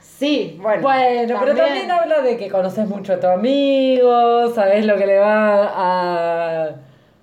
Sí, 0.00 0.58
bueno. 0.62 0.80
Bueno, 0.82 1.36
pero 1.40 1.54
también 1.54 1.90
habla 1.90 2.22
de 2.22 2.38
que 2.38 2.50
conoces 2.50 2.88
mucho 2.88 3.12
a 3.14 3.20
tu 3.20 3.26
amigo, 3.26 4.50
sabes 4.54 4.86
lo 4.86 4.96
que 4.96 5.06
le 5.06 5.18
va 5.18 5.66
a, 5.66 6.70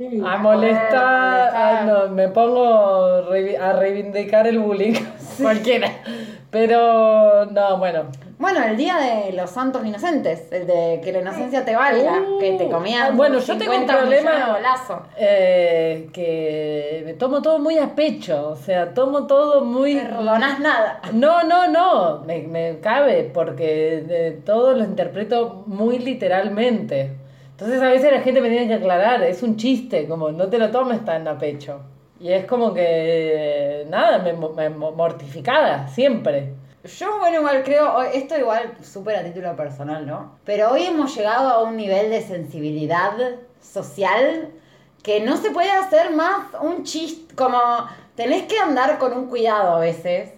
Sí, 0.09 0.21
a 0.25 0.37
molestar. 0.37 1.85
no, 1.85 2.09
me 2.09 2.27
pongo 2.29 2.65
a 2.65 3.73
reivindicar 3.73 4.47
el 4.47 4.59
bullying. 4.59 4.93
Cualquiera. 5.41 5.89
Pero, 6.51 7.45
no, 7.45 7.77
bueno. 7.77 8.03
Bueno, 8.37 8.63
el 8.63 8.75
día 8.75 8.97
de 8.97 9.31
los 9.33 9.49
santos 9.49 9.85
inocentes, 9.85 10.51
el 10.51 10.67
de 10.67 10.99
que 11.03 11.11
la 11.13 11.19
inocencia 11.19 11.63
te 11.63 11.75
valga, 11.75 12.19
Uh, 12.19 12.39
que 12.39 12.51
te 12.53 12.69
comían. 12.69 13.03
ah, 13.03 13.11
bueno, 13.15 13.39
yo 13.39 13.57
tengo 13.57 13.71
un 13.71 13.79
50 13.87 13.93
millones 13.93 14.23
de 14.23 14.29
problema 14.29 15.07
eh, 15.17 16.09
que 16.13 17.03
me 17.05 17.13
tomo 17.13 17.41
todo 17.41 17.59
muy 17.59 17.77
a 17.77 17.95
pecho. 17.95 18.49
O 18.49 18.55
sea, 18.55 18.93
tomo 18.93 19.25
todo 19.27 19.63
muy. 19.63 19.95
Perdonás 19.95 20.59
nada. 20.59 20.99
No, 21.13 21.43
no, 21.43 21.67
no, 21.69 22.19
me, 22.25 22.39
me 22.39 22.79
cabe 22.81 23.31
porque 23.33 24.03
eh, 24.09 24.41
todo 24.45 24.73
lo 24.73 24.83
interpreto 24.83 25.63
muy 25.65 25.99
literalmente. 25.99 27.22
Entonces 27.53 27.81
a 27.81 27.87
veces 27.89 28.11
la 28.11 28.21
gente 28.21 28.41
me 28.41 28.49
tiene 28.49 28.67
que 28.67 28.73
aclarar, 28.75 29.23
es 29.23 29.41
un 29.43 29.55
chiste, 29.57 30.07
como 30.07 30.31
no 30.31 30.49
te 30.49 30.57
lo 30.57 30.69
tomes 30.71 31.05
tan 31.05 31.27
a 31.27 31.37
pecho. 31.37 31.79
Y 32.19 32.31
es 32.31 32.45
como 32.45 32.73
que, 32.73 33.85
nada, 33.89 34.19
me, 34.19 34.33
me 34.33 34.69
mo- 34.69 34.91
mortificada, 34.91 35.87
siempre. 35.87 36.53
Yo, 36.83 37.17
bueno, 37.19 37.37
igual 37.39 37.63
creo, 37.63 38.01
esto 38.01 38.37
igual 38.37 38.73
súper 38.81 39.17
a 39.17 39.23
título 39.23 39.55
personal, 39.55 40.05
¿no? 40.05 40.37
Pero 40.45 40.71
hoy 40.71 40.83
hemos 40.83 41.15
llegado 41.15 41.49
a 41.49 41.63
un 41.63 41.77
nivel 41.77 42.09
de 42.09 42.21
sensibilidad 42.21 43.13
social 43.61 44.49
que 45.01 45.19
no 45.21 45.37
se 45.37 45.51
puede 45.51 45.71
hacer 45.71 46.11
más 46.11 46.47
un 46.61 46.83
chiste, 46.83 47.35
como 47.35 47.57
tenés 48.15 48.43
que 48.43 48.57
andar 48.59 48.97
con 48.97 49.13
un 49.13 49.27
cuidado 49.27 49.75
a 49.75 49.79
veces, 49.79 50.31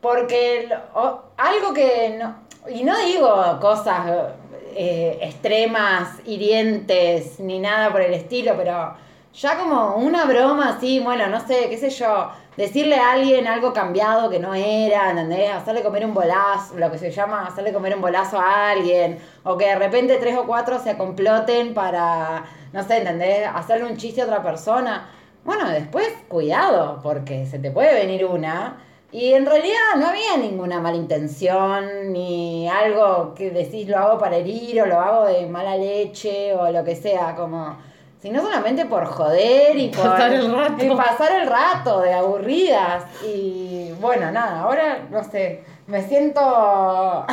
porque 0.00 0.68
o- 0.94 1.20
algo 1.36 1.72
que 1.72 2.16
no, 2.18 2.36
y 2.68 2.84
no 2.84 2.96
digo 2.98 3.58
cosas 3.60 4.32
eh, 4.74 5.18
extremas, 5.22 6.08
hirientes, 6.24 7.40
ni 7.40 7.58
nada 7.58 7.90
por 7.90 8.00
el 8.00 8.14
estilo, 8.14 8.54
pero 8.56 8.94
ya 9.34 9.56
como 9.56 9.96
una 9.96 10.24
broma 10.24 10.70
así, 10.76 11.00
bueno, 11.00 11.26
no 11.28 11.40
sé, 11.46 11.68
qué 11.68 11.76
sé 11.76 11.90
yo, 11.90 12.30
decirle 12.56 12.96
a 12.96 13.12
alguien 13.12 13.46
algo 13.46 13.72
cambiado 13.72 14.28
que 14.30 14.40
no 14.40 14.54
era, 14.54 15.10
¿entendés? 15.10 15.50
Hacerle 15.50 15.82
comer 15.82 16.04
un 16.04 16.14
bolazo, 16.14 16.76
lo 16.76 16.90
que 16.90 16.98
se 16.98 17.10
llama 17.10 17.46
hacerle 17.46 17.72
comer 17.72 17.94
un 17.94 18.00
bolazo 18.00 18.38
a 18.40 18.70
alguien, 18.70 19.18
o 19.44 19.56
que 19.56 19.66
de 19.66 19.76
repente 19.76 20.16
tres 20.16 20.36
o 20.36 20.44
cuatro 20.46 20.78
se 20.80 20.96
comploten 20.96 21.72
para, 21.72 22.44
no 22.72 22.82
sé, 22.82 22.98
¿entendés? 22.98 23.48
Hacerle 23.54 23.84
un 23.86 23.96
chiste 23.96 24.22
a 24.22 24.24
otra 24.24 24.42
persona. 24.42 25.08
Bueno, 25.44 25.68
después 25.70 26.08
cuidado, 26.28 27.00
porque 27.02 27.46
se 27.46 27.58
te 27.58 27.70
puede 27.70 27.94
venir 27.94 28.24
una. 28.24 28.76
Y 29.10 29.32
en 29.32 29.46
realidad 29.46 29.96
no 29.96 30.08
había 30.08 30.36
ninguna 30.36 30.80
mala 30.80 30.96
intención, 30.96 32.12
ni 32.12 32.68
algo 32.68 33.34
que 33.34 33.50
decís 33.50 33.88
lo 33.88 33.96
hago 33.96 34.18
para 34.18 34.36
herir 34.36 34.82
o 34.82 34.86
lo 34.86 35.00
hago 35.00 35.24
de 35.26 35.46
mala 35.46 35.76
leche 35.76 36.54
o 36.54 36.70
lo 36.70 36.84
que 36.84 36.94
sea, 36.94 37.34
como 37.34 37.78
sino 38.20 38.42
solamente 38.42 38.84
por 38.84 39.06
joder 39.06 39.76
y 39.78 39.88
por 39.96 40.04
Pasar 40.04 40.32
el 40.34 40.52
rato. 40.52 40.84
y 40.84 40.88
pasar 40.90 41.40
el 41.40 41.48
rato 41.48 42.00
de 42.00 42.12
aburridas 42.12 43.04
y 43.24 43.92
bueno, 44.00 44.30
nada, 44.30 44.60
ahora 44.60 45.06
no 45.10 45.24
sé, 45.24 45.62
me 45.86 46.02
siento 46.02 46.40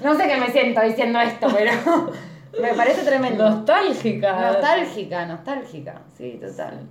no 0.00 0.14
sé 0.16 0.28
qué 0.28 0.36
me 0.38 0.50
siento 0.50 0.80
diciendo 0.80 1.20
esto, 1.20 1.48
pero 1.52 1.72
me 2.62 2.72
parece 2.74 3.02
tremendo. 3.02 3.48
Nostálgica. 3.48 4.52
Nostálgica, 4.52 5.26
nostálgica, 5.26 6.00
sí, 6.16 6.38
total. 6.40 6.88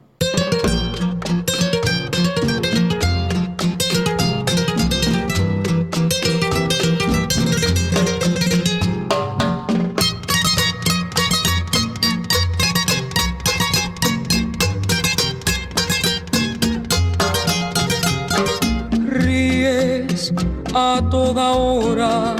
A 20.73 21.01
toda 21.09 21.51
hora, 21.51 22.35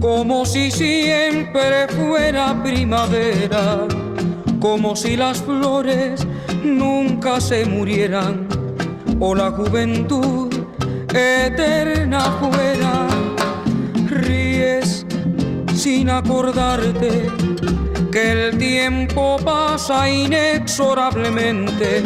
como 0.00 0.46
si 0.46 0.70
siempre 0.70 1.88
fuera 1.88 2.62
primavera, 2.62 3.88
como 4.60 4.94
si 4.94 5.16
las 5.16 5.42
flores 5.42 6.26
nunca 6.62 7.40
se 7.40 7.64
murieran, 7.66 8.46
o 9.18 9.34
la 9.34 9.50
juventud 9.50 10.54
eterna 11.12 12.20
fuera. 12.40 13.08
Ríes 14.06 15.04
sin 15.74 16.10
acordarte 16.10 17.30
que 18.12 18.32
el 18.48 18.58
tiempo 18.58 19.36
pasa 19.44 20.08
inexorablemente, 20.08 22.02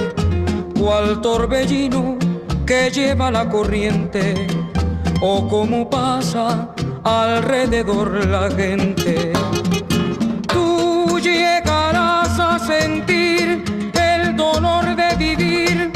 cual 0.78 1.20
torbellino 1.20 2.16
que 2.64 2.90
lleva 2.90 3.30
la 3.30 3.48
corriente, 3.48 4.46
o 5.20 5.48
como 5.48 5.88
pasa 5.88 6.68
alrededor 7.02 8.26
la 8.26 8.50
gente. 8.50 9.32
Tú 10.46 11.18
llegarás 11.18 12.38
a 12.38 12.58
sentir 12.58 13.64
el 13.94 14.36
dolor 14.36 14.94
de 14.94 15.16
vivir 15.16 15.92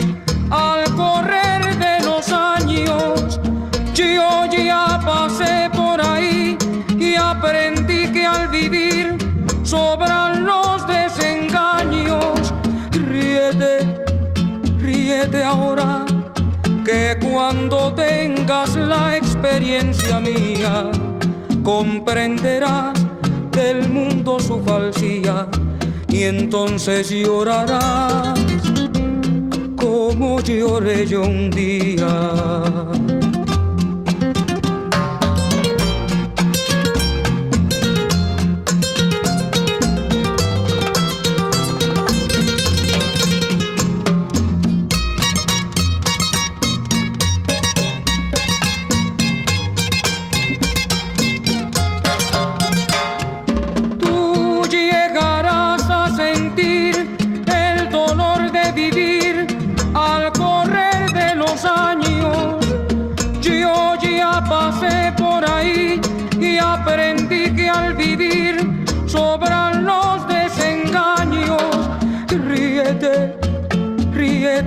al 0.50 0.84
correr 0.94 1.76
de 1.78 2.04
los 2.04 2.32
años. 2.32 3.40
Yo 3.94 4.46
ya 4.50 5.00
pasé 5.04 5.70
por 5.72 6.00
ahí 6.00 6.56
y 6.98 7.14
aprendí 7.14 8.10
que 8.12 8.26
al 8.26 8.48
vivir 8.48 9.16
sobran 9.62 10.44
los 10.44 10.86
desengaños. 10.86 12.52
Ríete, 12.90 14.04
ríete 14.78 15.44
ahora 15.44 16.04
que 16.84 17.16
cuando 17.32 17.94
tengas 17.94 18.76
la 18.76 19.16
experiencia 19.16 20.20
mía 20.20 20.90
comprenderás 21.62 22.92
del 23.50 23.88
mundo 23.88 24.38
su 24.38 24.62
falsía 24.62 25.48
y 26.08 26.24
entonces 26.24 27.08
llorarás 27.08 28.38
como 29.76 30.40
lloré 30.40 31.06
yo 31.06 31.22
un 31.22 31.50
día. 31.50 33.11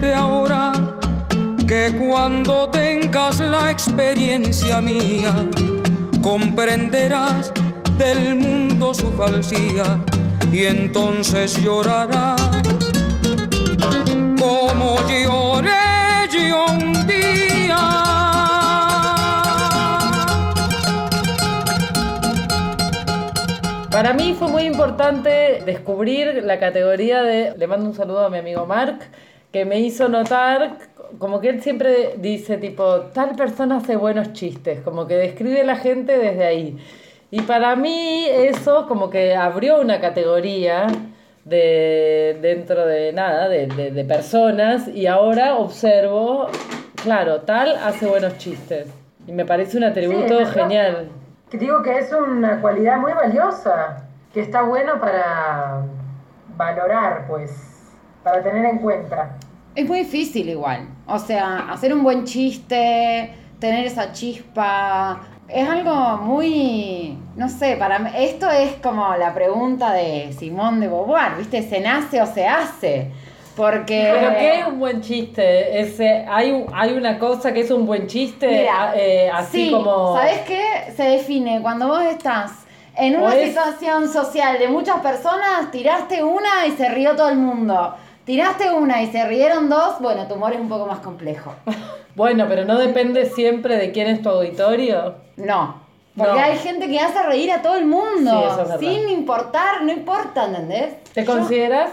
Ríete 0.06 0.14
ahora, 0.14 0.72
que 1.68 1.92
cuando 1.98 2.70
tengas 2.70 3.40
la 3.40 3.72
experiencia 3.72 4.82
mía, 4.82 5.34
comprenderás 6.22 7.52
del 7.98 8.36
mundo 8.36 8.94
su 8.94 9.12
falsía 9.14 10.00
y 10.52 10.66
entonces 10.66 11.62
llorarás 11.62 12.42
como 14.40 14.98
lloré 15.08 15.72
yo 16.32 16.66
un 16.66 17.08
día. 17.08 17.78
Para 23.90 24.14
mí 24.14 24.36
fue 24.38 24.50
muy 24.50 24.64
importante 24.64 25.64
descubrir 25.66 26.44
la 26.44 26.60
categoría 26.60 27.24
de. 27.24 27.56
Le 27.58 27.68
mando 27.68 27.88
un 27.88 27.96
saludo 27.96 28.26
a 28.26 28.30
mi 28.30 28.38
amigo 28.38 28.66
Mark, 28.66 29.00
que 29.56 29.64
me 29.64 29.80
hizo 29.80 30.10
notar, 30.10 30.80
como 31.18 31.40
que 31.40 31.48
él 31.48 31.62
siempre 31.62 32.16
dice, 32.18 32.58
tipo, 32.58 33.04
tal 33.14 33.38
persona 33.38 33.78
hace 33.78 33.96
buenos 33.96 34.34
chistes, 34.34 34.82
como 34.82 35.08
que 35.08 35.16
describe 35.16 35.62
a 35.62 35.64
la 35.64 35.78
gente 35.78 36.18
desde 36.18 36.44
ahí. 36.44 36.78
Y 37.32 37.42
para 37.44 37.78
mí 37.78 38.28
eso 38.30 38.86
como 38.86 39.10
que 39.10 39.34
abrió 39.34 39.80
una 39.80 40.02
categoría 40.02 40.88
de 41.46 42.38
dentro 42.42 42.86
de 42.86 43.14
nada, 43.14 43.48
de, 43.48 43.68
de, 43.68 43.92
de 43.92 44.04
personas, 44.04 44.90
y 44.90 45.08
ahora 45.08 45.56
observo, 45.56 46.50
claro, 47.02 47.40
tal 47.44 47.78
hace 47.78 48.08
buenos 48.08 48.38
chistes. 48.38 48.90
Y 49.26 49.32
me 49.32 49.46
parece 49.46 49.78
un 49.78 49.86
atributo 49.86 50.38
Sí, 50.40 50.46
genial. 50.48 51.08
Que 51.50 51.58
digo 51.58 51.82
que 51.82 51.98
es 51.98 52.12
una 52.12 52.60
cualidad 52.60 52.98
muy 52.98 53.14
valiosa, 53.14 54.04
que 54.34 54.42
está 54.42 54.64
bueno 54.64 55.00
para 55.00 55.84
valorar, 56.58 57.26
pues, 57.30 57.54
para 58.22 58.44
tener 58.44 58.66
en 58.66 58.80
cuenta. 58.80 59.38
Es 59.76 59.88
muy 59.88 60.00
difícil 60.00 60.50
igual. 60.50 60.88
O 61.08 61.20
sea, 61.20 61.68
hacer 61.72 61.94
un 61.94 62.04
buen 62.04 62.24
chiste, 62.26 63.34
tener 63.60 63.86
esa 63.86 64.12
chispa, 64.14 65.20
es 65.48 65.68
algo 65.68 66.18
muy, 66.24 67.18
no 67.36 67.50
sé, 67.50 67.76
para 67.76 68.00
mí, 68.00 68.10
esto 68.18 68.50
es 68.50 68.74
como 68.82 69.16
la 69.16 69.34
pregunta 69.34 69.92
de 69.94 70.34
Simón 70.38 70.80
de 70.80 70.88
Beauvoir, 70.88 71.36
¿viste? 71.38 71.62
¿Se 71.62 71.80
nace 71.82 72.22
o 72.22 72.26
se 72.26 72.48
hace? 72.48 73.12
Porque... 73.56 74.10
Pero 74.14 74.30
¿qué 74.38 74.60
es 74.62 74.68
un 74.68 74.80
buen 74.80 75.02
chiste? 75.02 76.26
Hay, 76.30 76.52
un- 76.52 76.66
hay 76.74 76.94
una 76.94 77.20
cosa 77.20 77.54
que 77.54 77.62
es 77.62 77.72
un 77.72 77.86
buen 77.86 78.08
chiste, 78.08 78.48
Mira, 78.48 78.94
eh, 78.96 79.30
así 79.32 79.66
sí, 79.68 79.72
como... 79.72 80.16
¿sabes 80.18 80.40
qué? 80.48 80.92
Se 80.96 81.04
define 81.04 81.62
cuando 81.62 81.88
vos 81.88 82.04
estás 82.04 82.66
en 82.98 83.18
una 83.18 83.36
es- 83.36 83.50
situación 83.50 84.08
social 84.12 84.58
de 84.58 84.68
muchas 84.68 85.00
personas, 85.00 85.70
tiraste 85.72 86.24
una 86.24 86.66
y 86.68 86.72
se 86.72 86.90
rió 86.90 87.16
todo 87.16 87.30
el 87.30 87.38
mundo. 87.38 87.94
Tiraste 88.26 88.72
una 88.72 89.02
y 89.04 89.12
se 89.12 89.26
rieron 89.28 89.70
dos, 89.70 90.00
bueno, 90.00 90.28
tu 90.28 90.36
humor 90.36 90.54
es 90.54 90.60
un 90.60 90.70
poco 90.70 90.86
más 90.88 91.00
complejo. 91.00 91.54
Bueno, 92.16 92.46
pero 92.48 92.64
no 92.64 92.78
depende 92.78 93.26
siempre 93.26 93.76
de 93.76 93.92
quién 93.92 94.08
es 94.08 94.22
tu 94.22 94.30
auditorio. 94.30 95.16
No. 95.36 95.82
Porque 96.16 96.32
No. 96.32 96.40
hay 96.40 96.58
gente 96.60 96.88
que 96.88 96.98
hace 96.98 97.22
reír 97.24 97.52
a 97.52 97.62
todo 97.62 97.76
el 97.76 97.86
mundo. 97.86 98.32
Sí, 98.32 98.38
eso 98.38 98.52
es 98.52 98.58
verdad. 98.70 98.80
sin 98.80 99.10
importar, 99.10 99.84
no 99.84 99.92
importa, 99.92 100.46
¿entendés? 100.46 101.04
¿Te 101.14 101.26
Yo- 101.26 101.34
consideras 101.34 101.90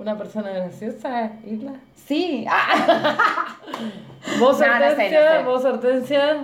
una 0.00 0.18
persona 0.18 0.50
graciosa, 0.50 1.30
Isla? 1.46 1.74
Sí. 1.94 2.44
Ah. 2.50 3.46
¿Vos, 4.40 4.58
No, 4.58 4.66
no 4.66 4.72
sé, 4.80 4.88
Hortensia? 4.90 5.20
no 5.34 5.38
sé. 5.38 5.42
¿Vos, 5.44 5.64
Hortensia? 5.64 6.36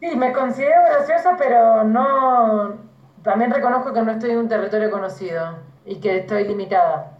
Sí, 0.00 0.14
me 0.14 0.32
considero 0.34 0.82
graciosa, 0.90 1.34
pero 1.38 1.84
no... 1.84 2.74
También 3.22 3.50
reconozco 3.50 3.94
que 3.94 4.02
no 4.02 4.12
estoy 4.12 4.32
en 4.32 4.38
un 4.40 4.48
territorio 4.50 4.90
conocido 4.90 5.56
y 5.86 5.96
que 6.00 6.18
estoy 6.18 6.44
limitada. 6.46 7.13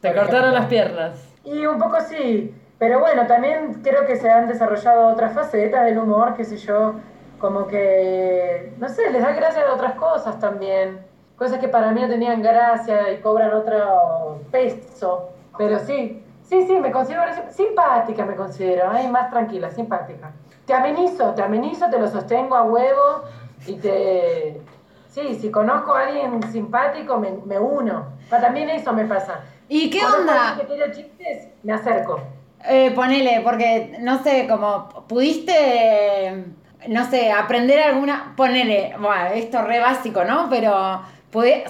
Te 0.00 0.14
cortaron 0.14 0.54
las 0.54 0.66
piernas. 0.66 1.22
Y 1.44 1.66
un 1.66 1.78
poco 1.78 2.00
sí, 2.00 2.54
pero 2.78 3.00
bueno, 3.00 3.26
también 3.26 3.80
creo 3.82 4.06
que 4.06 4.16
se 4.16 4.30
han 4.30 4.48
desarrollado 4.48 5.08
otras 5.08 5.32
facetas 5.32 5.84
del 5.84 5.98
humor, 5.98 6.34
qué 6.34 6.44
sé 6.44 6.56
yo, 6.56 6.94
como 7.38 7.66
que, 7.66 8.72
no 8.78 8.88
sé, 8.88 9.10
les 9.10 9.22
da 9.22 9.32
gracia 9.32 9.64
de 9.64 9.70
otras 9.70 9.94
cosas 9.94 10.38
también, 10.38 11.00
cosas 11.36 11.58
que 11.58 11.68
para 11.68 11.90
mí 11.92 12.00
no 12.00 12.08
tenían 12.08 12.42
gracia 12.42 13.12
y 13.12 13.20
cobran 13.20 13.52
otro 13.52 14.40
peso, 14.50 15.30
pero 15.58 15.78
sí, 15.78 16.22
sí, 16.42 16.66
sí, 16.66 16.78
me 16.80 16.90
considero 16.90 17.22
simpática, 17.50 18.24
me 18.24 18.36
considero, 18.36 18.90
ay, 18.90 19.08
más 19.08 19.30
tranquila, 19.30 19.70
simpática. 19.70 20.32
Te 20.66 20.74
amenizo, 20.74 21.34
te 21.34 21.42
amenizo, 21.42 21.90
te 21.90 21.98
lo 21.98 22.08
sostengo 22.08 22.56
a 22.56 22.62
huevo 22.62 23.24
y 23.66 23.74
te... 23.76 24.60
Sí, 25.08 25.34
si 25.34 25.50
conozco 25.50 25.92
a 25.92 26.06
alguien 26.06 26.40
simpático, 26.52 27.18
me, 27.18 27.32
me 27.44 27.58
uno. 27.58 28.04
Pero 28.30 28.42
también 28.42 28.70
eso 28.70 28.92
me 28.92 29.04
pasa. 29.06 29.40
¿Y 29.70 29.88
qué 29.88 30.04
onda? 30.04 30.58
que 30.58 30.92
chistes, 30.92 31.48
me 31.62 31.72
acerco. 31.72 32.20
Eh, 32.68 32.90
ponele, 32.90 33.40
porque 33.42 33.96
no 34.00 34.20
sé, 34.22 34.48
como 34.48 34.88
pudiste, 35.06 36.44
no 36.88 37.08
sé, 37.08 37.30
aprender 37.30 37.80
alguna. 37.80 38.34
Ponele, 38.36 38.96
bueno, 38.98 39.26
esto 39.26 39.62
re 39.62 39.78
básico, 39.78 40.24
¿no? 40.24 40.48
Pero, 40.50 41.02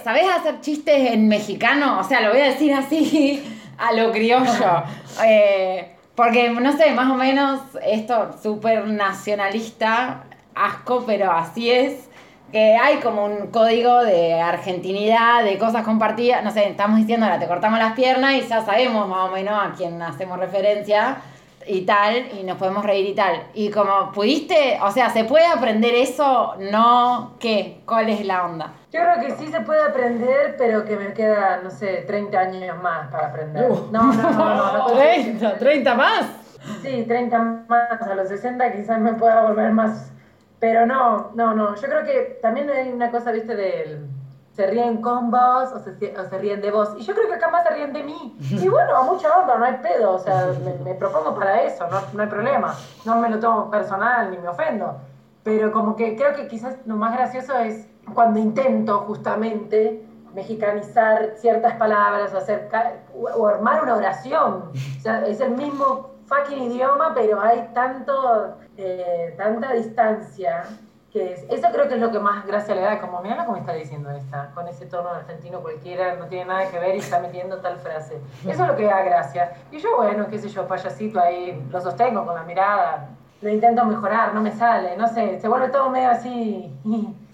¿sabés 0.03 0.25
hacer 0.35 0.61
chistes 0.61 1.11
en 1.11 1.27
mexicano? 1.27 1.99
O 1.99 2.03
sea, 2.03 2.21
lo 2.21 2.31
voy 2.31 2.41
a 2.41 2.45
decir 2.45 2.73
así 2.73 3.43
a 3.77 3.93
lo 3.93 4.11
criollo. 4.11 4.49
Eh, 5.23 5.95
porque, 6.15 6.49
no 6.49 6.71
sé, 6.71 6.91
más 6.91 7.11
o 7.11 7.15
menos 7.15 7.59
esto 7.85 8.35
súper 8.41 8.87
nacionalista, 8.87 10.23
asco, 10.55 11.03
pero 11.05 11.31
así 11.31 11.69
es. 11.69 12.09
Que 12.51 12.75
hay 12.75 12.97
como 12.97 13.25
un 13.25 13.47
código 13.47 14.03
de 14.03 14.39
argentinidad, 14.39 15.43
de 15.43 15.57
cosas 15.57 15.83
compartidas. 15.83 16.43
No 16.43 16.51
sé, 16.51 16.67
estamos 16.67 16.97
diciendo 16.97 17.25
ahora, 17.25 17.39
te 17.39 17.47
cortamos 17.47 17.79
las 17.79 17.93
piernas 17.93 18.33
y 18.33 18.41
ya 18.41 18.65
sabemos 18.65 19.07
más 19.07 19.29
o 19.29 19.31
menos 19.31 19.53
a 19.53 19.73
quién 19.75 20.01
hacemos 20.01 20.37
referencia 20.37 21.17
y 21.67 21.81
tal, 21.81 22.27
y 22.39 22.43
nos 22.43 22.57
podemos 22.57 22.83
reír 22.83 23.07
y 23.07 23.15
tal. 23.15 23.43
Y 23.53 23.69
como 23.69 24.11
pudiste, 24.11 24.79
o 24.81 24.91
sea, 24.91 25.09
¿se 25.09 25.23
puede 25.23 25.45
aprender 25.45 25.93
eso? 25.93 26.55
No, 26.71 27.35
¿qué? 27.39 27.81
¿Cuál 27.85 28.09
es 28.09 28.25
la 28.25 28.45
onda? 28.45 28.73
Yo 28.91 28.99
creo 29.01 29.25
que 29.25 29.35
sí 29.35 29.51
se 29.51 29.61
puede 29.61 29.81
aprender, 29.83 30.55
pero 30.57 30.83
que 30.85 30.97
me 30.97 31.13
queda, 31.13 31.61
no 31.63 31.69
sé, 31.69 32.03
30 32.07 32.39
años 32.39 32.81
más 32.81 33.09
para 33.09 33.27
aprender. 33.27 33.71
Uh. 33.71 33.89
No, 33.91 34.11
no, 34.11 34.31
no, 34.31 34.55
no. 34.55 34.77
no, 34.77 34.85
30, 34.97 35.57
30 35.57 35.95
más. 35.95 36.25
Sí, 36.81 37.05
30 37.07 37.39
más, 37.67 38.01
a 38.01 38.15
los 38.15 38.27
60 38.27 38.71
quizás 38.73 38.99
me 38.99 39.13
pueda 39.13 39.43
volver 39.43 39.71
más. 39.71 40.11
Pero 40.61 40.85
no, 40.85 41.31
no, 41.33 41.53
no. 41.53 41.75
Yo 41.75 41.87
creo 41.89 42.03
que 42.05 42.39
también 42.41 42.69
hay 42.69 42.89
una 42.93 43.11
cosa, 43.11 43.31
viste, 43.31 43.55
del. 43.55 44.07
Se 44.53 44.67
ríen 44.67 45.01
con 45.01 45.31
vos 45.31 45.71
o 45.73 45.79
se, 45.79 45.91
o 46.17 46.25
se 46.25 46.37
ríen 46.37 46.61
de 46.61 46.71
vos. 46.71 46.93
Y 46.97 47.01
yo 47.03 47.13
creo 47.15 47.27
que 47.27 47.35
acá 47.35 47.49
más 47.49 47.63
se 47.63 47.71
ríen 47.71 47.91
de 47.93 48.03
mí. 48.03 48.35
Y 48.51 48.67
bueno, 48.69 48.95
a 48.95 49.01
mucha 49.03 49.35
onda, 49.37 49.57
no 49.57 49.65
hay 49.65 49.75
pedo. 49.81 50.13
O 50.13 50.19
sea, 50.19 50.47
me, 50.63 50.73
me 50.83 50.93
propongo 50.95 51.33
para 51.35 51.61
eso, 51.63 51.85
no, 51.89 51.99
no 52.13 52.21
hay 52.21 52.29
problema. 52.29 52.75
No 53.05 53.15
me 53.15 53.29
lo 53.29 53.39
tomo 53.39 53.69
personal 53.71 54.29
ni 54.31 54.37
me 54.37 54.47
ofendo. 54.49 54.95
Pero 55.43 55.71
como 55.71 55.95
que 55.95 56.15
creo 56.15 56.33
que 56.33 56.47
quizás 56.47 56.75
lo 56.85 56.95
más 56.95 57.11
gracioso 57.13 57.57
es 57.57 57.87
cuando 58.13 58.39
intento 58.39 58.99
justamente 58.99 59.99
mexicanizar 60.35 61.31
ciertas 61.37 61.73
palabras 61.75 62.33
o, 62.33 62.37
hacer 62.37 62.67
o- 63.13 63.29
o 63.41 63.47
armar 63.47 63.81
una 63.81 63.95
oración. 63.95 64.71
O 64.97 64.99
sea, 65.01 65.25
es 65.25 65.39
el 65.39 65.51
mismo 65.51 66.11
fucking 66.27 66.71
idioma, 66.71 67.13
pero 67.15 67.41
hay 67.41 67.67
tanto, 67.73 68.55
eh, 68.77 69.33
tanta 69.37 69.73
distancia 69.73 70.63
que 71.11 71.33
es- 71.33 71.43
eso 71.49 71.67
creo 71.73 71.89
que 71.89 71.95
es 71.95 71.99
lo 71.99 72.09
que 72.09 72.19
más 72.19 72.45
gracia 72.47 72.73
le 72.73 72.81
da, 72.81 72.99
como 73.01 73.21
mira 73.21 73.45
me 73.45 73.59
está 73.59 73.73
diciendo 73.73 74.09
esta, 74.11 74.49
con 74.55 74.65
ese 74.69 74.85
tono 74.85 75.09
argentino 75.09 75.59
cualquiera, 75.59 76.15
no 76.15 76.25
tiene 76.27 76.45
nada 76.45 76.69
que 76.71 76.79
ver 76.79 76.95
y 76.95 76.99
está 76.99 77.19
metiendo 77.19 77.57
tal 77.57 77.77
frase. 77.79 78.17
Eso 78.47 78.63
es 78.63 78.67
lo 78.69 78.75
que 78.77 78.85
da 78.85 79.01
gracia. 79.03 79.51
Y 79.71 79.77
yo, 79.79 79.97
bueno, 79.97 80.27
qué 80.29 80.39
sé 80.39 80.47
yo, 80.47 80.65
payasito 80.67 81.19
ahí, 81.19 81.61
lo 81.69 81.81
sostengo 81.81 82.25
con 82.25 82.35
la 82.35 82.43
mirada, 82.43 83.09
lo 83.41 83.49
intento 83.49 83.83
mejorar, 83.83 84.33
no 84.33 84.39
me 84.41 84.51
sale, 84.53 84.95
no 84.95 85.07
sé, 85.09 85.37
se 85.41 85.47
vuelve 85.49 85.67
todo 85.67 85.89
medio 85.89 86.11
así. 86.11 86.71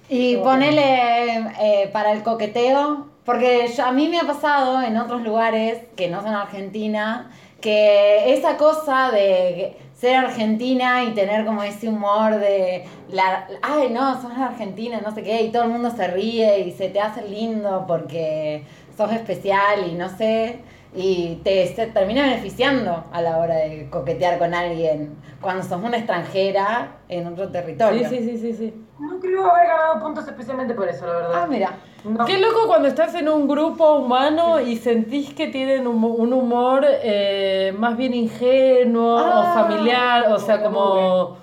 Y 0.09 0.38
ponele 0.43 1.51
eh, 1.59 1.89
para 1.93 2.13
el 2.13 2.23
coqueteo, 2.23 3.05
porque 3.25 3.67
yo- 3.67 3.85
a 3.85 3.91
mí 3.91 4.09
me 4.09 4.19
ha 4.19 4.23
pasado 4.25 4.81
en 4.81 4.97
otros 4.97 5.21
lugares 5.21 5.83
que 5.95 6.07
no 6.09 6.21
son 6.23 6.33
Argentina, 6.33 7.29
que 7.61 8.33
esa 8.33 8.57
cosa 8.57 9.11
de 9.11 9.77
ser 10.00 10.16
argentina 10.16 11.04
y 11.04 11.14
tener 11.14 11.45
como 11.45 11.64
ese 11.64 11.89
humor 11.89 12.36
de, 12.39 12.86
la, 13.10 13.48
ay 13.64 13.89
no, 13.89 14.22
sos 14.22 14.32
argentina, 14.38 15.02
no 15.04 15.14
sé 15.14 15.24
qué, 15.24 15.41
y 15.41 15.52
todo 15.52 15.64
el 15.64 15.70
mundo 15.70 15.89
se 15.89 16.08
ríe 16.08 16.60
y 16.60 16.72
se 16.72 16.89
te 16.89 17.00
hace 17.00 17.28
lindo 17.28 17.86
porque 17.88 18.64
sos 18.95 19.12
especial 19.12 19.88
y 19.89 19.95
no 19.95 20.10
sé, 20.16 20.60
y 20.98 21.36
te 21.43 21.68
se 21.68 21.88
termina 21.88 22.24
beneficiando 22.24 23.04
a 23.14 23.22
la 23.22 23.38
hora 23.38 23.56
de 23.56 23.88
coquetear 23.89 24.39
con 24.39 24.54
alguien 24.54 25.16
cuando 25.41 25.62
sos 25.64 25.82
una 25.84 25.98
extranjera 25.98 26.98
en 27.08 27.28
otro 27.28 27.45
Sí, 27.45 27.52
territorio. 27.54 28.10
sí, 28.10 28.18
sí, 28.20 28.38
sí, 28.39 28.54
sí. 28.54 28.84
No 29.00 29.20
creo 29.20 29.45
haber 29.45 29.68
ganado 29.68 30.00
puntos 30.02 30.28
especialmente 30.28 30.74
por 30.74 30.89
eso, 30.89 31.06
la 31.06 31.14
verdad. 31.14 31.32
Ah, 31.36 31.48
mira. 31.48 31.72
No. 32.04 32.26
Qué 32.26 32.39
loco 32.39 32.66
cuando 32.68 32.88
estás 32.88 33.14
en 33.14 33.30
un 33.30 33.48
grupo 33.48 33.93
humano 33.98 34.60
y 34.60 34.78
sentís 34.78 35.34
que 35.36 35.48
tienen 35.48 35.86
un, 35.86 36.04
un 36.04 36.34
humor 36.34 36.84
eh, 37.04 37.74
más 37.78 37.95
bien 37.95 38.14
ingenuo 38.16 39.20
Ah. 39.20 39.39
o 39.39 39.54
familiar, 39.54 40.32
o 40.32 40.39
sea, 40.39 40.64
como 40.64 41.38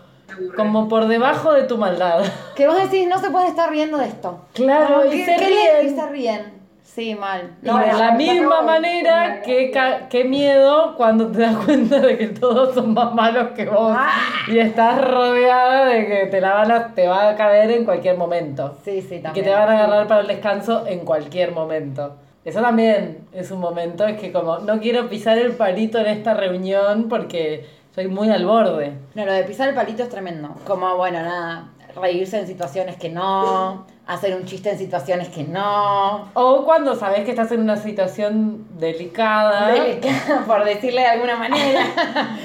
como 0.56 0.88
por 0.88 1.06
debajo 1.06 1.52
de 1.52 1.62
tu 1.62 1.78
maldad. 1.78 2.24
Que 2.56 2.66
vos 2.66 2.76
decís, 2.76 3.06
no 3.06 3.18
se 3.18 3.30
pueden 3.30 3.46
estar 3.48 3.70
riendo 3.70 3.98
de 3.98 4.06
esto. 4.06 4.40
Claro, 4.52 5.04
y 5.06 5.10
¿qué- 5.10 5.24
se 5.26 5.36
qué 5.36 5.46
ríen. 5.46 5.86
y 5.86 5.90
se 5.96 6.06
ríen. 6.08 6.53
Sí, 6.94 7.16
mal. 7.16 7.56
Y 7.60 7.66
No, 7.66 7.78
de 7.78 7.90
no, 7.90 7.98
la 7.98 8.12
misma 8.12 8.62
manera, 8.62 9.42
que 9.42 9.72
qué 10.08 10.24
miedo 10.24 10.94
cuando 10.96 11.26
te 11.26 11.40
das 11.40 11.56
cuenta 11.64 11.98
de 11.98 12.16
que 12.16 12.28
todos 12.28 12.72
son 12.74 12.94
más 12.94 13.12
malos 13.12 13.48
que 13.56 13.64
vos. 13.66 13.92
Ah. 13.96 14.12
Y 14.46 14.58
estás 14.58 15.00
rodeada 15.04 15.86
de 15.86 16.06
que 16.06 16.26
te 16.26 16.40
la 16.40 16.54
van 16.54 16.70
a, 16.70 16.94
te 16.94 17.08
va 17.08 17.30
a 17.30 17.34
caer 17.36 17.72
en 17.72 17.84
cualquier 17.84 18.16
momento. 18.16 18.76
Sí, 18.84 19.02
sí, 19.02 19.16
Y 19.16 19.18
también. 19.22 19.32
que 19.34 19.42
te 19.50 19.50
van 19.56 19.68
a 19.68 19.72
agarrar 19.72 20.06
para 20.06 20.20
el 20.20 20.28
descanso 20.28 20.86
en 20.86 21.00
cualquier 21.00 21.50
momento. 21.50 22.14
Eso 22.44 22.60
también 22.60 23.26
es 23.32 23.50
un 23.50 23.58
momento, 23.58 24.06
es 24.06 24.20
que 24.20 24.30
como 24.30 24.58
no 24.58 24.78
quiero 24.78 25.08
pisar 25.08 25.36
el 25.38 25.52
palito 25.52 25.98
en 25.98 26.06
esta 26.06 26.34
reunión 26.34 27.08
porque 27.08 27.66
soy 27.94 28.06
muy 28.06 28.30
al 28.30 28.46
borde. 28.46 28.92
No, 29.14 29.24
lo 29.24 29.32
de 29.32 29.42
pisar 29.44 29.68
el 29.68 29.74
palito 29.74 30.02
es 30.04 30.10
tremendo. 30.10 30.50
Como, 30.66 30.94
bueno, 30.96 31.22
nada, 31.22 31.70
reírse 32.00 32.38
en 32.38 32.46
situaciones 32.46 32.96
que 32.96 33.08
no, 33.08 33.86
hacer 34.06 34.34
un 34.36 34.44
chiste 34.44 34.70
en 34.70 34.78
situaciones 34.78 35.28
que 35.28 35.44
no. 35.44 36.28
O 36.34 36.64
cuando 36.64 36.94
sabes 36.94 37.24
que 37.24 37.30
estás 37.30 37.50
en 37.52 37.60
una 37.60 37.76
situación 37.76 38.66
delicada. 38.78 39.68
Delicada, 39.68 40.44
por 40.46 40.64
decirle 40.64 41.02
de 41.02 41.06
alguna 41.08 41.36
manera. 41.36 41.80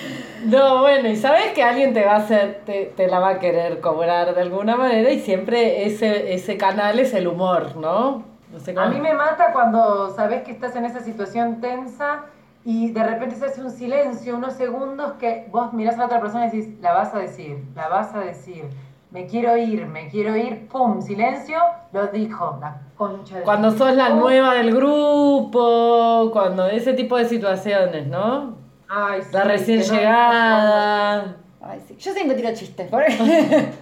No, 0.45 0.79
bueno, 0.79 1.09
y 1.09 1.17
sabes 1.17 1.51
que 1.53 1.63
alguien 1.63 1.93
te 1.93 2.05
va 2.05 2.13
a 2.13 2.17
hacer, 2.17 2.61
te, 2.65 2.93
te 2.95 3.07
la 3.07 3.19
va 3.19 3.29
a 3.31 3.39
querer 3.39 3.81
cobrar 3.81 4.33
de 4.33 4.41
alguna 4.41 4.77
manera 4.77 5.11
y 5.11 5.19
siempre 5.19 5.85
ese, 5.85 6.33
ese 6.33 6.57
canal 6.57 6.97
es 6.99 7.13
el 7.13 7.27
humor, 7.27 7.75
¿no? 7.75 8.23
No 8.51 8.59
sé 8.59 8.73
A 8.77 8.87
mí 8.87 8.99
me 8.99 9.13
mata 9.13 9.51
cuando 9.51 10.15
sabes 10.15 10.43
que 10.43 10.51
estás 10.51 10.75
en 10.75 10.85
esa 10.85 11.01
situación 11.01 11.59
tensa 11.59 12.23
y 12.63 12.91
de 12.91 13.03
repente 13.03 13.35
se 13.35 13.45
hace 13.45 13.61
un 13.61 13.69
silencio, 13.69 14.35
unos 14.35 14.53
segundos 14.53 15.13
que 15.19 15.47
vos 15.51 15.73
mirás 15.73 15.95
a 15.95 15.99
la 15.99 16.05
otra 16.05 16.21
persona 16.21 16.47
y 16.47 16.51
decís, 16.51 16.79
la 16.81 16.93
vas 16.93 17.13
a 17.13 17.19
decir, 17.19 17.63
la 17.75 17.87
vas 17.89 18.15
a 18.15 18.19
decir, 18.19 18.65
me 19.11 19.25
quiero 19.25 19.57
ir, 19.57 19.85
me 19.87 20.07
quiero 20.09 20.35
ir, 20.37 20.67
pum, 20.67 21.01
silencio, 21.01 21.57
lo 21.91 22.07
dijo, 22.07 22.57
la 22.61 22.77
concha 22.95 23.37
de... 23.37 23.43
Cuando 23.43 23.71
sos 23.71 23.95
la 23.95 24.09
nueva 24.09 24.53
del 24.53 24.73
grupo, 24.75 26.29
cuando 26.31 26.67
ese 26.67 26.93
tipo 26.93 27.17
de 27.17 27.25
situaciones, 27.25 28.07
¿no? 28.07 28.55
Ay, 28.87 29.21
sí, 29.21 29.29
La 29.31 29.43
recién 29.43 29.79
no- 29.79 29.85
llegada. 29.93 31.35
Ay, 31.61 31.83
sí. 31.87 31.95
Yo 31.97 32.13
siempre 32.13 32.35
tiro 32.37 32.53
chistes. 32.53 32.87
porque- 32.89 33.07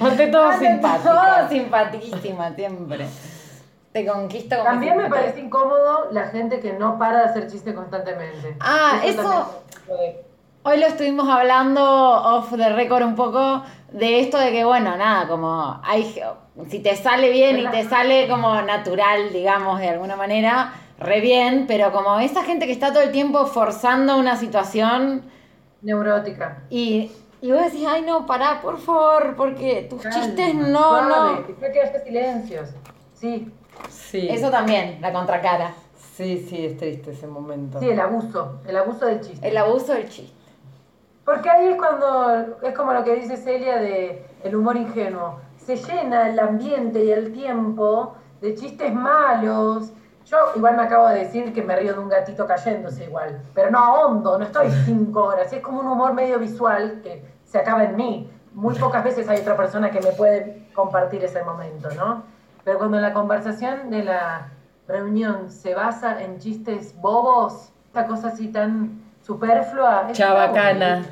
Ante 0.00 0.26
todo 0.28 0.44
Ante 0.48 0.66
simpática. 0.68 1.10
todo, 1.10 1.48
simpaticísima, 1.48 2.54
siempre. 2.54 3.06
Te 3.92 4.06
conquisto 4.06 4.56
con 4.56 4.64
mi 4.64 4.70
También 4.86 4.96
me 4.96 5.08
parece 5.08 5.40
incómodo 5.40 6.08
la 6.12 6.26
gente 6.28 6.60
que 6.60 6.72
no 6.74 6.98
para 6.98 7.18
de 7.20 7.24
hacer 7.26 7.46
chistes 7.50 7.74
constantemente. 7.74 8.56
Ah, 8.60 9.00
eso- 9.04 9.22
también 9.22 9.46
puede- 9.86 10.24
Hoy 10.64 10.78
lo 10.78 10.86
estuvimos 10.86 11.28
hablando 11.28 11.82
off 11.82 12.52
the 12.56 12.68
record 12.70 13.02
un 13.02 13.16
poco 13.16 13.62
de 13.92 14.20
esto 14.20 14.38
de 14.38 14.52
que, 14.52 14.64
bueno, 14.64 14.96
nada, 14.96 15.26
como 15.26 15.80
hay, 15.82 16.14
si 16.68 16.78
te 16.78 16.94
sale 16.94 17.30
bien 17.30 17.58
y 17.58 17.66
te 17.68 17.82
sale 17.88 18.28
como 18.28 18.60
natural, 18.62 19.32
digamos, 19.32 19.80
de 19.80 19.88
alguna 19.88 20.14
manera, 20.14 20.72
re 20.98 21.20
bien, 21.20 21.64
pero 21.66 21.90
como 21.90 22.20
esa 22.20 22.44
gente 22.44 22.66
que 22.66 22.72
está 22.72 22.92
todo 22.92 23.02
el 23.02 23.10
tiempo 23.10 23.46
forzando 23.46 24.16
una 24.16 24.36
situación 24.36 25.22
Neurótica. 25.82 26.62
y, 26.70 27.10
y 27.40 27.50
vos 27.50 27.64
decís, 27.64 27.84
ay 27.88 28.02
no, 28.02 28.24
pará, 28.24 28.60
por 28.62 28.78
favor, 28.78 29.34
porque 29.36 29.88
tus 29.90 30.00
Calma, 30.02 30.20
chistes 30.20 30.54
no, 30.54 30.78
suave, 30.78 31.40
no. 31.40 31.46
Que 31.46 31.72
quedarse 31.72 32.04
silencios. 32.04 32.68
Sí, 33.14 33.50
Sí. 33.88 34.28
Eso 34.30 34.50
también, 34.50 34.98
la 35.00 35.12
contracara, 35.12 35.74
Sí, 36.14 36.46
sí, 36.48 36.66
es 36.66 36.76
triste 36.76 37.10
ese 37.12 37.26
momento. 37.26 37.80
sí, 37.80 37.88
el 37.88 37.98
abuso, 37.98 38.60
el 38.68 38.76
abuso 38.76 39.06
del 39.06 39.20
chiste. 39.22 39.48
el 39.48 39.56
abuso 39.56 39.92
del 39.94 40.08
chiste. 40.08 40.41
Porque 41.24 41.48
ahí 41.48 41.68
es 41.68 41.76
cuando, 41.76 42.58
es 42.62 42.74
como 42.74 42.92
lo 42.92 43.04
que 43.04 43.14
dice 43.14 43.36
Celia 43.36 43.76
de 43.76 44.24
el 44.42 44.56
humor 44.56 44.76
ingenuo. 44.76 45.40
Se 45.56 45.76
llena 45.76 46.28
el 46.28 46.38
ambiente 46.38 47.04
y 47.04 47.12
el 47.12 47.32
tiempo 47.32 48.16
de 48.40 48.54
chistes 48.56 48.92
malos. 48.92 49.92
Yo 50.24 50.36
igual 50.56 50.76
me 50.76 50.82
acabo 50.82 51.08
de 51.08 51.20
decir 51.20 51.52
que 51.52 51.62
me 51.62 51.76
río 51.76 51.94
de 51.94 52.00
un 52.00 52.08
gatito 52.08 52.46
cayéndose 52.46 53.04
igual, 53.04 53.40
pero 53.54 53.70
no 53.70 53.78
ahondo, 53.78 54.38
no 54.38 54.44
estoy 54.44 54.70
cinco 54.84 55.24
horas. 55.24 55.52
Es 55.52 55.60
como 55.60 55.80
un 55.80 55.86
humor 55.86 56.12
medio 56.12 56.38
visual 56.38 57.00
que 57.02 57.24
se 57.44 57.58
acaba 57.58 57.84
en 57.84 57.96
mí. 57.96 58.30
Muy 58.52 58.74
pocas 58.74 59.04
veces 59.04 59.28
hay 59.28 59.40
otra 59.40 59.56
persona 59.56 59.90
que 59.90 60.00
me 60.00 60.12
puede 60.12 60.68
compartir 60.74 61.24
ese 61.24 61.42
momento, 61.42 61.88
¿no? 61.94 62.24
Pero 62.64 62.78
cuando 62.78 63.00
la 63.00 63.12
conversación 63.12 63.90
de 63.90 64.04
la 64.04 64.48
reunión 64.86 65.50
se 65.50 65.74
basa 65.74 66.22
en 66.22 66.38
chistes 66.38 66.94
bobos, 67.00 67.72
esta 67.86 68.06
cosa 68.06 68.28
así 68.28 68.48
tan 68.48 69.01
superflua. 69.22 70.08
es 70.10 70.18
Chabacana. 70.18 71.04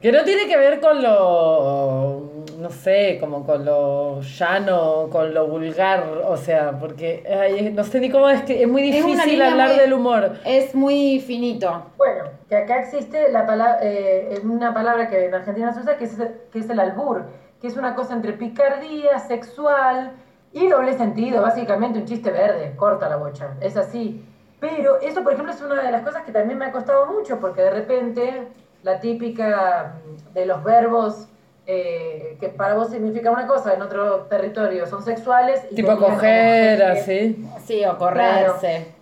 Que 0.00 0.10
no 0.10 0.24
tiene 0.24 0.48
que 0.48 0.56
ver 0.56 0.80
con 0.80 1.00
lo, 1.00 2.22
no 2.58 2.70
sé, 2.70 3.18
como 3.20 3.46
con 3.46 3.64
lo 3.64 4.20
llano, 4.20 5.08
con 5.12 5.32
lo 5.32 5.46
vulgar, 5.46 6.04
o 6.26 6.36
sea, 6.36 6.72
porque 6.80 7.22
ay, 7.32 7.70
no 7.70 7.84
sé 7.84 8.00
ni 8.00 8.10
cómo 8.10 8.28
es 8.28 8.42
que 8.42 8.62
es 8.62 8.68
muy 8.68 8.88
Es 8.90 8.96
difícil 8.96 9.30
línea 9.30 9.52
hablar 9.52 9.68
muy- 9.68 9.78
del 9.78 9.92
humor. 9.92 10.32
Es 10.44 10.74
muy 10.74 11.20
finito. 11.20 11.84
Bueno, 11.96 12.24
que 12.48 12.56
acá 12.56 12.80
existe 12.80 13.30
la 13.30 13.46
palabra, 13.46 13.78
una 14.42 14.74
palabra 14.74 15.08
que 15.08 15.26
en 15.26 15.34
Argentina 15.34 15.72
se 15.72 15.80
usa 15.80 15.96
que 15.96 16.04
es, 16.04 16.16
que 16.52 16.58
es 16.58 16.68
el 16.68 16.80
albur, 16.80 17.26
que 17.60 17.68
es 17.68 17.76
una 17.76 17.94
cosa 17.94 18.14
entre 18.14 18.32
picardía, 18.32 19.20
sexual 19.20 20.14
y 20.52 20.66
doble 20.66 20.94
sentido, 20.94 21.42
básicamente 21.42 22.00
un 22.00 22.06
chiste 22.06 22.32
verde, 22.32 22.74
corta 22.74 23.08
la 23.08 23.16
bocha, 23.16 23.54
es 23.60 23.76
así. 23.76 24.24
Pero 24.62 25.00
eso, 25.00 25.24
por 25.24 25.32
ejemplo, 25.32 25.52
es 25.52 25.60
una 25.60 25.82
de 25.82 25.90
las 25.90 26.02
cosas 26.02 26.22
que 26.22 26.30
también 26.30 26.56
me 26.56 26.66
ha 26.66 26.70
costado 26.70 27.06
mucho, 27.06 27.40
porque 27.40 27.62
de 27.62 27.70
repente 27.70 28.46
la 28.84 29.00
típica 29.00 29.94
mm, 30.06 30.34
de 30.34 30.46
los 30.46 30.62
verbos 30.62 31.26
eh, 31.66 32.36
que 32.38 32.48
para 32.48 32.74
vos 32.74 32.90
significan 32.90 33.32
una 33.32 33.48
cosa, 33.48 33.74
en 33.74 33.82
otro 33.82 34.20
territorio 34.26 34.86
son 34.86 35.02
sexuales. 35.02 35.66
y 35.68 35.74
Tipo 35.74 35.98
coger, 35.98 36.80
así. 36.80 37.44
Sí, 37.64 37.84
o 37.84 37.98
correrse. 37.98 38.94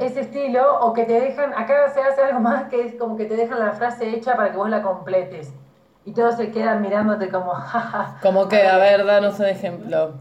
ese 0.00 0.20
estilo, 0.22 0.80
o 0.80 0.92
que 0.92 1.04
te 1.04 1.20
dejan, 1.20 1.54
acá 1.54 1.88
se 1.94 2.00
hace 2.02 2.20
algo 2.20 2.40
más 2.40 2.64
que 2.64 2.84
es 2.84 2.94
como 2.96 3.16
que 3.16 3.26
te 3.26 3.36
dejan 3.36 3.60
la 3.60 3.74
frase 3.74 4.08
hecha 4.10 4.34
para 4.34 4.50
que 4.50 4.56
vos 4.56 4.68
la 4.68 4.82
completes. 4.82 5.52
Y 6.04 6.14
todos 6.14 6.34
se 6.36 6.50
quedan 6.50 6.82
mirándote 6.82 7.28
como, 7.28 7.52
jaja. 7.54 8.18
Como 8.20 8.48
que, 8.48 8.66
a 8.66 8.76
ver, 8.78 9.06
danos 9.06 9.38
un 9.38 9.46
ejemplo. 9.46 10.14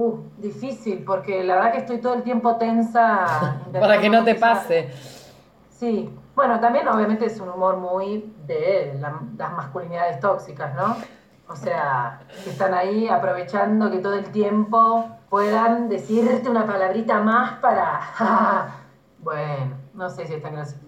Uh, 0.00 0.18
difícil, 0.38 1.04
porque 1.04 1.44
la 1.44 1.56
verdad 1.56 1.72
que 1.72 1.78
estoy 1.80 1.98
todo 1.98 2.14
el 2.14 2.22
tiempo 2.22 2.56
tensa. 2.56 3.58
Para 3.72 4.00
que 4.00 4.08
no 4.08 4.24
te 4.24 4.34
pase. 4.34 4.88
Sí. 5.68 6.08
Bueno, 6.34 6.58
también 6.58 6.88
obviamente 6.88 7.26
es 7.26 7.38
un 7.38 7.50
humor 7.50 7.76
muy 7.76 8.32
de 8.46 8.96
la- 8.98 9.20
las 9.36 9.52
masculinidades 9.52 10.18
tóxicas, 10.18 10.74
¿no? 10.74 10.96
O 11.48 11.54
sea, 11.54 12.20
que 12.44 12.48
están 12.48 12.72
ahí 12.72 13.08
aprovechando 13.08 13.90
que 13.90 13.98
todo 13.98 14.14
el 14.14 14.30
tiempo 14.32 15.06
puedan 15.28 15.90
decirte 15.90 16.48
una 16.48 16.64
palabrita 16.64 17.20
más 17.20 17.58
para... 17.58 18.00
bueno, 19.18 19.74
no 19.92 20.08
sé 20.08 20.26
si 20.26 20.32
es 20.32 20.42
tan 20.42 20.54
gracioso. 20.54 20.86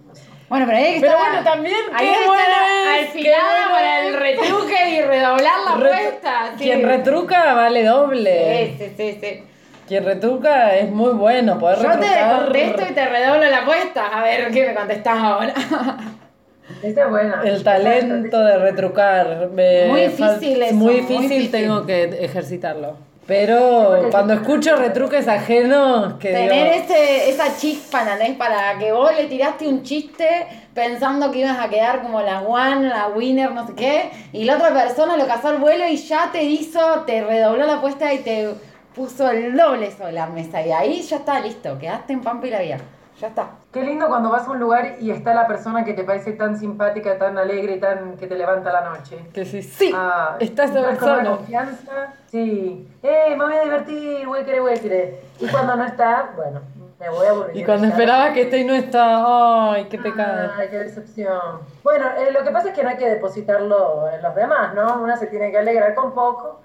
Bueno, 0.53 0.67
pero 0.67 0.77
ahí 0.77 0.83
hay 0.83 0.93
que 0.93 0.99
Pero 1.01 1.13
estar- 1.13 1.29
bueno, 1.31 1.43
también, 1.43 1.75
ahí 1.93 2.05
qué 2.05 2.11
hay 2.13 2.19
que 2.21 2.27
bueno 2.27 2.43
estar 2.43 2.99
es, 2.99 3.07
alfilada 3.07 3.63
qué 3.65 3.71
para 3.71 4.07
el 4.07 4.13
retruque 4.13 4.89
y 4.91 5.01
redoblar 5.01 5.53
la 5.65 5.75
Re- 5.77 5.93
apuesta. 5.93 6.51
sí. 6.57 6.63
Quien 6.63 6.83
retruca 6.87 7.53
vale 7.55 7.83
doble. 7.83 8.75
Sí, 8.77 8.85
sí, 8.85 8.93
sí, 8.95 9.17
sí. 9.19 9.43
Quien 9.87 10.05
retruca 10.05 10.75
es 10.75 10.91
muy 10.91 11.13
bueno, 11.13 11.57
poder 11.57 11.77
Yo 11.79 11.83
te 11.83 11.89
retrucar. 12.07 12.43
contesto 12.43 12.81
y 12.87 12.93
te 12.93 13.05
redoblo 13.09 13.49
la 13.49 13.57
apuesta. 13.63 14.07
A 14.19 14.23
ver, 14.23 14.51
¿qué 14.51 14.67
me 14.67 14.75
contestás 14.75 15.17
ahora? 15.17 15.53
Buena. 17.09 17.41
El 17.43 17.63
talento 17.63 18.39
de 18.39 18.57
retrucar. 18.59 19.49
me 19.51 19.87
Muy 19.87 20.01
difícil 20.01 20.61
eso, 20.61 20.75
Muy 20.75 20.85
muy 20.93 21.01
difícil, 21.01 21.29
difícil. 21.29 21.51
tengo 21.51 21.85
que 21.87 22.03
ejercitarlo. 22.23 22.95
Pero 23.25 24.09
cuando 24.11 24.33
escucho 24.33 24.75
retruques 24.75 25.27
ajenos, 25.27 26.15
que 26.15 26.31
Tener 26.31 26.73
digo, 26.73 26.83
ese, 26.83 27.29
esa 27.29 27.55
chispa, 27.55 28.01
¿entendés? 28.01 28.37
Para 28.37 28.77
que 28.77 28.91
vos 28.91 29.11
le 29.15 29.25
tiraste 29.25 29.67
un 29.67 29.83
chiste 29.83 30.27
pensando 30.73 31.31
que 31.31 31.39
ibas 31.39 31.57
a 31.57 31.69
quedar 31.69 32.01
como 32.01 32.21
la 32.21 32.41
one, 32.41 32.89
la 32.89 33.07
winner, 33.07 33.51
no 33.51 33.65
sé 33.65 33.73
qué, 33.75 34.11
y 34.33 34.43
la 34.43 34.55
otra 34.55 34.73
persona 34.73 35.15
lo 35.15 35.25
cazó 35.25 35.49
al 35.49 35.57
vuelo 35.57 35.87
y 35.87 35.95
ya 35.95 36.31
te 36.31 36.43
hizo, 36.43 37.03
te 37.05 37.23
redobló 37.23 37.65
la 37.65 37.75
apuesta 37.75 38.13
y 38.13 38.19
te 38.19 38.53
puso 38.93 39.29
el 39.29 39.55
doble 39.55 39.91
sobre 39.91 40.11
la 40.11 40.27
mesa. 40.27 40.65
Y 40.65 40.71
ahí 40.71 41.01
ya 41.01 41.17
está, 41.17 41.39
listo, 41.39 41.79
quedaste 41.79 42.13
en 42.13 42.21
Pampa 42.21 42.47
y 42.47 42.49
la 42.49 42.59
Vía. 42.59 42.77
Ya 43.19 43.27
está. 43.27 43.47
Qué 43.71 43.81
lindo 43.83 44.07
cuando 44.07 44.29
vas 44.29 44.47
a 44.47 44.51
un 44.51 44.59
lugar 44.59 44.95
y 44.99 45.11
está 45.11 45.33
la 45.33 45.47
persona 45.47 45.85
que 45.85 45.93
te 45.93 46.03
parece 46.03 46.33
tan 46.33 46.57
simpática, 46.57 47.17
tan 47.17 47.37
alegre 47.37 47.77
tan 47.77 48.17
que 48.17 48.27
te 48.27 48.35
levanta 48.35 48.71
la 48.73 48.81
noche. 48.89 49.17
que 49.33 49.45
sí, 49.45 49.61
sí, 49.61 49.91
Ah, 49.95 50.35
está 50.39 50.63
esa 50.65 50.79
entras 50.79 50.97
con 50.97 51.07
persona. 51.09 51.29
confianza. 51.37 52.13
Sí. 52.27 52.87
¡Eh, 53.03 53.35
me 53.37 53.43
voy 53.45 53.53
a 53.55 53.61
divertir! 53.63 54.27
¡Huéquere, 54.27 54.61
huéquere! 54.61 55.19
Y 55.39 55.47
cuando 55.47 55.75
no 55.75 55.85
está, 55.85 56.31
bueno, 56.35 56.61
me 56.99 57.09
voy 57.09 57.27
a 57.27 57.29
aburrir. 57.29 57.55
Y 57.57 57.63
cuando 57.63 57.85
Ya. 57.85 57.91
esperabas 57.91 58.31
que 58.31 58.41
esté 58.41 58.57
y 58.59 58.65
no 58.65 58.73
está, 58.73 59.71
ay, 59.73 59.85
qué 59.89 59.99
pecado. 59.99 60.51
Ay, 60.57 60.67
qué 60.69 60.79
decepción. 60.79 61.39
Bueno, 61.83 62.05
eh, 62.17 62.31
lo 62.31 62.43
que 62.43 62.49
pasa 62.51 62.69
es 62.69 62.73
que 62.75 62.83
no 62.83 62.89
hay 62.89 62.97
que 62.97 63.09
depositarlo 63.09 64.09
en 64.09 64.21
los 64.23 64.35
demás, 64.35 64.73
¿no? 64.73 65.01
Una 65.01 65.15
se 65.17 65.27
tiene 65.27 65.51
que 65.51 65.59
alegrar 65.59 65.93
con 65.93 66.13
poco 66.13 66.61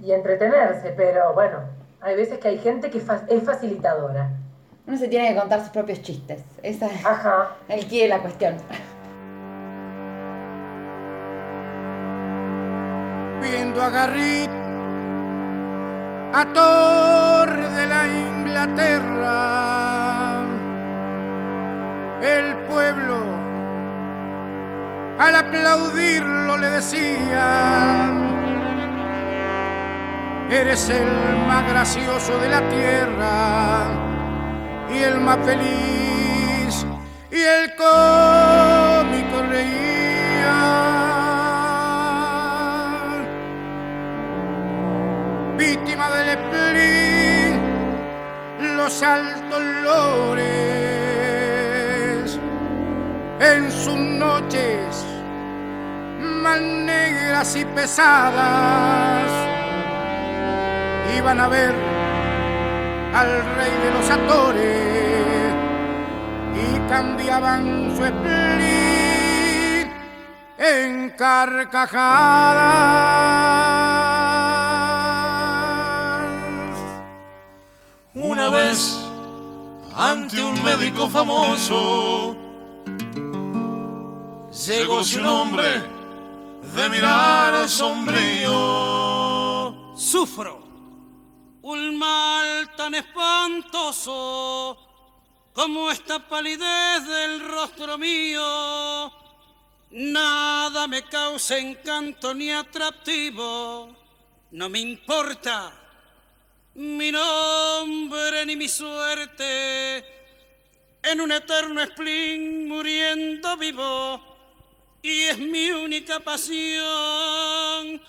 y, 0.00 0.06
y 0.06 0.12
entretenerse, 0.12 0.94
pero 0.96 1.34
bueno, 1.34 1.58
hay 2.00 2.14
veces 2.16 2.38
que 2.38 2.48
hay 2.48 2.58
gente 2.58 2.88
que 2.90 3.00
fa- 3.00 3.22
es 3.28 3.42
facilitadora. 3.42 4.30
Uno 4.88 4.96
se 4.96 5.06
tiene 5.08 5.28
que 5.28 5.36
contar 5.38 5.60
sus 5.60 5.68
propios 5.68 6.00
chistes. 6.00 6.42
Esa 6.62 6.86
es 6.86 7.04
Ajá. 7.04 7.50
el 7.68 7.86
quid 7.86 8.04
de 8.04 8.08
la 8.08 8.20
cuestión. 8.20 8.56
Cuando 13.38 13.82
agarrí 13.82 14.48
a 16.32 16.44
Torre 16.54 17.68
de 17.68 17.86
la 17.86 18.06
Inglaterra, 18.08 19.34
el 22.22 22.56
pueblo 22.66 23.18
al 25.18 25.36
aplaudirlo 25.36 26.56
le 26.56 26.70
decía, 26.70 28.10
eres 30.50 30.88
el 30.88 31.06
más 31.46 31.68
gracioso 31.68 32.38
de 32.38 32.48
la 32.48 32.66
tierra 32.70 34.17
y 34.90 34.98
el 35.02 35.20
más 35.20 35.38
feliz 35.44 36.86
y 37.30 37.40
el 37.40 37.74
cómico 37.76 39.42
reía. 39.50 40.58
Víctima 45.56 46.10
del 46.10 46.38
spleen, 46.38 47.60
los 48.76 49.02
altos 49.02 49.62
lores 49.82 50.48
en 53.40 53.70
sus 53.70 53.96
noches 53.96 55.04
más 56.42 56.60
negras 56.60 57.56
y 57.56 57.64
pesadas 57.64 59.30
iban 61.16 61.40
a 61.40 61.48
ver 61.48 61.87
al 63.14 63.44
rey 63.56 63.72
de 63.82 63.90
los 63.92 64.10
actores 64.10 65.54
y 66.54 66.78
cambiaban 66.88 67.96
su 67.96 68.02
spleen 68.04 69.92
en 70.58 71.10
carcajadas. 71.10 71.88
Una 78.14 78.48
vez, 78.50 78.98
ante 79.96 80.42
un 80.42 80.62
médico 80.64 81.08
famoso, 81.08 82.36
llegó 84.66 85.04
su 85.04 85.20
hombre 85.24 85.82
de 86.74 86.88
mirar 86.90 87.68
sombrío. 87.68 88.54
Sufro 89.94 90.67
un 91.70 91.98
mal 91.98 92.74
tan 92.76 92.94
espantoso 92.94 94.78
como 95.52 95.90
esta 95.90 96.18
palidez 96.26 97.06
del 97.06 97.40
rostro 97.40 97.98
mío. 97.98 99.12
Nada 99.90 100.86
me 100.86 101.02
causa 101.02 101.58
encanto 101.58 102.32
ni 102.32 102.50
atractivo, 102.50 103.94
no 104.52 104.68
me 104.68 104.78
importa 104.80 105.72
mi 106.74 107.10
nombre 107.10 108.46
ni 108.46 108.56
mi 108.56 108.68
suerte. 108.68 110.04
En 111.02 111.20
un 111.20 111.32
eterno 111.32 111.84
spleen 111.84 112.66
muriendo 112.68 113.56
vivo, 113.56 114.20
y 115.02 115.22
es 115.24 115.38
mi 115.38 115.70
única 115.70 116.20
pasión, 116.20 118.00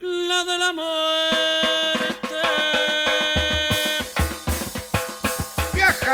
la 0.00 0.44
de 0.44 0.58
la 0.58 0.72
muerte. 0.72 2.03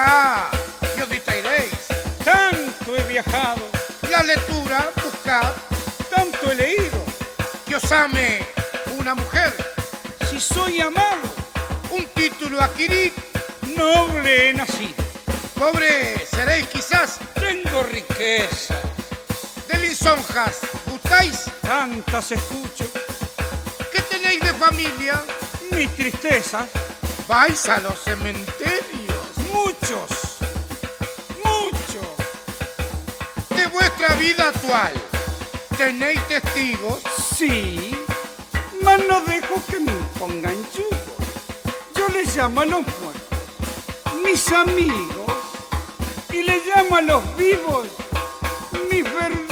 Viaja, 0.01 0.51
y 0.97 1.01
ahorita 1.01 1.37
iréis. 1.37 1.73
Tanto 2.25 2.97
he 2.97 3.03
viajado, 3.03 3.61
La 4.11 4.23
lectura, 4.23 4.91
buscad, 5.03 5.53
tanto 6.09 6.51
he 6.51 6.55
leído, 6.55 7.05
que 7.67 7.77
os 7.77 7.93
ame 7.93 8.41
una 8.99 9.15
mujer, 9.15 9.53
si 10.31 10.41
soy 10.41 10.81
amado, 10.81 11.29
un 11.91 12.07
título 12.15 12.61
adquirid, 12.63 13.13
noble 13.77 14.49
he 14.49 14.53
nacido. 14.55 15.05
pobre 15.59 16.17
seréis 16.31 16.67
quizás, 16.69 17.19
Tengo 17.35 17.83
riqueza, 17.83 18.77
de 19.69 19.79
lisonjas, 19.81 20.61
gustáis, 20.87 21.45
tantas 21.61 22.33
escucho, 22.33 22.87
¿qué 23.93 24.01
tenéis 24.03 24.41
de 24.41 24.55
familia? 24.55 25.23
mi 25.73 25.87
tristeza, 25.89 26.67
Vais 27.29 27.69
a 27.69 27.79
los 27.81 27.97
cementerios, 28.03 29.00
muchos, 29.65 30.11
muchos. 31.45 32.09
de 33.57 33.67
vuestra 33.69 34.15
vida 34.17 34.49
actual. 34.49 34.93
¿Tenéis 35.77 36.21
testigos? 36.29 37.01
Sí, 37.37 37.97
mas 38.83 39.01
no 39.09 39.21
dejo 39.23 39.55
que 39.69 39.81
me 39.81 39.93
impongan 39.93 40.57
yugo. 40.75 41.17
Yo 41.97 42.09
les 42.09 42.37
llamo 42.37 42.61
a 42.61 42.67
los 42.67 42.83
muertos, 42.83 43.39
mis 44.25 44.53
amigos, 44.53 45.33
y 46.33 46.43
les 46.43 46.67
llamo 46.67 46.97
a 46.97 47.03
los 47.03 47.37
vivos, 47.37 47.89
mis 48.91 49.05
verdugos. 49.05 49.51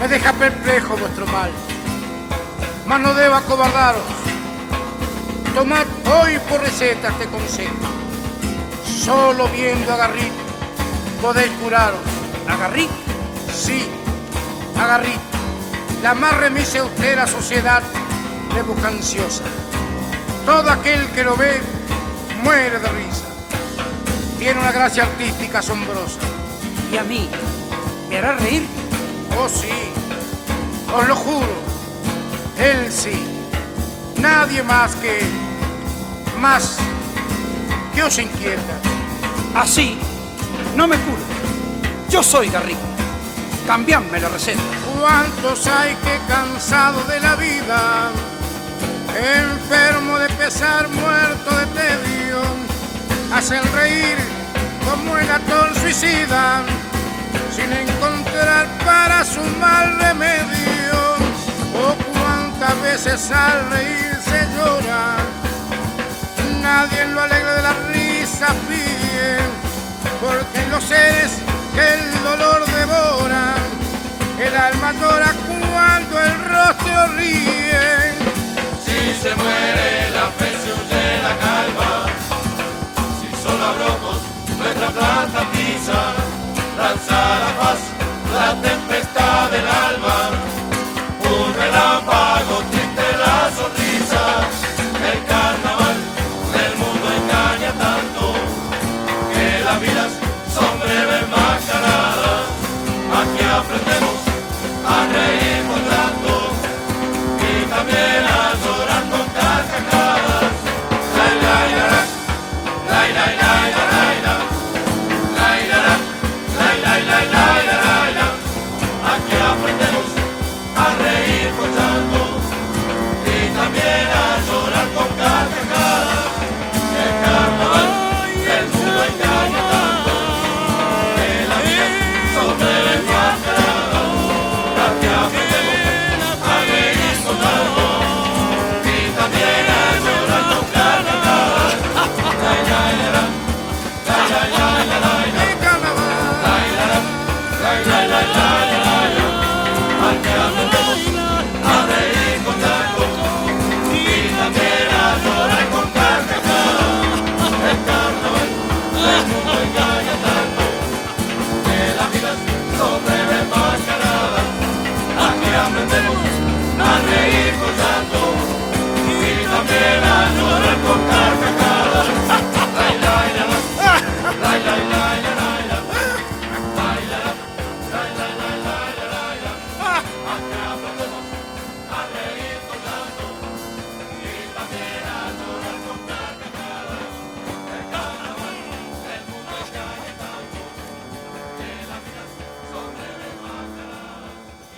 Me 0.00 0.08
deja 0.08 0.32
perplejo 0.34 0.96
vuestro 0.96 1.26
mal, 1.28 1.50
mas 2.86 3.00
no 3.00 3.14
debo 3.14 3.34
acobardaros. 3.34 4.02
Tomad 5.54 5.86
hoy 6.06 6.38
por 6.48 6.60
receta 6.60 7.08
este 7.08 7.26
consejo. 7.26 7.74
Solo 8.84 9.48
viendo 9.48 9.92
a 9.92 9.96
Garrit 9.96 10.32
podéis 11.20 11.52
curaros. 11.62 12.00
¿A 12.48 12.56
Garrit? 12.56 12.90
Sí, 13.52 13.86
a 14.78 14.86
Garrit, 14.86 15.20
la 16.02 16.14
más 16.14 16.36
remisa 16.36 16.76
y 16.76 16.80
austera 16.80 17.26
sociedad 17.26 17.82
le 18.54 18.62
busca 18.62 18.88
ansiosa. 18.88 19.44
Todo 20.44 20.70
aquel 20.70 21.06
que 21.12 21.24
lo 21.24 21.36
ve 21.36 21.60
muere 22.42 22.78
de 22.78 22.88
risa. 22.88 23.24
Tiene 24.38 24.60
una 24.60 24.72
gracia 24.72 25.04
artística 25.04 25.60
asombrosa. 25.60 26.20
¿Y 26.92 26.98
a 26.98 27.04
mí? 27.04 27.30
¿Me 28.10 28.18
hará 28.18 28.32
reír? 28.36 28.66
Oh 29.38 29.48
sí, 29.48 29.70
os 30.94 31.08
lo 31.08 31.16
juro, 31.16 31.63
él 32.58 32.92
sí, 32.92 33.26
nadie 34.18 34.62
más 34.62 34.94
que 34.96 35.18
él, 35.18 35.30
más 36.40 36.76
que 37.94 38.02
os 38.02 38.18
inquieta. 38.18 38.78
Así, 39.54 39.98
no 40.76 40.86
me 40.86 40.96
curo. 40.98 41.22
Yo 42.10 42.22
soy 42.22 42.48
Garrit. 42.48 42.78
Cambiadme 43.66 44.20
la 44.20 44.28
receta. 44.28 44.62
¿Cuántos 45.00 45.66
hay 45.66 45.94
que 45.96 46.18
cansado 46.28 47.02
de 47.04 47.20
la 47.20 47.34
vida, 47.36 48.10
enfermo 49.40 50.18
de 50.18 50.28
pesar, 50.30 50.88
muerto 50.88 51.50
de 51.56 51.66
tedio, 51.66 52.42
hacen 53.32 53.62
reír 53.72 54.16
como 54.84 55.16
el 55.16 55.30
actor 55.30 55.74
suicida, 55.80 56.62
veces 62.94 63.28
al 63.32 63.70
reír 63.70 64.16
se 64.24 64.40
llora? 64.54 65.16
Nadie 66.62 67.06
lo 67.06 67.22
alegre 67.22 67.52
de 67.58 67.62
la 67.62 67.74
risa 67.92 68.48
pide, 68.68 69.38
porque 70.20 70.60
los 70.70 70.84
seres 70.84 71.32
que 71.74 71.84
el 71.94 72.22
dolor 72.22 72.64
devora, 72.66 73.46
el 74.46 74.54
alma 74.68 74.92
llora 74.92 75.30
cuando 75.48 76.20
el 76.20 76.34
rostro 76.52 77.06
ríe. 77.16 78.14
Si 78.84 78.98
se 79.22 79.34
muere 79.42 80.10
la 80.18 80.26
fe 80.38 80.50
se 80.62 80.70
huye 80.76 81.04
la 81.26 81.34
calma, 81.46 81.90
si 83.18 83.28
son 83.42 83.60
abrojos 83.70 84.18
nuestra 84.60 84.88
planta 84.96 85.40
pisa, 85.52 86.00
lanza 86.78 87.20
la 87.44 87.50
paz, 87.60 87.80
la 88.36 88.48
tempestad 88.68 89.50
del 89.50 89.66
alma, 89.66 89.83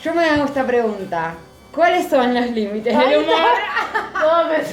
Yo 0.07 0.15
me 0.15 0.25
hago 0.25 0.45
esta 0.45 0.65
pregunta. 0.65 1.35
¿Cuáles 1.75 2.09
son 2.09 2.33
los 2.33 2.49
límites 2.53 2.97
del 2.97 3.25
humor? 3.25 3.56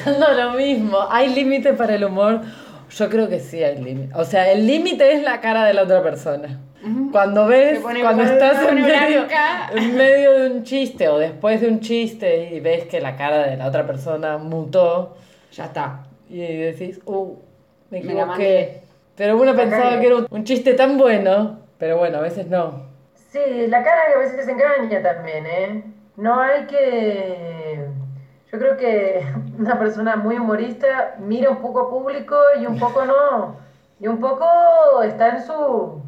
Pensando 0.03 0.33
lo 0.33 0.51
mismo. 0.53 0.97
¿Hay 1.09 1.29
límite 1.33 1.73
para 1.73 1.95
el 1.95 2.03
humor? 2.03 2.41
Yo 2.89 3.09
creo 3.09 3.27
que 3.27 3.39
sí 3.39 3.63
hay 3.63 3.77
límite. 3.77 4.13
O 4.15 4.23
sea, 4.23 4.51
el 4.51 4.67
límite 4.67 5.13
es 5.13 5.23
la 5.23 5.41
cara 5.41 5.65
de 5.65 5.73
la 5.73 5.83
otra 5.83 6.03
persona. 6.03 6.59
Cuando 7.11 7.47
ves, 7.47 7.79
cuando 7.79 8.23
estás 8.23 8.67
en 8.67 8.75
medio, 8.81 9.19
blanca. 9.25 9.69
en 9.73 9.95
medio 9.95 10.31
de 10.33 10.47
un 10.51 10.63
chiste 10.63 11.07
o 11.07 11.17
después 11.17 11.61
de 11.61 11.69
un 11.69 11.79
chiste 11.79 12.49
y 12.53 12.59
ves 12.59 12.85
que 12.87 12.99
la 12.99 13.15
cara 13.15 13.47
de 13.47 13.55
la 13.55 13.67
otra 13.67 13.87
persona 13.87 14.37
mutó 14.37 15.15
Ya 15.53 15.65
está. 15.65 16.03
y 16.29 16.39
decís, 16.39 16.99
uh, 17.05 17.35
me 17.89 18.01
Me 18.01 18.11
equivoqué. 18.11 18.81
Pero 19.15 19.37
uno 19.37 19.55
pensaba 19.55 19.97
que 20.01 20.07
era 20.07 20.17
un, 20.17 20.27
un 20.29 20.43
chiste 20.43 20.73
tan 20.73 20.97
bueno, 20.97 21.59
pero 21.77 21.97
bueno, 21.97 22.17
a 22.17 22.21
veces 22.21 22.47
no. 22.47 22.83
Sí, 23.31 23.39
la 23.67 23.81
cara 23.81 24.01
a 24.15 24.19
veces 24.19 24.45
engaña 24.47 25.01
también, 25.01 25.45
¿eh? 25.45 25.83
No 26.17 26.39
hay 26.41 26.65
que... 26.65 27.72
Yo 28.53 28.59
creo 28.59 28.77
que 28.77 29.25
una 29.59 29.77
persona 29.79 30.15
muy 30.15 30.37
humorista 30.37 31.15
mira 31.19 31.49
un 31.49 31.57
poco 31.57 31.89
público 31.89 32.35
y 32.61 32.65
un 32.67 32.77
poco 32.79 33.03
no. 33.03 33.55
Y 33.99 34.07
un 34.07 34.19
poco 34.19 34.45
está 35.03 35.29
en 35.29 35.43
su 35.45 36.01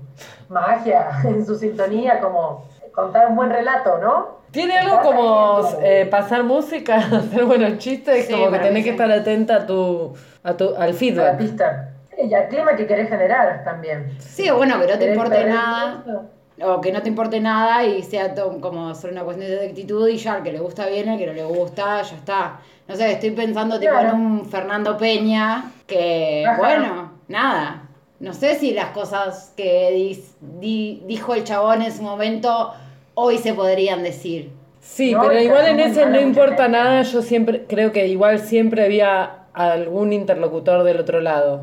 magia, 0.48 1.08
en 1.24 1.44
su 1.46 1.56
sintonía, 1.56 2.20
como 2.22 2.68
contar 2.94 3.28
un 3.28 3.36
buen 3.36 3.50
relato, 3.50 3.98
¿no? 3.98 4.36
Tiene 4.52 4.78
algo 4.78 5.02
como 5.02 5.60
eh, 5.82 6.06
pasar 6.10 6.44
música, 6.44 6.96
hacer 7.12 7.44
buenos 7.46 7.78
chistes, 7.80 8.28
Sí, 8.28 8.32
como 8.34 8.52
que 8.52 8.60
tenés 8.60 8.84
que 8.86 8.90
sí. 8.92 8.96
estar 8.96 9.12
atenta 9.12 9.56
a 9.58 9.66
tu, 9.66 10.14
a 10.44 10.54
tu, 10.54 10.76
al 10.76 10.92
La 10.92 10.94
feedback. 10.94 11.38
pista. 11.38 11.90
Y 12.18 12.34
al 12.34 12.48
clima 12.48 12.76
que 12.78 12.88
querés 12.88 13.10
generar 13.10 13.64
también. 13.66 14.16
Sí, 14.20 14.50
bueno, 14.52 14.76
que 14.80 14.86
no 14.88 14.94
te 14.94 15.00
¿Querés 15.00 15.18
importe 15.18 15.46
nada. 15.46 16.04
eso? 16.08 16.24
O 16.62 16.80
que 16.80 16.92
no 16.92 17.02
te 17.02 17.10
importe 17.10 17.40
nada 17.42 17.84
y 17.84 18.02
sea 18.02 18.34
todo 18.34 18.60
como 18.62 18.96
solo 18.96 19.12
una 19.14 19.24
cuestión 19.24 19.50
de 19.50 19.68
actitud 19.68 20.08
y 20.08 20.18
ya, 20.18 20.38
el 20.38 20.44
que 20.44 20.54
le 20.54 20.60
gusta 20.60 20.86
bien, 20.88 21.10
el 21.10 21.20
que 21.20 21.28
no 21.28 21.34
le 21.34 21.44
gusta, 21.44 22.02
ya 22.02 22.16
está. 22.16 22.60
No 22.88 22.96
sé, 22.96 23.12
estoy 23.12 23.32
pensando 23.32 23.78
tipo 23.80 23.92
Claro. 23.92 24.12
en 24.12 24.16
un 24.22 24.46
Fernando 24.46 24.98
Peña 24.98 25.72
que, 25.86 26.46
Ajá. 26.48 26.58
bueno, 26.58 27.12
nada. 27.28 27.82
No 28.22 28.34
sé 28.34 28.56
si 28.56 28.72
las 28.74 28.92
cosas 28.92 29.52
que 29.58 30.16
di- 30.62 31.02
dijo 31.06 31.34
el 31.36 31.44
chabón 31.44 31.82
en 31.82 31.92
su 31.92 32.02
momento 32.04 32.72
hoy 33.16 33.38
se 33.38 33.54
podrían 33.54 34.04
decir. 34.04 34.50
Sí, 34.80 35.12
No, 35.14 35.24
pero 35.24 35.42
igual 35.42 35.66
en 35.68 35.80
ese 35.82 36.06
no 36.06 36.22
importa 36.22 36.68
nada, 36.70 37.02
yo 37.02 37.22
siempre 37.22 37.66
creo 37.68 37.92
que 37.92 38.08
igual 38.08 38.40
siempre 38.40 38.86
había 38.86 39.40
algún 39.54 40.14
interlocutor 40.14 40.84
del 40.84 41.00
otro 41.02 41.20
lado. 41.20 41.62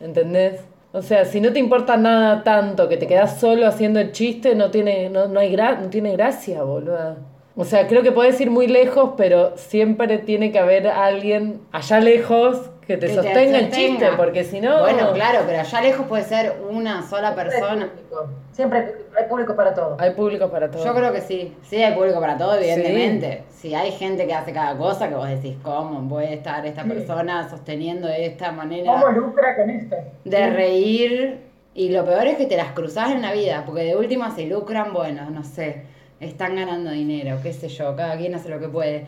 ¿Entendés? 0.00 0.60
O 0.96 1.02
sea, 1.02 1.26
si 1.26 1.40
no 1.42 1.52
te 1.52 1.58
importa 1.58 1.96
nada 1.98 2.42
tanto 2.42 2.88
que 2.88 2.96
te 2.96 3.06
quedas 3.06 3.38
solo 3.38 3.66
haciendo 3.66 4.00
el 4.00 4.12
chiste, 4.12 4.54
no 4.54 4.70
tiene, 4.70 5.10
no, 5.10 5.28
no 5.28 5.40
hay 5.40 5.52
gra- 5.54 5.78
no 5.78 5.90
tiene 5.90 6.12
gracia, 6.12 6.62
boluda. 6.62 7.18
O 7.54 7.64
sea, 7.64 7.86
creo 7.86 8.02
que 8.02 8.12
podés 8.12 8.40
ir 8.40 8.50
muy 8.50 8.66
lejos, 8.66 9.10
pero 9.16 9.56
siempre 9.56 10.18
tiene 10.18 10.52
que 10.52 10.58
haber 10.58 10.86
alguien 10.88 11.60
allá 11.72 12.00
lejos 12.00 12.70
que 12.86 12.96
te 12.96 13.00
Que 13.00 13.06
te 13.08 13.14
sostenga 13.14 13.58
el 13.58 13.70
chiste, 13.70 14.06
porque 14.16 14.44
si 14.44 14.60
no... 14.60 14.80
Bueno, 14.80 15.12
claro, 15.12 15.40
pero 15.46 15.58
allá 15.60 15.80
lejos 15.80 16.06
puede 16.06 16.22
ser 16.24 16.54
una 16.70 17.02
sola 17.02 17.32
Siempre 17.34 17.42
hay 17.44 17.50
persona. 17.60 17.86
público. 17.88 18.30
Siempre 18.52 18.78
hay 19.18 19.24
público 19.28 19.56
para 19.56 19.74
todo. 19.74 19.96
Hay 19.98 20.10
público 20.12 20.48
para 20.50 20.70
todo. 20.70 20.84
Yo 20.84 20.94
creo 20.94 21.12
que 21.12 21.20
sí, 21.20 21.54
sí 21.62 21.82
hay 21.82 21.94
público 21.94 22.20
para 22.20 22.36
todo, 22.38 22.54
evidentemente. 22.56 23.42
Si 23.50 23.74
hay 23.74 23.90
gente 23.90 24.26
que 24.26 24.34
hace 24.34 24.52
cada 24.52 24.76
cosa, 24.78 25.08
que 25.08 25.14
vos 25.16 25.28
decís, 25.28 25.56
¿cómo 25.62 26.08
puede 26.08 26.34
estar 26.34 26.64
esta 26.64 26.84
Sí. 26.84 26.88
persona 26.90 27.48
sosteniendo 27.50 28.06
de 28.06 28.26
esta 28.26 28.52
manera 28.52 28.92
¿Cómo 28.92 29.08
lucra 29.08 29.56
con 29.56 29.68
esto? 29.70 29.96
de 30.24 30.50
reír? 30.50 31.40
Y 31.74 31.90
lo 31.90 32.04
peor 32.04 32.26
es 32.28 32.36
que 32.36 32.46
te 32.46 32.56
las 32.56 32.68
cruzás 32.72 33.10
en 33.10 33.20
la 33.20 33.32
vida, 33.32 33.64
porque 33.66 33.82
de 33.82 33.96
última 33.96 34.30
se 34.34 34.46
lucran, 34.46 34.92
bueno, 34.94 35.28
no 35.28 35.42
sé, 35.44 35.82
están 36.20 36.56
ganando 36.56 36.90
dinero, 36.90 37.38
qué 37.42 37.52
sé 37.52 37.68
yo, 37.68 37.94
cada 37.96 38.16
quien 38.16 38.34
hace 38.34 38.48
lo 38.48 38.58
que 38.60 38.68
puede. 38.68 39.06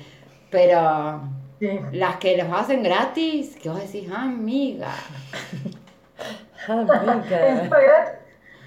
Pero 0.51 1.21
Sí. 1.61 1.69
las 1.93 2.17
que 2.17 2.37
los 2.37 2.47
hacen 2.53 2.83
gratis, 2.83 3.57
que 3.61 3.69
vos 3.69 3.81
decís, 3.81 4.09
ah, 4.15 4.23
amiga, 4.23 4.93
Ah, 6.69 6.85
amiga. 6.89 8.21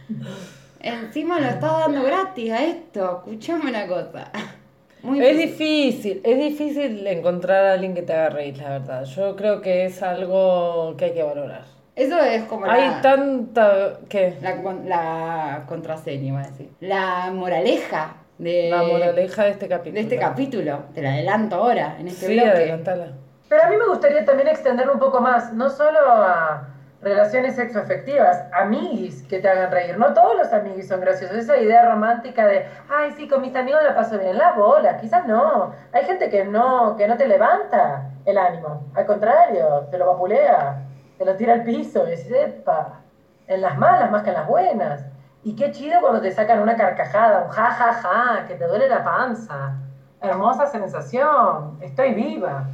Encima 0.80 1.40
lo 1.40 1.48
estás 1.48 1.72
dando 1.80 2.04
gratis 2.04 2.52
a 2.52 2.64
esto, 2.66 3.24
escuchame 3.26 3.70
una 3.70 3.88
cosa. 3.88 4.32
Muy 5.04 5.20
Es 5.24 5.38
difícil. 5.38 6.22
difícil, 6.22 6.22
es 6.24 6.38
difícil 6.40 7.08
encontrar 7.08 7.66
a 7.66 7.74
alguien 7.74 7.94
que 7.96 8.02
te 8.04 8.14
haga 8.14 8.30
reír, 8.30 8.58
la 8.58 8.70
verdad. 8.70 9.04
Yo 9.06 9.36
creo 9.36 9.62
que 9.62 9.86
es 9.86 10.02
algo 10.04 10.96
que 10.98 11.06
hay 11.06 11.14
que 11.14 11.24
valorar. 11.24 11.64
Eso 11.96 12.20
es 12.22 12.44
como 12.44 12.66
la... 12.68 12.74
Hay 12.74 13.02
tanta... 13.02 13.98
¿Qué? 14.08 14.38
La, 14.42 14.62
con- 14.62 14.88
la 14.88 15.64
contraseña, 15.68 16.28
iba 16.28 16.42
a 16.42 16.48
decir. 16.48 16.70
La 16.82 17.32
moraleja 17.34 18.16
de, 18.42 18.70
La 18.70 18.84
moraleja 18.84 19.44
de 19.46 19.52
este 19.52 19.68
capítulo. 19.68 19.94
de 19.96 20.02
este 20.02 20.18
capítulo. 20.18 20.80
Te 20.94 21.02
la 21.02 21.14
adelanto 21.14 21.56
ahora, 21.58 21.96
en 22.00 22.08
este 22.08 22.26
Sí, 22.28 22.34
bloque. 22.34 22.50
adelantala. 22.50 23.08
Pero 23.48 23.64
a 23.64 23.70
mí 23.70 23.76
me 23.78 23.88
gustaría 23.88 24.26
también 24.26 24.48
extenderlo 24.48 24.94
un 24.94 25.00
poco 25.00 25.20
más, 25.22 25.54
no 25.54 25.70
solo 25.70 26.00
a 26.10 26.68
relaciones 27.02 27.56
sexoafectivas, 27.56 28.46
amiguis 28.54 29.24
que 29.24 29.40
te 29.40 29.50
hagan 29.50 29.72
reír. 29.72 29.98
No 29.98 30.14
todos 30.14 30.38
los 30.38 30.54
amiguis 30.54 30.88
son 30.88 31.02
graciosos. 31.02 31.36
Esa 31.38 31.58
idea 31.58 31.90
romántica 31.92 32.46
de, 32.48 32.66
ay, 32.90 33.12
sí, 33.18 33.28
con 33.28 33.42
mis 33.42 33.56
amigos 33.56 33.82
la 33.84 33.96
paso 33.96 34.18
bien, 34.18 34.38
la 34.38 34.54
bola, 34.54 34.98
quizás 34.98 35.26
no. 35.28 35.74
Hay 35.94 36.06
gente 36.06 36.30
que 36.30 36.46
no, 36.46 36.96
que 36.98 37.08
no 37.08 37.18
te 37.18 37.28
levanta 37.28 38.10
el 38.26 38.38
ánimo. 38.38 38.84
Al 38.96 39.06
contrario, 39.06 39.88
te 39.92 39.98
lo 39.98 40.06
vapulea, 40.08 40.78
te 41.18 41.26
lo 41.26 41.36
tira 41.36 41.54
al 41.54 41.64
piso 41.64 42.08
y 42.08 42.12
dices, 42.12 42.32
epa, 42.32 43.02
en 43.48 43.62
las 43.62 43.78
malas 43.78 44.10
más 44.12 44.24
que 44.24 44.30
en 44.30 44.36
las 44.36 44.48
buenas. 44.48 45.02
Y 45.44 45.56
qué 45.56 45.72
chido 45.72 46.00
cuando 46.02 46.22
te 46.22 46.32
sacan 46.32 46.60
una 46.60 46.76
carcajada, 46.76 47.46
un 47.46 47.50
ja, 47.50 47.72
ja, 47.72 47.94
ja, 47.94 48.48
que 48.48 48.56
te 48.56 48.68
duele 48.68 48.88
la 48.88 49.04
panza. 49.04 49.74
Hermosa 50.22 50.68
sensación, 50.68 51.80
estoy 51.82 52.14
viva. 52.14 52.66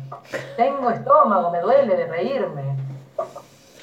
Tengo 0.57 0.89
estómago, 0.89 1.49
me 1.49 1.61
duele 1.61 1.95
de 1.95 2.07
reírme. 2.07 2.75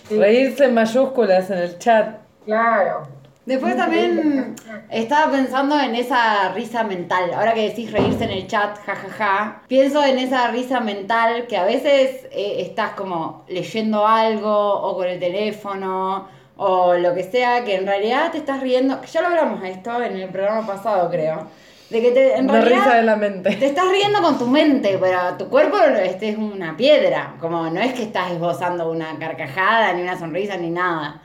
Sí, 0.06 0.18
Reírse 0.18 0.66
en 0.66 0.74
mayúsculas 0.74 1.48
en 1.48 1.58
el 1.58 1.78
chat. 1.78 2.16
Claro. 2.44 3.06
Después 3.46 3.76
también 3.76 4.54
estaba 4.90 5.32
pensando 5.32 5.78
en 5.80 5.94
esa 5.94 6.52
risa 6.52 6.84
mental. 6.84 7.32
Ahora 7.34 7.54
que 7.54 7.68
decís 7.68 7.90
reírse 7.90 8.24
en 8.24 8.30
el 8.30 8.46
chat, 8.46 8.78
jajaja. 8.84 9.62
Pienso 9.66 10.02
en 10.04 10.18
esa 10.18 10.48
risa 10.48 10.80
mental 10.80 11.46
que 11.46 11.56
a 11.56 11.64
veces 11.64 12.26
eh, 12.32 12.56
estás 12.60 12.90
como 12.90 13.44
leyendo 13.48 14.06
algo 14.06 14.50
o 14.50 14.94
con 14.94 15.06
el 15.06 15.18
teléfono 15.20 16.28
o 16.56 16.94
lo 16.94 17.14
que 17.14 17.24
sea, 17.24 17.64
que 17.64 17.74
en 17.76 17.86
realidad 17.86 18.30
te 18.32 18.38
estás 18.38 18.60
riendo. 18.60 19.00
Ya 19.02 19.20
lo 19.22 19.28
hablamos 19.28 19.62
esto 19.64 20.02
en 20.02 20.16
el 20.16 20.28
programa 20.28 20.66
pasado, 20.66 21.10
creo. 21.10 21.46
De 21.90 22.00
que 22.00 22.10
te, 22.12 22.36
en 22.36 22.44
Una 22.48 22.60
realidad 22.60 22.84
risa 22.84 22.96
de 22.96 23.02
la 23.02 23.16
mente. 23.16 23.56
te 23.56 23.66
estás 23.66 23.88
riendo 23.90 24.22
con 24.22 24.38
tu 24.38 24.46
mente, 24.46 24.96
pero 25.00 25.18
tu 25.38 25.48
cuerpo 25.48 25.76
este 25.78 26.30
es 26.30 26.38
una 26.38 26.76
piedra. 26.76 27.34
Como 27.40 27.68
no 27.70 27.80
es 27.80 27.92
que 27.92 28.04
estás 28.04 28.30
esbozando 28.32 28.90
una 28.90 29.18
carcajada, 29.18 29.92
ni 29.92 30.02
una 30.02 30.18
sonrisa, 30.18 30.56
ni 30.56 30.70
nada. 30.70 31.20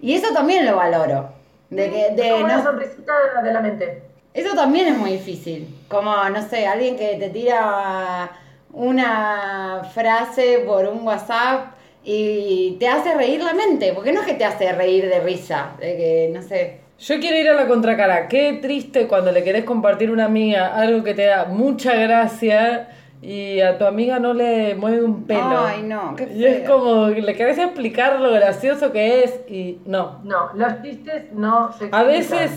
Y 0.00 0.14
eso 0.14 0.32
también 0.32 0.66
lo 0.66 0.76
valoro. 0.76 1.28
De 1.70 1.88
que, 1.90 2.10
de 2.20 2.30
Como 2.30 2.44
una 2.44 2.56
no- 2.56 2.62
sonrisita 2.64 3.12
de 3.44 3.52
la 3.52 3.60
mente. 3.60 4.02
eso 4.34 4.54
también 4.56 4.88
es 4.88 4.96
muy 4.98 5.12
difícil. 5.12 5.78
Como, 5.88 6.12
no 6.30 6.42
sé, 6.48 6.66
alguien 6.66 6.96
que 6.96 7.16
te 7.16 7.28
tira 7.30 8.30
una 8.72 9.82
frase 9.94 10.64
por 10.66 10.86
un 10.86 11.06
WhatsApp 11.06 11.74
y 12.04 12.76
te 12.80 12.88
hace 12.88 13.14
reír 13.14 13.42
la 13.42 13.54
mente. 13.54 13.92
Porque 13.94 14.12
no 14.12 14.20
es 14.20 14.26
que 14.26 14.34
te 14.34 14.44
hace 14.44 14.72
reír 14.72 15.08
de 15.08 15.20
risa, 15.20 15.72
de 15.80 15.96
que, 15.96 16.30
no 16.32 16.42
sé. 16.42 16.80
Yo 16.98 17.18
quiero 17.18 17.38
ir 17.38 17.48
a 17.48 17.54
la 17.54 17.66
contracara. 17.66 18.28
Qué 18.28 18.58
triste 18.60 19.06
cuando 19.06 19.32
le 19.32 19.42
querés 19.42 19.64
compartir 19.64 20.10
a 20.10 20.12
una 20.12 20.26
amiga 20.26 20.74
algo 20.74 21.02
que 21.02 21.14
te 21.14 21.24
da 21.24 21.46
mucha 21.46 21.94
gracia 21.94 22.88
y 23.22 23.60
a 23.60 23.78
tu 23.78 23.84
amiga 23.86 24.18
no 24.18 24.34
le 24.34 24.74
mueve 24.74 25.02
un 25.02 25.24
pelo. 25.24 25.60
Ay, 25.66 25.82
no, 25.82 26.14
qué 26.16 26.28
Y 26.34 26.44
es 26.44 26.68
como 26.68 27.08
que 27.12 27.22
le 27.22 27.34
querés 27.34 27.58
explicar 27.58 28.20
lo 28.20 28.30
gracioso 28.32 28.92
que 28.92 29.24
es 29.24 29.40
y 29.48 29.78
no. 29.86 30.20
No, 30.24 30.50
los 30.54 30.82
chistes 30.82 31.32
no 31.32 31.70
se 31.72 31.84
A 31.84 32.02
explican. 32.02 32.06
veces, 32.06 32.50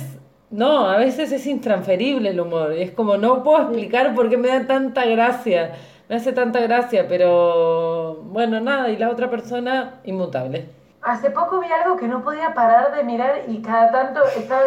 no, 0.52 0.90
a 0.90 0.98
veces 0.98 1.32
es 1.32 1.48
intransferible 1.48 2.30
el 2.30 2.40
humor. 2.42 2.74
Y 2.78 2.82
es 2.82 2.92
como, 2.92 3.16
no 3.18 3.44
puedo 3.44 3.62
explicar 3.64 4.14
por 4.14 4.30
qué 4.30 4.36
me 4.38 4.50
da 4.50 4.68
tanta 4.68 5.06
gracia. 5.06 5.72
Me 6.10 6.16
hace 6.18 6.34
tanta 6.34 6.60
gracia, 6.60 7.06
pero 7.08 8.16
bueno, 8.24 8.60
nada. 8.60 8.90
Y 8.90 8.98
la 8.98 9.10
otra 9.10 9.30
persona, 9.30 9.96
inmutable. 10.04 10.70
Hace 11.02 11.32
poco 11.32 11.60
vi 11.60 11.68
algo 11.72 11.98
que 11.98 12.08
no 12.08 12.24
podía 12.24 12.54
parar 12.54 12.96
de 12.96 13.04
mirar 13.04 13.42
y 13.48 13.62
cada 13.62 13.92
tanto 13.92 14.22
estaba, 14.38 14.62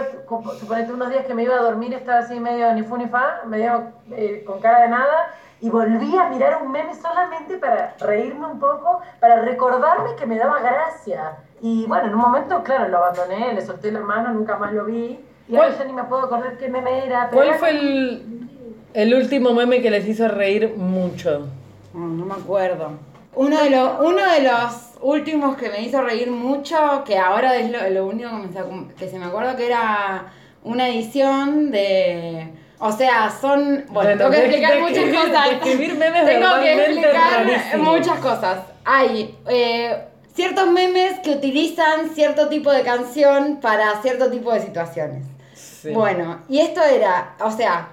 suponete 0.58 0.92
unos 0.92 1.08
días 1.08 1.24
que 1.24 1.32
me 1.34 1.44
iba 1.44 1.54
a 1.54 1.62
dormir, 1.62 1.94
estaba 1.94 2.18
así 2.18 2.38
medio 2.38 2.72
ni 2.74 2.82
fu 2.82 2.98
ni 2.98 3.06
fa, 3.06 3.40
medio 3.46 3.84
eh, 4.10 4.44
con 4.46 4.60
cara 4.60 4.82
de 4.82 4.88
nada, 4.88 5.34
y 5.62 5.70
volví 5.70 6.14
a 6.18 6.28
mirar 6.28 6.60
un 6.62 6.70
meme 6.72 6.94
solamente 6.94 7.56
para 7.56 7.94
reírme 8.00 8.46
un 8.48 8.58
poco, 8.58 9.00
para 9.18 9.40
recordarme 9.42 10.14
que 10.16 10.26
me 10.26 10.36
daba 10.36 10.60
gracia. 10.60 11.38
Y 11.62 11.86
bueno, 11.86 12.08
en 12.08 12.14
un 12.14 12.20
momento, 12.20 12.62
claro, 12.62 12.88
lo 12.88 12.98
abandoné, 12.98 13.54
le 13.54 13.62
solté 13.62 13.90
la 13.90 14.00
mano, 14.00 14.30
nunca 14.34 14.58
más 14.58 14.74
lo 14.74 14.84
vi, 14.84 15.24
y 15.48 15.52
¿Cuál- 15.54 15.70
ahora 15.70 15.78
ya 15.78 15.84
ni 15.86 15.92
me 15.94 16.04
puedo 16.04 16.24
acordar 16.24 16.58
qué 16.58 16.68
meme 16.68 17.06
era. 17.06 17.28
pero 17.30 17.42
¿Cuál 17.44 17.54
fue 17.58 17.70
el, 17.70 18.50
el 18.96 19.14
último 19.14 19.52
meme 19.52 19.80
que 19.82 19.90
les 19.90 20.06
hizo 20.08 20.26
reír 20.28 20.74
mucho? 20.76 21.46
Oh, 21.94 21.98
no 21.98 22.24
me 22.24 22.34
acuerdo. 22.34 22.90
Uno 23.34 23.62
de, 23.62 23.70
los, 23.70 24.00
uno 24.00 24.22
de 24.32 24.40
los 24.42 24.72
últimos 25.02 25.56
que 25.56 25.68
me 25.68 25.82
hizo 25.82 26.00
reír 26.00 26.30
mucho, 26.30 27.04
que 27.06 27.18
ahora 27.18 27.56
es 27.56 27.70
lo, 27.70 27.88
lo 27.90 28.06
único 28.06 28.30
que, 28.30 28.36
me 28.48 28.94
que 28.98 29.08
se 29.08 29.18
me 29.18 29.26
acuerda 29.26 29.54
que 29.56 29.66
era 29.66 30.32
una 30.64 30.88
edición 30.88 31.70
de 31.70 32.48
O 32.78 32.90
sea, 32.92 33.30
son. 33.40 33.84
Bueno, 33.88 34.16
Bueno, 34.16 34.18
tengo 34.18 34.30
que 34.30 34.36
de- 34.38 34.44
explicar 34.46 34.74
de 34.74 34.80
muchas 34.80 34.96
escribir- 34.98 35.20
cosas. 35.28 35.64
de 35.64 35.94
memes 35.94 36.26
Tengo 36.26 36.60
que 36.62 36.74
explicar 36.74 37.46
rarísimo. 37.46 37.92
muchas 37.92 38.18
cosas. 38.20 38.58
Hay 38.86 39.34
eh, 39.48 39.96
ciertos 40.34 40.70
memes 40.70 41.18
que 41.20 41.30
utilizan 41.32 42.10
cierto 42.14 42.48
tipo 42.48 42.70
de 42.72 42.82
canción 42.82 43.58
para 43.60 44.00
cierto 44.02 44.30
tipo 44.30 44.52
de 44.52 44.60
situaciones. 44.60 45.24
Sí. 45.54 45.90
Bueno, 45.92 46.40
y 46.48 46.58
esto 46.60 46.82
era, 46.82 47.34
o 47.40 47.50
sea, 47.50 47.88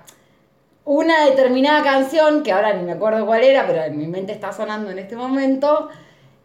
una 0.85 1.25
determinada 1.25 1.83
canción, 1.83 2.43
que 2.43 2.51
ahora 2.51 2.73
ni 2.73 2.83
me 2.83 2.93
acuerdo 2.93 3.25
cuál 3.25 3.43
era, 3.43 3.65
pero 3.67 3.83
en 3.83 3.97
mi 3.97 4.07
mente 4.07 4.33
está 4.33 4.51
sonando 4.51 4.91
en 4.91 4.99
este 4.99 5.15
momento, 5.15 5.89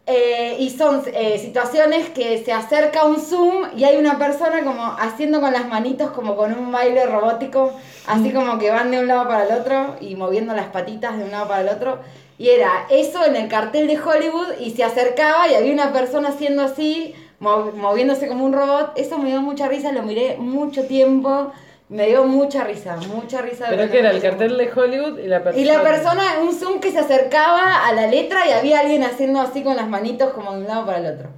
eh, 0.07 0.57
y 0.59 0.71
son 0.71 1.03
eh, 1.13 1.39
situaciones 1.39 2.09
que 2.11 2.43
se 2.43 2.53
acerca 2.53 3.05
un 3.05 3.21
zoom 3.21 3.67
y 3.77 3.85
hay 3.85 3.97
una 3.99 4.17
persona 4.19 4.65
como 4.65 4.83
haciendo 4.99 5.41
con 5.41 5.53
las 5.53 5.69
manitos 5.69 6.13
como 6.13 6.35
con 6.35 6.55
un 6.57 6.73
baile 6.73 7.05
robótico, 7.05 7.73
así 8.07 8.31
como 8.33 8.59
que 8.59 8.71
van 8.71 8.91
de 8.91 9.01
un 9.01 9.07
lado 9.09 9.29
para 9.29 9.45
el 9.45 9.61
otro 9.61 9.97
y 10.01 10.15
moviendo 10.15 10.55
las 10.55 10.69
patitas 10.69 11.19
de 11.19 11.25
un 11.25 11.31
lado 11.31 11.49
para 11.49 11.61
el 11.61 11.69
otro. 11.69 11.99
Y 12.39 12.49
era 12.51 12.87
eso 12.89 13.25
en 13.27 13.37
el 13.37 13.49
cartel 13.49 13.87
de 13.87 14.01
Hollywood 14.01 14.61
y 14.61 14.71
se 14.71 14.85
acercaba 14.85 15.49
y 15.49 15.57
había 15.57 15.73
una 15.75 15.93
persona 15.93 16.29
haciendo 16.31 16.63
así, 16.63 17.15
mov- 17.41 17.75
moviéndose 17.75 18.29
como 18.29 18.45
un 18.47 18.53
robot. 18.55 18.93
Eso 18.97 19.19
me 19.19 19.29
dio 19.29 19.43
mucha 19.43 19.69
risa, 19.69 19.93
lo 19.93 20.03
miré 20.05 20.37
mucho 20.39 20.87
tiempo. 20.87 21.53
Me 21.89 22.07
dio 22.07 22.25
mucha 22.25 22.65
risa, 22.65 22.97
mucha 22.97 23.41
risa. 23.41 23.71
de 23.71 23.77
Pero 23.77 23.91
que 23.91 23.99
era 24.01 24.11
el 24.11 24.21
cartel 24.21 24.59
de 24.59 24.71
Hollywood 24.71 25.19
y 25.19 25.27
la 25.27 25.43
persona. 25.43 25.63
Y 25.63 25.65
la 25.65 25.83
persona, 25.83 26.23
un 26.43 26.53
zoom 26.53 26.81
que 26.81 26.91
se 26.91 26.99
acercaba 26.99 27.87
a 27.87 27.93
la 27.95 28.07
letra 28.07 28.47
y 28.47 28.53
había 28.53 28.81
alguien 28.81 29.05
haciendo 29.05 29.41
así 29.41 29.65
con 29.65 29.75
las 29.75 29.89
manitos 29.89 30.33
como 30.33 30.53
de 30.53 30.59
un 30.59 30.67
lado 30.67 30.85
para 30.85 30.99
el 30.99 31.07
otro. 31.15 31.31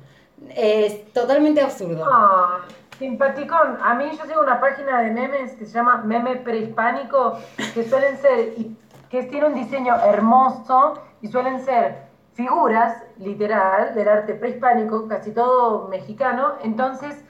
Es 0.57 1.13
totalmente 1.13 1.61
absurdo. 1.61 2.05
Ah, 2.11 2.63
simpaticón. 2.99 3.79
A 3.81 3.95
mí 3.95 4.11
yo 4.19 4.27
sigo 4.27 4.41
una 4.41 4.61
página 4.61 5.03
de 5.03 5.13
memes 5.13 5.53
que 5.53 5.67
se 5.67 5.73
llama 5.73 6.03
Meme 6.05 6.37
Prehispánico, 6.37 7.39
que 7.73 7.85
suelen 7.85 8.19
ser, 8.19 8.55
que 9.09 9.23
tiene 9.25 9.47
un 9.47 9.55
diseño 9.55 9.95
hermoso 10.05 11.01
y 11.23 11.29
suelen 11.29 11.65
ser 11.65 12.11
figuras, 12.35 13.05
literal, 13.19 13.95
del 13.95 14.09
arte 14.09 14.35
prehispánico, 14.35 15.07
casi 15.07 15.33
todo 15.33 15.89
mexicano. 15.89 16.55
Entonces 16.65 17.23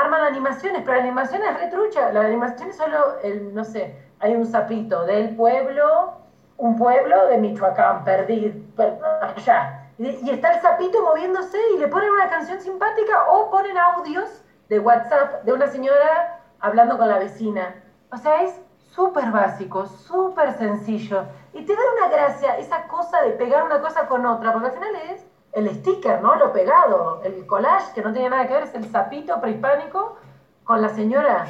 arman 0.00 0.22
animaciones, 0.22 0.82
pero 0.84 0.96
la 0.98 1.02
animación 1.02 1.42
es 1.42 1.60
retrucha. 1.60 2.12
La 2.12 2.20
animación 2.20 2.70
es 2.70 2.76
solo, 2.76 3.18
el, 3.22 3.54
no 3.54 3.64
sé, 3.64 3.96
hay 4.20 4.34
un 4.34 4.44
sapito 4.46 5.04
del 5.04 5.34
pueblo, 5.36 6.12
un 6.58 6.76
pueblo 6.76 7.26
de 7.28 7.38
Michoacán, 7.38 8.04
perdido, 8.04 8.54
per- 8.76 8.98
allá. 9.36 9.82
Y, 9.98 10.08
y 10.08 10.30
está 10.30 10.52
el 10.52 10.60
sapito 10.60 11.02
moviéndose 11.02 11.58
y 11.74 11.78
le 11.78 11.88
ponen 11.88 12.10
una 12.10 12.28
canción 12.28 12.60
simpática 12.60 13.24
o 13.30 13.50
ponen 13.50 13.76
audios 13.78 14.42
de 14.68 14.78
WhatsApp 14.78 15.42
de 15.44 15.52
una 15.52 15.66
señora 15.68 16.40
hablando 16.60 16.98
con 16.98 17.08
la 17.08 17.18
vecina. 17.18 17.82
O 18.12 18.16
sea, 18.16 18.42
es 18.42 18.60
súper 18.94 19.30
básico, 19.30 19.86
súper 19.86 20.52
sencillo. 20.58 21.24
Y 21.52 21.64
te 21.64 21.74
da 21.74 21.80
una 21.98 22.08
gracia 22.14 22.56
esa 22.58 22.86
cosa 22.88 23.22
de 23.22 23.30
pegar 23.30 23.64
una 23.64 23.80
cosa 23.80 24.06
con 24.06 24.26
otra, 24.26 24.52
porque 24.52 24.68
al 24.68 24.74
final 24.74 24.96
es 25.10 25.26
el 25.56 25.70
sticker, 25.70 26.20
¿no? 26.20 26.36
Lo 26.36 26.52
pegado, 26.52 27.22
el 27.24 27.46
collage, 27.46 27.94
que 27.94 28.02
no 28.02 28.12
tiene 28.12 28.28
nada 28.28 28.46
que 28.46 28.52
ver, 28.52 28.64
es 28.64 28.74
el 28.74 28.84
sapito 28.90 29.40
prehispánico 29.40 30.16
con 30.64 30.82
la 30.82 30.90
señora. 30.90 31.46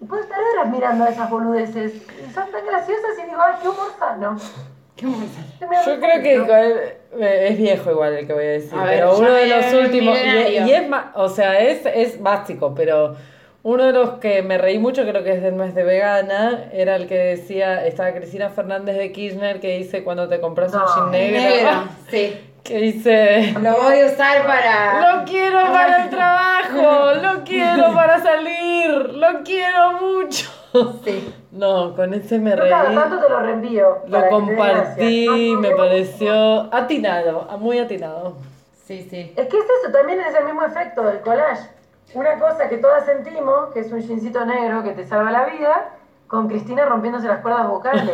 Y 0.00 0.04
puedo 0.04 0.22
estar 0.22 0.38
horas 0.38 0.70
mirando 0.70 1.06
esas 1.06 1.30
boludeces. 1.30 1.94
Y 1.94 2.32
son 2.32 2.50
tan 2.52 2.66
graciosas 2.66 3.18
y 3.18 3.26
digo, 3.26 3.40
ay, 3.40 3.54
qué 3.62 3.68
humor 3.68 3.90
sano. 3.98 4.36
Qué 4.94 5.06
humor 5.06 5.24
Yo 5.86 5.98
creo 5.98 6.22
que 6.22 6.34
igual, 6.34 6.72
eh, 7.18 7.48
es 7.50 7.56
viejo 7.56 7.90
igual 7.90 8.12
el 8.18 8.26
que 8.26 8.34
voy 8.34 8.44
a 8.44 8.48
decir, 8.48 8.78
A 8.78 8.84
ver, 8.84 8.94
pero 8.96 9.16
uno 9.16 9.30
de 9.30 9.46
los 9.46 9.72
últimos, 9.72 10.18
y, 10.18 10.56
es 10.70 10.90
o 11.14 11.28
sea, 11.30 11.58
es, 11.58 11.86
es 11.86 12.22
básico, 12.22 12.74
pero 12.74 13.16
uno 13.62 13.86
de 13.86 13.92
los 13.92 14.10
que 14.18 14.42
me 14.42 14.58
reí 14.58 14.78
mucho, 14.78 15.02
creo 15.02 15.24
que 15.24 15.32
es 15.32 15.42
del 15.42 15.54
mes 15.54 15.74
de 15.74 15.84
vegana, 15.84 16.68
era 16.72 16.96
el 16.96 17.06
que 17.06 17.16
decía, 17.16 17.86
estaba 17.86 18.12
Cristina 18.12 18.50
Fernández 18.50 18.96
de 18.96 19.10
Kirchner, 19.10 19.58
que 19.58 19.78
dice 19.78 20.04
cuando 20.04 20.28
te 20.28 20.38
compras 20.38 20.74
un 20.74 20.80
jean 20.80 21.10
negro, 21.10 21.40
Negro, 21.40 21.84
sí. 22.10 22.47
Que 22.68 22.76
dice... 22.78 23.54
Lo 23.62 23.82
voy 23.82 23.98
a 24.00 24.06
usar 24.06 24.46
para. 24.46 25.16
Lo 25.16 25.24
quiero 25.24 25.62
para 25.72 26.04
el 26.04 26.10
trabajo, 26.18 27.14
lo 27.14 27.42
quiero 27.42 27.94
para 27.94 28.22
salir, 28.22 28.90
lo 29.14 29.42
quiero 29.42 29.92
mucho. 29.92 30.50
Sí. 31.02 31.34
No, 31.50 31.96
con 31.96 32.12
ese 32.12 32.38
me 32.38 32.50
Yo 32.50 32.58
cada 32.68 32.84
reí. 32.84 32.94
tanto 32.94 33.18
te 33.20 33.28
lo 33.30 33.40
reenvío. 33.40 33.98
Lo 34.06 34.28
compartí, 34.28 35.56
me 35.58 35.70
pareció 35.70 36.68
atinado, 36.74 37.48
muy 37.58 37.78
atinado. 37.78 38.36
Sí, 38.84 39.06
sí. 39.10 39.32
Es 39.34 39.48
que 39.48 39.58
es 39.58 39.64
eso, 39.64 39.90
también 39.90 40.20
es 40.20 40.34
el 40.38 40.44
mismo 40.44 40.62
efecto 40.62 41.02
del 41.04 41.20
collage. 41.20 41.70
Una 42.12 42.38
cosa 42.38 42.68
que 42.68 42.76
todas 42.76 43.06
sentimos, 43.06 43.72
que 43.72 43.80
es 43.80 43.90
un 43.90 44.02
jeansito 44.02 44.44
negro 44.44 44.82
que 44.82 44.90
te 44.90 45.06
salva 45.06 45.30
la 45.30 45.46
vida, 45.46 45.90
con 46.28 46.46
Cristina 46.46 46.84
rompiéndose 46.84 47.26
las 47.26 47.40
cuerdas 47.40 47.66
vocales. 47.66 48.04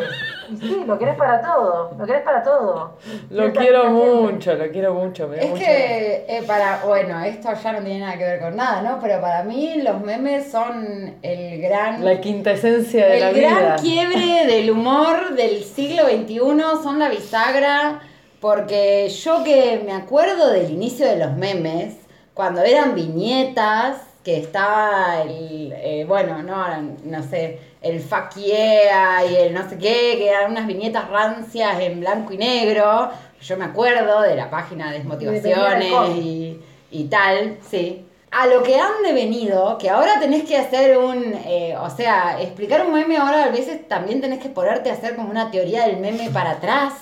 Y 0.50 0.56
sí, 0.58 0.84
lo 0.86 0.98
querés 0.98 1.16
para 1.16 1.40
todo, 1.40 1.94
lo 1.98 2.06
querés 2.06 2.22
para 2.22 2.42
todo. 2.42 2.98
Lo 3.30 3.52
quiero 3.52 3.90
mucho, 3.90 4.54
lo 4.54 4.70
quiero 4.70 4.94
mucho. 4.94 5.26
Me 5.26 5.42
Es 5.42 5.50
mucha 5.50 5.64
que 5.64 6.24
eh, 6.28 6.42
para, 6.46 6.82
bueno, 6.86 7.20
esto 7.24 7.48
ya 7.54 7.72
no 7.72 7.80
tiene 7.80 8.00
nada 8.00 8.16
que 8.16 8.24
ver 8.24 8.40
con 8.40 8.54
nada, 8.54 8.82
¿no? 8.82 8.98
Pero 9.00 9.20
para 9.20 9.42
mí 9.42 9.80
los 9.82 10.00
memes 10.02 10.50
son 10.50 11.16
el 11.22 11.60
gran... 11.60 12.04
La 12.04 12.20
quinta 12.20 12.52
esencia 12.52 13.06
de 13.06 13.20
la 13.20 13.30
el 13.30 13.40
gran 13.40 13.58
vida. 13.58 13.76
quiebre 13.80 14.46
del 14.46 14.70
humor 14.70 15.34
del 15.34 15.64
siglo 15.64 16.04
XXI 16.04 16.82
son 16.82 16.98
la 16.98 17.08
bisagra, 17.08 18.00
porque 18.38 19.08
yo 19.08 19.42
que 19.42 19.82
me 19.84 19.92
acuerdo 19.92 20.50
del 20.50 20.70
inicio 20.70 21.06
de 21.06 21.16
los 21.16 21.32
memes, 21.32 21.96
cuando 22.34 22.60
eran 22.62 22.94
viñetas, 22.94 24.13
que 24.24 24.38
estaba 24.38 25.22
el, 25.22 25.72
eh, 25.76 26.04
bueno, 26.08 26.42
no, 26.42 26.64
no 27.04 27.22
sé, 27.22 27.58
el 27.82 28.00
fuck 28.00 28.34
yeah 28.36 29.24
y 29.24 29.36
el 29.36 29.52
no 29.54 29.68
sé 29.68 29.76
qué, 29.76 30.16
que 30.16 30.28
eran 30.30 30.50
unas 30.50 30.66
viñetas 30.66 31.08
rancias 31.10 31.78
en 31.80 32.00
blanco 32.00 32.32
y 32.32 32.38
negro, 32.38 33.10
yo 33.42 33.56
me 33.58 33.66
acuerdo 33.66 34.22
de 34.22 34.34
la 34.34 34.48
página 34.48 34.90
de 34.90 34.98
desmotivaciones 34.98 36.16
y, 36.16 36.58
y 36.90 37.04
tal, 37.04 37.58
sí. 37.68 38.06
A 38.30 38.46
lo 38.46 38.64
que 38.64 38.76
han 38.80 39.02
devenido, 39.04 39.78
que 39.78 39.90
ahora 39.90 40.18
tenés 40.18 40.44
que 40.44 40.56
hacer 40.56 40.96
un, 40.98 41.34
eh, 41.46 41.76
o 41.78 41.88
sea, 41.90 42.40
explicar 42.40 42.84
un 42.84 42.94
meme 42.94 43.16
ahora 43.16 43.44
a 43.44 43.50
veces 43.50 43.86
también 43.86 44.20
tenés 44.20 44.40
que 44.40 44.48
ponerte 44.48 44.90
a 44.90 44.94
hacer 44.94 45.14
como 45.14 45.30
una 45.30 45.50
teoría 45.50 45.86
del 45.86 45.98
meme 45.98 46.30
para 46.30 46.52
atrás, 46.52 46.94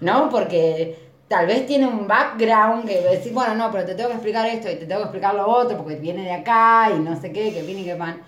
¿no? 0.00 0.28
Porque 0.28 1.07
tal 1.28 1.46
vez 1.46 1.66
tiene 1.66 1.86
un 1.86 2.06
background 2.08 2.86
que 2.86 3.00
decís, 3.02 3.32
bueno, 3.32 3.54
no, 3.54 3.70
pero 3.70 3.84
te 3.84 3.94
tengo 3.94 4.08
que 4.08 4.14
explicar 4.16 4.46
esto 4.46 4.70
y 4.70 4.76
te 4.76 4.86
tengo 4.86 5.00
que 5.02 5.04
explicar 5.06 5.34
lo 5.34 5.46
otro 5.46 5.76
porque 5.76 5.96
viene 5.96 6.22
de 6.24 6.32
acá 6.32 6.90
y 6.96 6.98
no 7.00 7.20
sé 7.20 7.32
qué, 7.32 7.52
que 7.52 7.62
viene 7.62 7.82
y 7.82 7.84
que 7.84 7.94
van. 7.94 8.22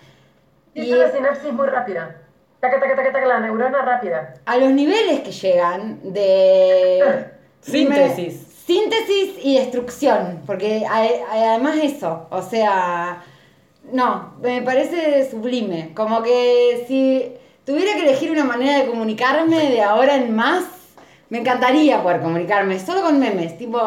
Es 0.75 0.91
una 0.93 1.11
sinapsis 1.11 1.53
muy 1.53 1.67
rápida. 1.67 2.17
Taca, 2.61 2.79
taca, 2.79 2.95
taca, 2.95 3.13
taca, 3.13 3.27
la 3.27 3.41
neurona 3.41 3.83
rápida. 3.83 4.35
A 4.45 4.57
los 4.59 4.71
niveles 4.71 5.21
que 5.21 5.33
llegan 5.33 6.01
de... 6.13 7.27
Síntesis. 7.63 8.35
me- 8.35 8.51
síntesis 8.75 9.35
y 9.43 9.57
destrucción, 9.59 10.43
porque 10.47 10.85
a- 10.87 10.99
a- 11.33 11.51
además 11.51 11.77
eso, 11.83 12.27
o 12.31 12.41
sea, 12.43 13.23
no, 13.93 14.35
me 14.41 14.63
parece 14.63 15.29
sublime, 15.31 15.93
como 15.95 16.23
que 16.23 16.85
si 16.87 17.33
tuviera 17.67 17.95
que 17.95 18.03
elegir 18.03 18.31
una 18.31 18.45
manera 18.45 18.79
de 18.79 18.87
comunicarme 18.87 19.71
de 19.71 19.83
ahora 19.83 20.17
en 20.17 20.35
más, 20.37 20.65
me 21.31 21.39
encantaría 21.39 22.03
poder 22.03 22.21
comunicarme 22.21 22.79
solo 22.79 23.03
con 23.03 23.19
memes, 23.19 23.57
tipo, 23.57 23.81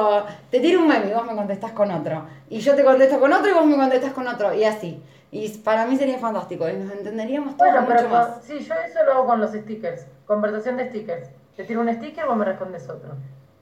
te 0.50 0.60
tiro 0.60 0.80
un 0.80 0.88
meme 0.88 1.10
y 1.10 1.14
vos 1.14 1.26
me 1.26 1.36
contestás 1.36 1.72
con 1.74 1.92
otro, 1.92 2.26
y 2.50 2.60
yo 2.60 2.74
te 2.76 2.84
contesto 2.84 3.20
con 3.20 3.32
otro 3.32 3.50
y 3.50 3.54
vos 3.54 3.66
me 3.66 3.76
contestás 3.76 4.14
con 4.14 4.28
otro, 4.28 4.54
y 4.54 4.64
así. 4.64 5.04
Y 5.32 5.50
para 5.58 5.86
mí 5.86 5.98
sería 5.98 6.20
fantástico, 6.20 6.70
y 6.70 6.74
nos 6.74 6.92
entenderíamos 6.92 7.58
todos 7.58 7.72
Bueno, 7.72 7.88
mucho 7.88 7.98
pero 7.98 8.10
más. 8.10 8.44
sí, 8.44 8.60
yo 8.60 8.74
eso 8.76 9.04
lo 9.06 9.14
hago 9.14 9.26
con 9.26 9.42
los 9.42 9.52
stickers. 9.52 10.06
Conversación 10.26 10.78
de 10.78 10.90
stickers. 10.90 11.30
Te 11.58 11.64
tiro 11.66 11.82
un 11.82 11.94
sticker, 11.94 12.26
vos 12.26 12.38
me 12.38 12.46
respondes 12.46 12.88
otro. 12.90 13.12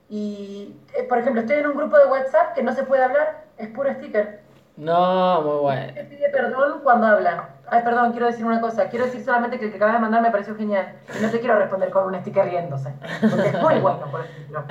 Y, 0.09 0.75
eh, 0.93 1.03
por 1.03 1.19
ejemplo, 1.19 1.41
estoy 1.41 1.57
en 1.57 1.67
un 1.67 1.77
grupo 1.77 1.97
de 1.97 2.05
WhatsApp 2.05 2.53
que 2.53 2.61
no 2.63 2.73
se 2.73 2.83
puede 2.83 3.03
hablar, 3.03 3.45
es 3.57 3.69
puro 3.69 3.91
sticker. 3.93 4.41
No, 4.77 5.41
muy 5.41 5.57
bueno. 5.59 5.93
Me 5.93 6.03
pide 6.03 6.29
perdón 6.29 6.81
cuando 6.83 7.07
habla. 7.07 7.49
Ay, 7.73 7.83
perdón, 7.83 8.11
quiero 8.11 8.25
decir 8.27 8.45
una 8.45 8.59
cosa. 8.59 8.89
Quiero 8.89 9.05
decir 9.05 9.23
solamente 9.23 9.57
que 9.57 9.63
el 9.65 9.71
que 9.71 9.77
acabas 9.77 9.93
de 9.95 9.99
mandar 10.01 10.21
me 10.21 10.29
pareció 10.29 10.53
genial. 10.55 10.93
Y 11.17 11.23
no 11.23 11.29
te 11.29 11.39
quiero 11.39 11.57
responder 11.57 11.89
con 11.89 12.03
un 12.03 12.19
sticker 12.19 12.43
riéndose. 12.45 12.89
Porque 13.21 13.47
es 13.47 13.61
muy 13.61 13.79
bueno, 13.79 14.01
por 14.11 14.25
ejemplo. 14.25 14.63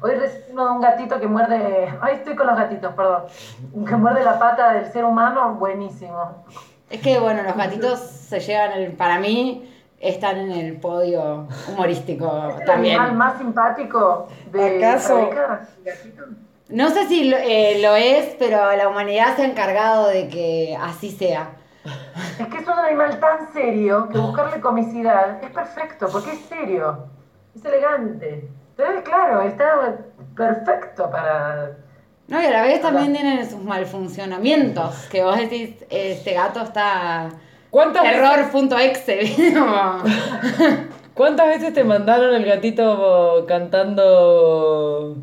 Hoy 0.00 0.14
recibí 0.14 0.52
uno 0.52 0.64
de 0.66 0.70
un 0.70 0.80
gatito 0.80 1.18
que 1.18 1.26
muerde. 1.26 1.92
Ay, 2.00 2.14
estoy 2.14 2.36
con 2.36 2.46
los 2.46 2.56
gatitos, 2.56 2.94
perdón. 2.94 3.24
Que 3.84 3.96
muerde 3.96 4.22
la 4.22 4.38
pata 4.38 4.74
del 4.74 4.86
ser 4.92 5.04
humano, 5.04 5.54
buenísimo. 5.54 6.44
Es 6.88 7.00
que 7.00 7.18
bueno, 7.18 7.42
los 7.42 7.56
gatitos 7.56 7.98
se 7.98 8.38
llevan 8.38 8.70
el, 8.74 8.92
para 8.92 9.18
mí, 9.18 9.68
están 9.98 10.36
en 10.38 10.52
el 10.52 10.76
podio 10.76 11.48
humorístico 11.68 12.54
El 12.60 12.64
también. 12.64 13.00
animal 13.00 13.16
más 13.16 13.38
simpático 13.38 14.28
de 14.52 14.84
¿Acaso? 14.86 15.18
el 15.18 15.34
gatito. 15.84 16.22
No 16.68 16.90
sé 16.90 17.06
si 17.08 17.28
lo, 17.28 17.36
eh, 17.38 17.80
lo 17.82 17.96
es, 17.96 18.36
pero 18.38 18.76
la 18.76 18.88
humanidad 18.88 19.34
se 19.34 19.42
ha 19.42 19.46
encargado 19.46 20.06
de 20.06 20.28
que 20.28 20.78
así 20.80 21.10
sea. 21.10 21.48
Es 22.38 22.46
que 22.48 22.58
es 22.58 22.66
un 22.66 22.78
animal 22.78 23.18
tan 23.20 23.52
serio 23.52 24.08
que 24.08 24.18
buscarle 24.18 24.60
comicidad 24.60 25.42
es 25.42 25.50
perfecto, 25.50 26.08
porque 26.10 26.32
es 26.32 26.40
serio, 26.46 27.06
es 27.54 27.64
elegante. 27.64 28.48
Entonces, 28.76 29.02
claro, 29.04 29.42
está 29.42 29.96
perfecto 30.34 31.10
para... 31.10 31.76
No, 32.28 32.42
y 32.42 32.44
a 32.46 32.50
la 32.50 32.62
vez 32.62 32.80
también 32.80 33.12
tienen 33.12 33.48
sus 33.48 33.62
malfuncionamientos, 33.62 35.06
que 35.10 35.22
vos 35.22 35.36
decís, 35.36 35.76
este 35.90 36.34
gato 36.34 36.60
está... 36.62 37.28
¿Cuántas 37.70 38.02
veces, 38.04 38.18
Error.exe. 38.54 39.54
como- 39.58 40.02
¿Cuántas 41.14 41.46
veces 41.48 41.72
te 41.72 41.84
mandaron 41.84 42.34
el 42.34 42.44
gatito 42.44 43.44
cantando 43.48 45.16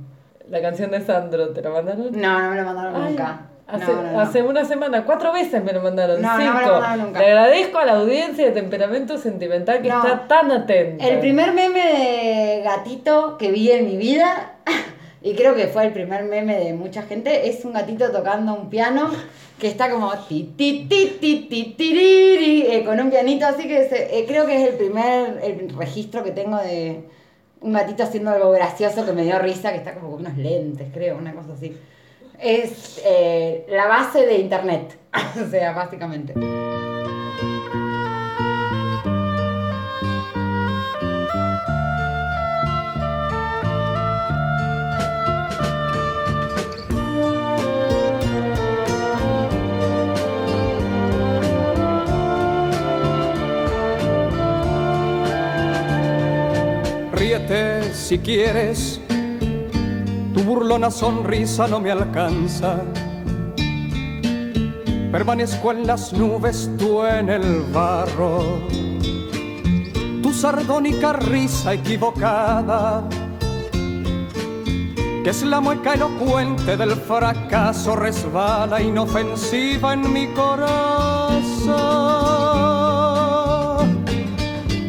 la 0.49 0.61
canción 0.61 0.89
de 0.91 1.01
Sandro? 1.01 1.49
¿Te 1.49 1.61
lo 1.61 1.71
mandaron? 1.71 2.09
No, 2.19 2.39
no 2.41 2.49
me 2.49 2.55
lo 2.57 2.63
mandaron 2.65 2.95
Ay, 2.95 3.09
nunca. 3.09 3.41
Hace, 3.65 3.85
No, 3.93 4.03
no, 4.03 4.11
no. 4.11 4.19
hace 4.19 4.41
una 4.43 4.65
semana, 4.65 5.05
cuatro 5.05 5.31
veces 5.31 5.63
me 5.63 5.71
lo 5.73 5.81
mandaron. 5.81 6.21
No, 6.21 6.31
no 6.31 6.37
me 6.37 6.43
lo 6.45 6.51
cinco. 6.59 6.71
mandaron 6.73 7.05
nunca. 7.05 7.19
Le 7.19 7.25
agradezco 7.27 7.77
a 7.77 7.85
la 7.85 7.93
audiencia 7.93 8.45
de 8.45 8.51
temperamento 8.51 9.17
sentimental 9.17 9.81
que 9.81 9.87
está 9.87 10.27
tan 10.27 10.51
atenta. 10.51 11.07
El 11.07 11.19
primer 11.19 11.53
meme 11.53 11.79
de 11.79 12.61
gatito 12.63 13.37
que 13.37 13.51
vi 13.51 13.71
en 13.71 13.85
mi 13.85 13.95
vida, 13.97 14.53
y 15.21 15.33
creo 15.35 15.55
que 15.55 15.67
fue 15.67 15.85
el 15.85 15.93
primer 15.93 16.23
meme 16.25 16.57
de 16.59 16.73
mucha 16.73 17.03
gente, 17.03 17.47
es 17.49 17.63
un 17.63 17.73
gatito 17.73 18.11
tocando 18.11 18.53
un 18.53 18.69
piano 18.69 19.09
que 19.59 19.67
está 19.67 19.89
como 19.89 20.11
ti 20.27 20.53
ti 20.57 20.85
ti 20.89 21.17
ti 21.21 21.47
ti 21.49 21.75
tiriri, 21.77 22.63
eh, 22.67 22.83
con 22.83 22.99
un 22.99 23.09
pianito 23.09 23.45
así 23.45 23.65
que 23.67 23.87
se- 23.87 24.19
eh, 24.19 24.25
creo 24.27 24.45
que 24.45 24.61
es 24.61 24.69
el 24.71 24.75
primer 24.75 25.39
el 25.41 25.69
registro 25.77 26.21
que 26.23 26.31
tengo 26.31 26.57
de 26.57 27.05
un 27.61 27.71
gatito 27.71 28.03
haciendo 28.03 28.31
algo 28.31 28.51
gracioso 28.51 29.05
que 29.05 29.13
me 29.13 29.23
dio 29.23 29.39
risa, 29.39 29.71
que 29.71 29.77
está 29.77 29.93
como 29.93 30.11
con 30.11 30.19
unos 30.19 30.37
lentes, 30.37 30.89
creo, 30.93 31.17
una 31.17 31.33
cosa 31.33 31.53
así. 31.53 31.77
Es 32.43 33.01
eh, 33.05 33.65
la 33.69 33.87
base 33.87 34.25
de 34.25 34.35
internet, 34.35 34.97
o 35.41 35.49
sea, 35.49 35.71
básicamente. 35.71 36.33
Ríete 57.13 57.93
si 57.93 58.19
quieres, 58.19 58.99
tu 60.33 60.43
burlona 60.43 60.89
sonrisa 60.89 61.67
no 61.67 61.79
me 61.79 61.91
alcanza. 61.91 62.81
Permanezco 65.11 65.71
en 65.71 65.85
las 65.85 66.11
nubes, 66.11 66.71
tú 66.77 67.05
en 67.05 67.29
el 67.29 67.61
barro. 67.71 68.59
Tu 70.23 70.33
sardónica 70.33 71.13
risa 71.13 71.73
equivocada, 71.73 73.07
que 75.23 75.29
es 75.29 75.43
la 75.43 75.61
mueca 75.61 75.93
elocuente 75.93 76.75
del 76.77 76.95
fracaso, 76.95 77.95
resbala 77.95 78.81
inofensiva 78.81 79.93
en 79.93 80.11
mi 80.11 80.27
corazón. 80.33 81.43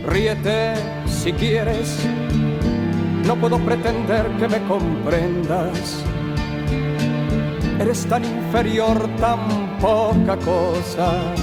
Ríete 0.06 0.74
si 1.06 1.32
quieres, 1.32 1.98
no 3.26 3.36
puedo 3.36 3.59
pretender 3.59 4.26
que 4.38 4.48
me 4.48 4.62
comprendas. 4.66 6.05
Eres 7.78 8.06
tan 8.06 8.24
inferior, 8.24 9.09
tan 9.16 9.78
poca 9.78 10.36
cosa. 10.36 11.34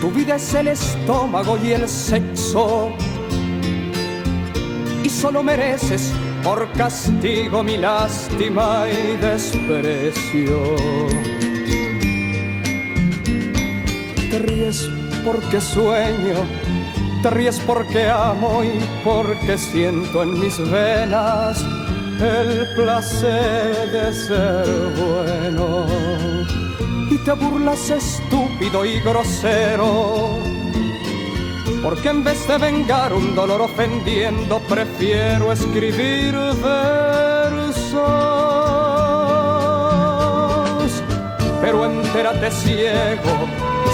Tu 0.00 0.10
vida 0.10 0.36
es 0.36 0.54
el 0.54 0.68
estómago 0.68 1.58
y 1.62 1.72
el 1.72 1.88
sexo. 1.88 2.92
Y 5.02 5.08
solo 5.08 5.42
mereces 5.42 6.12
por 6.42 6.70
castigo 6.72 7.62
mi 7.62 7.76
lástima 7.76 8.84
y 8.88 9.16
desprecio. 9.16 10.76
Te 14.30 14.38
ríes 14.38 14.88
porque 15.24 15.60
sueño, 15.60 16.36
te 17.22 17.30
ríes 17.30 17.58
porque 17.60 18.08
amo 18.08 18.62
y 18.62 18.78
porque 19.04 19.58
siento 19.58 20.22
en 20.22 20.38
mis 20.38 20.58
venas 20.70 21.64
el 22.20 22.66
placer 22.74 23.90
de 23.90 24.12
ser 24.12 24.66
bueno. 24.96 25.86
Y 27.10 27.18
te 27.18 27.32
burlas 27.32 27.90
estúpido 27.90 28.84
y 28.84 29.00
grosero, 29.00 30.38
porque 31.82 32.08
en 32.08 32.22
vez 32.22 32.46
de 32.46 32.58
vengar 32.58 33.12
un 33.12 33.34
dolor 33.34 33.62
ofendiendo, 33.62 34.58
prefiero 34.60 35.52
escribir 35.52 36.34
versos. 36.34 37.98
Pero 41.60 41.86
entérate 41.86 42.50
ciego, 42.50 43.48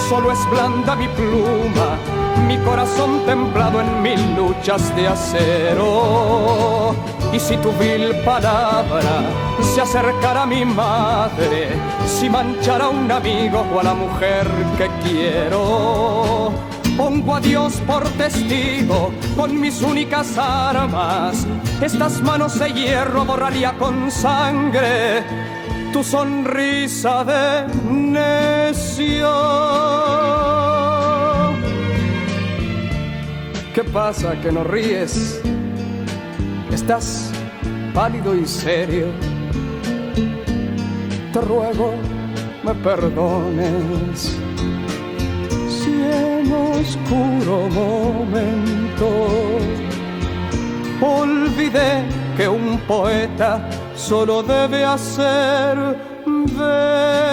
solo 0.09 0.33
es 0.33 0.51
blanda 0.51 0.97
mi 0.97 1.09
pluma, 1.09 1.99
mi 2.47 2.59
corazón 2.59 3.25
templado 3.27 3.81
en 3.81 4.03
mil 4.03 4.35
luchas 4.37 4.95
de 4.97 5.09
acero. 5.09 6.95
Y 7.33 7.41
si 7.41 7.57
tu 7.57 7.73
vil 7.73 8.15
palabra 8.25 9.23
se 9.61 9.81
acercara 9.81 10.43
a 10.43 10.47
mi 10.47 10.65
madre, 10.65 11.69
si 12.07 12.29
manchara 12.29 12.87
a 12.87 12.89
un 12.91 13.11
amigo 13.11 13.65
o 13.75 13.81
a 13.81 13.83
la 13.83 13.95
mujer 13.95 14.47
que 14.79 14.89
quiero, 15.03 16.53
pongo 16.97 17.35
a 17.35 17.41
Dios 17.41 17.81
por 17.87 18.05
testigo 18.11 19.13
con 19.37 19.61
mis 19.61 19.83
únicas 19.83 20.39
armas. 20.39 21.47
Estas 21.81 22.21
manos 22.23 22.59
de 22.59 22.73
hierro 22.73 23.25
borraría 23.25 23.73
con 23.79 24.11
sangre 24.11 25.25
tu 25.95 26.03
sonrisa 26.03 27.25
de 27.25 27.67
necio. 27.89 28.54
Pasa 33.95 34.35
que 34.43 34.51
no 34.51 34.65
ríes? 34.65 35.41
Estás 36.73 37.31
pálido 37.95 38.35
y 38.35 38.45
serio. 38.45 39.07
Te 41.33 41.41
ruego 41.41 41.95
me 42.65 42.75
perdones. 42.75 44.37
Si 45.69 45.93
en 45.93 46.53
oscuro 46.53 47.69
momento 47.71 49.09
olvidé 51.01 52.05
que 52.37 52.49
un 52.49 52.79
poeta 52.89 53.71
solo 53.95 54.43
debe 54.43 54.85
hacer 54.85 55.77
versos. 56.27 57.24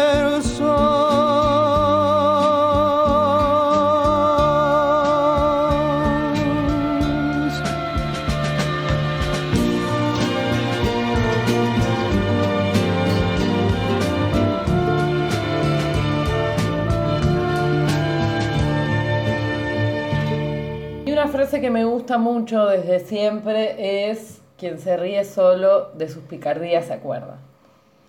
Frase 21.52 21.62
que 21.62 21.70
me 21.70 21.84
gusta 21.84 22.18
mucho 22.18 22.66
desde 22.68 23.02
siempre 23.02 24.10
es 24.10 24.42
quien 24.58 24.80
se 24.80 24.96
ríe 24.96 25.26
solo 25.26 25.92
de 25.96 26.08
sus 26.08 26.24
picardías 26.24 26.86
se 26.86 26.94
acuerda. 26.94 27.40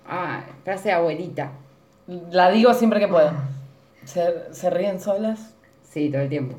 Ah, 0.08 0.44
frase 0.62 0.90
de 0.90 0.94
abuelita. 0.94 1.50
La 2.30 2.50
digo 2.50 2.72
siempre 2.72 3.00
que 3.00 3.08
puedo. 3.08 3.32
¿Se, 4.04 4.54
se 4.54 4.70
ríen 4.70 5.00
solas? 5.00 5.54
Sí, 5.82 6.08
todo 6.08 6.22
el 6.22 6.28
tiempo. 6.28 6.56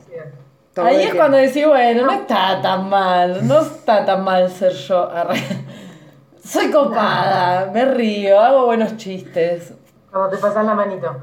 Todo 0.73 0.85
Ahí 0.85 0.95
el 0.95 0.99
es 0.99 1.05
tiempo. 1.05 1.19
cuando 1.19 1.37
decís, 1.37 1.65
bueno, 1.65 2.05
no 2.05 2.11
está 2.11 2.61
tan 2.61 2.89
mal, 2.89 3.47
no 3.47 3.61
está 3.61 4.03
tan 4.03 4.21
mal 4.25 4.49
ser 4.49 4.73
yo. 4.73 5.09
Soy 6.43 6.69
copada, 6.69 7.71
me 7.71 7.85
río, 7.85 8.41
hago 8.41 8.65
buenos 8.65 8.97
chistes. 8.97 9.73
Cuando 10.11 10.31
te 10.31 10.37
pasas 10.37 10.65
la 10.65 10.73
manito. 10.73 11.15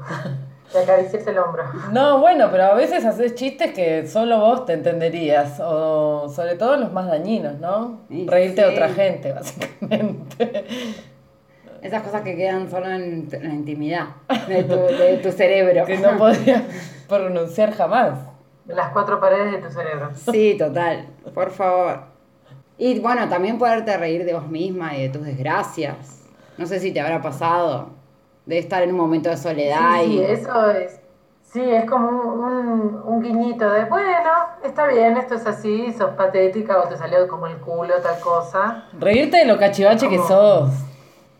Te 0.71 0.79
acaricias 0.79 1.27
el 1.27 1.37
hombro. 1.37 1.63
No, 1.91 2.19
bueno, 2.19 2.47
pero 2.51 2.63
a 2.63 2.73
veces 2.73 3.03
haces 3.05 3.35
chistes 3.35 3.73
que 3.73 4.07
solo 4.07 4.39
vos 4.39 4.65
te 4.65 4.73
entenderías, 4.73 5.59
o 5.59 6.29
sobre 6.29 6.55
todo 6.55 6.77
los 6.77 6.93
más 6.93 7.07
dañinos, 7.07 7.59
¿no? 7.59 8.01
Reírte 8.09 8.61
de 8.61 8.67
sí. 8.69 8.73
otra 8.73 8.89
gente, 8.89 9.33
básicamente. 9.33 10.65
Esas 11.81 12.03
cosas 12.03 12.21
que 12.21 12.35
quedan 12.35 12.69
solo 12.69 12.85
en, 12.87 13.27
en 13.31 13.47
la 13.47 13.53
intimidad 13.53 14.05
de 14.47 14.63
tu, 14.63 14.75
de 14.75 15.17
tu 15.17 15.31
cerebro. 15.31 15.85
que 15.85 15.97
no 15.97 16.15
podría 16.17 16.63
pronunciar 17.09 17.73
jamás. 17.73 18.19
Las 18.67 18.91
cuatro 18.93 19.19
paredes 19.19 19.51
de 19.53 19.57
tu 19.57 19.69
cerebro. 19.73 20.11
Sí, 20.13 20.55
total. 20.57 21.07
Por 21.33 21.49
favor. 21.51 22.03
Y 22.77 22.99
bueno, 22.99 23.27
también 23.27 23.57
poderte 23.57 23.97
reír 23.97 24.23
de 24.25 24.33
vos 24.33 24.47
misma 24.47 24.95
y 24.95 25.03
de 25.03 25.09
tus 25.09 25.25
desgracias. 25.25 26.23
No 26.57 26.65
sé 26.65 26.79
si 26.79 26.91
te 26.91 27.01
habrá 27.01 27.21
pasado 27.21 27.89
de 28.51 28.59
estar 28.59 28.83
en 28.83 28.91
un 28.91 28.97
momento 28.97 29.29
de 29.29 29.37
soledad 29.37 30.01
Sí, 30.01 30.05
y... 30.05 30.17
sí, 30.17 30.23
eso 30.25 30.69
es. 30.71 30.99
Sí, 31.43 31.61
es 31.69 31.85
como 31.89 32.07
un, 32.09 32.39
un, 32.43 33.01
un 33.05 33.21
guiñito 33.21 33.69
de, 33.69 33.83
bueno, 33.85 34.29
está 34.63 34.87
bien, 34.87 35.17
esto 35.17 35.35
es 35.35 35.45
así, 35.45 35.91
sos 35.91 36.11
patética 36.11 36.79
o 36.79 36.83
te 36.87 36.95
salió 36.97 37.27
como 37.27 37.47
el 37.47 37.57
culo, 37.57 37.95
tal 38.01 38.19
cosa. 38.21 38.85
Reírte 38.97 39.37
de 39.37 39.45
lo 39.45 39.57
cachivache 39.57 40.07
que 40.07 40.17
sos. 40.19 40.69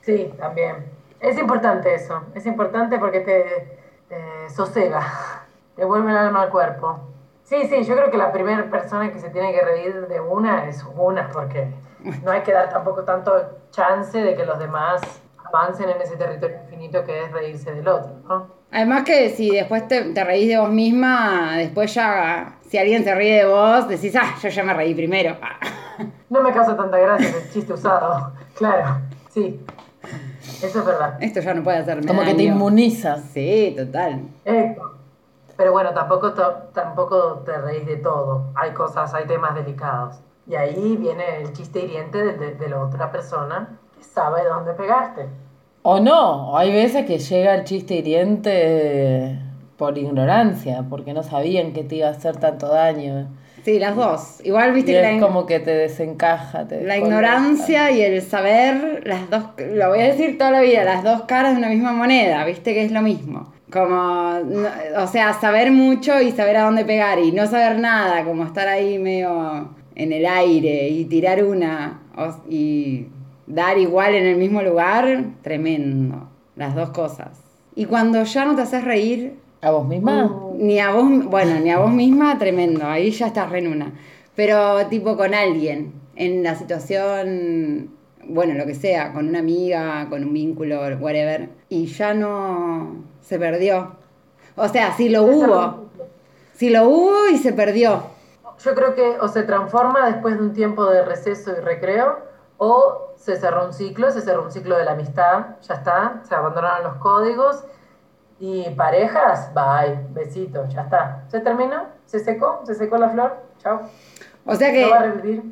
Sí, 0.01 0.33
también. 0.37 0.85
Es 1.19 1.37
importante 1.37 1.93
eso, 1.93 2.23
es 2.33 2.45
importante 2.45 2.97
porque 2.97 3.21
te, 3.21 3.77
te 4.09 4.49
sosega. 4.49 5.01
Te 5.75 5.85
vuelve 5.85 6.11
el 6.11 6.17
alma 6.17 6.41
al 6.43 6.49
cuerpo. 6.49 6.99
Sí, 7.43 7.65
sí, 7.67 7.83
yo 7.85 7.95
creo 7.95 8.11
que 8.11 8.17
la 8.17 8.31
primera 8.33 8.69
persona 8.69 9.11
que 9.11 9.19
se 9.19 9.29
tiene 9.29 9.53
que 9.53 9.61
reír 9.61 10.07
de 10.07 10.19
una 10.19 10.67
es 10.67 10.85
una, 10.97 11.29
porque 11.29 11.71
no 12.23 12.31
hay 12.31 12.41
que 12.41 12.51
dar 12.51 12.69
tampoco 12.69 13.03
tanto 13.03 13.31
chance 13.71 14.17
de 14.17 14.35
que 14.35 14.45
los 14.45 14.59
demás 14.59 15.01
avancen 15.53 15.89
en 15.89 16.01
ese 16.01 16.15
territorio 16.15 16.57
infinito 16.63 17.03
que 17.03 17.25
es 17.25 17.31
reírse 17.31 17.73
del 17.73 17.87
otro, 17.87 18.13
¿no? 18.27 18.47
Además 18.71 19.03
que 19.03 19.29
si 19.31 19.49
después 19.51 19.87
te, 19.87 20.01
te 20.13 20.23
reís 20.23 20.47
de 20.47 20.57
vos 20.57 20.69
misma, 20.69 21.57
después 21.57 21.93
ya, 21.93 22.57
si 22.69 22.77
alguien 22.77 23.03
se 23.03 23.13
ríe 23.13 23.39
de 23.39 23.45
vos, 23.45 23.87
decís, 23.87 24.15
ah, 24.15 24.35
yo 24.41 24.49
ya 24.49 24.63
me 24.63 24.73
reí 24.73 24.93
primero. 24.95 25.35
Ah. 25.41 25.57
No 26.29 26.41
me 26.41 26.53
causa 26.53 26.75
tanta 26.77 26.97
gracia 26.97 27.27
el 27.27 27.49
chiste 27.51 27.73
usado, 27.73 28.31
claro, 28.55 29.01
sí. 29.29 29.63
Eso 30.63 30.79
es 30.79 30.85
verdad. 30.85 31.17
Esto 31.19 31.39
ya 31.41 31.53
no 31.53 31.63
puede 31.63 31.77
hacerme 31.79 32.07
Como 32.07 32.23
que 32.23 32.33
te 32.33 32.43
inmunizas. 32.43 33.21
Sí, 33.33 33.73
total. 33.77 34.21
Esto. 34.45 34.95
Pero 35.57 35.71
bueno, 35.73 35.91
tampoco, 35.93 36.31
tampoco 36.73 37.43
te 37.45 37.55
reís 37.57 37.85
de 37.85 37.97
todo. 37.97 38.51
Hay 38.55 38.71
cosas, 38.71 39.13
hay 39.13 39.25
temas 39.25 39.53
delicados. 39.53 40.19
Y 40.47 40.55
ahí 40.55 40.97
viene 40.97 41.41
el 41.41 41.53
chiste 41.53 41.79
hiriente 41.81 42.17
de, 42.23 42.33
de- 42.37 42.55
de 42.55 42.69
la 42.69 42.79
otra 42.81 43.11
persona 43.11 43.77
que 43.95 44.03
sabe 44.03 44.43
dónde 44.45 44.73
pegarte. 44.73 45.27
O 45.83 45.99
no, 45.99 46.57
hay 46.57 46.71
veces 46.71 47.05
que 47.05 47.17
llega 47.17 47.55
el 47.55 47.63
chiste 47.63 47.95
hiriente 47.95 49.37
por 49.77 49.97
ignorancia, 49.97 50.85
porque 50.89 51.13
no 51.13 51.23
sabían 51.23 51.73
que 51.73 51.83
te 51.83 51.95
iba 51.95 52.07
a 52.07 52.11
hacer 52.11 52.37
tanto 52.37 52.67
daño. 52.67 53.27
Sí, 53.65 53.79
las 53.79 53.95
dos. 53.95 54.41
Igual 54.43 54.73
viste 54.73 54.91
Y 54.91 54.95
que 54.95 55.01
la, 55.01 55.09
es 55.09 55.15
in- 55.15 55.21
como 55.21 55.45
que 55.45 55.59
te 55.59 55.71
desencaja. 55.71 56.67
Te 56.67 56.83
la 56.83 56.97
ignorancia 56.97 57.91
y 57.91 58.01
el 58.01 58.21
saber, 58.21 59.03
las 59.05 59.29
dos, 59.29 59.43
lo 59.57 59.89
voy 59.89 59.99
a 60.01 60.05
decir 60.05 60.37
toda 60.37 60.51
la 60.51 60.61
vida, 60.61 60.83
las 60.83 61.03
dos 61.03 61.23
caras 61.23 61.53
de 61.53 61.59
una 61.59 61.69
misma 61.69 61.93
moneda, 61.93 62.43
viste 62.45 62.73
que 62.73 62.85
es 62.85 62.91
lo 62.91 63.01
mismo. 63.01 63.51
Como, 63.71 64.39
no- 64.45 64.69
o 65.03 65.07
sea, 65.07 65.33
saber 65.33 65.71
mucho 65.71 66.19
y 66.21 66.31
saber 66.31 66.57
a 66.57 66.63
dónde 66.63 66.85
pegar 66.85 67.19
y 67.19 67.31
no 67.31 67.47
saber 67.47 67.79
nada, 67.79 68.23
como 68.23 68.43
estar 68.45 68.67
ahí 68.67 68.99
medio 68.99 69.69
en 69.95 70.11
el 70.11 70.25
aire 70.25 70.89
y 70.89 71.05
tirar 71.05 71.43
una 71.43 72.01
o- 72.17 72.43
y 72.49 73.07
dar 73.47 73.77
igual 73.77 74.15
en 74.15 74.25
el 74.25 74.37
mismo 74.37 74.61
lugar, 74.61 75.25
tremendo. 75.41 76.29
Las 76.55 76.75
dos 76.75 76.89
cosas. 76.89 77.39
Y 77.75 77.85
cuando 77.85 78.23
ya 78.23 78.45
no 78.45 78.55
te 78.55 78.61
haces 78.61 78.83
reír, 78.83 79.39
¿A 79.61 79.71
vos 79.71 79.87
misma? 79.87 80.29
ni 80.55 80.79
a 80.79 80.91
vos, 80.91 81.25
bueno, 81.25 81.59
ni 81.59 81.69
a 81.69 81.79
vos 81.79 81.91
misma, 81.91 82.37
tremendo, 82.37 82.85
ahí 82.85 83.11
ya 83.11 83.27
estás 83.27 83.49
re 83.49 83.59
en 83.59 83.67
una. 83.67 83.93
Pero 84.35 84.85
tipo 84.87 85.15
con 85.15 85.33
alguien, 85.33 85.93
en 86.15 86.43
la 86.43 86.55
situación, 86.55 87.91
bueno, 88.27 88.53
lo 88.55 88.65
que 88.65 88.75
sea, 88.75 89.13
con 89.13 89.27
una 89.27 89.39
amiga, 89.39 90.07
con 90.09 90.23
un 90.23 90.33
vínculo, 90.33 90.81
whatever, 90.99 91.49
y 91.69 91.85
ya 91.85 92.13
no 92.13 93.03
se 93.21 93.39
perdió. 93.39 93.95
O 94.55 94.67
sea, 94.67 94.93
sí 94.95 95.09
lo 95.09 95.23
hubo, 95.23 95.85
sí 96.53 96.69
lo 96.69 96.87
hubo 96.89 97.27
y 97.31 97.37
se 97.37 97.53
perdió. 97.53 98.03
Yo 98.63 98.75
creo 98.75 98.95
que 98.95 99.19
o 99.19 99.27
se 99.27 99.43
transforma 99.43 100.07
después 100.07 100.37
de 100.37 100.43
un 100.43 100.53
tiempo 100.53 100.85
de 100.89 101.03
receso 101.03 101.51
y 101.51 101.61
recreo, 101.61 102.19
o 102.63 103.13
se 103.15 103.37
cerró 103.37 103.65
un 103.65 103.73
ciclo, 103.73 104.11
se 104.11 104.21
cerró 104.21 104.43
un 104.43 104.51
ciclo 104.51 104.77
de 104.77 104.85
la 104.85 104.91
amistad, 104.91 105.57
ya 105.63 105.73
está, 105.73 106.21
se 106.29 106.35
abandonaron 106.35 106.83
los 106.83 106.95
códigos. 106.97 107.63
Y 108.39 108.69
parejas, 108.75 109.51
bye, 109.55 109.99
besito, 110.11 110.67
ya 110.67 110.81
está. 110.81 111.23
¿Se 111.27 111.39
terminó? 111.39 111.85
¿Se 112.05 112.19
secó? 112.19 112.61
¿Se 112.63 112.75
secó 112.75 112.97
la 112.97 113.09
flor? 113.09 113.35
Chao. 113.59 113.81
O 114.45 114.55
sea 114.55 114.71
que 114.71 114.83
No 114.85 114.91
va 114.91 114.97
a 114.97 115.03
revivir. 115.03 115.43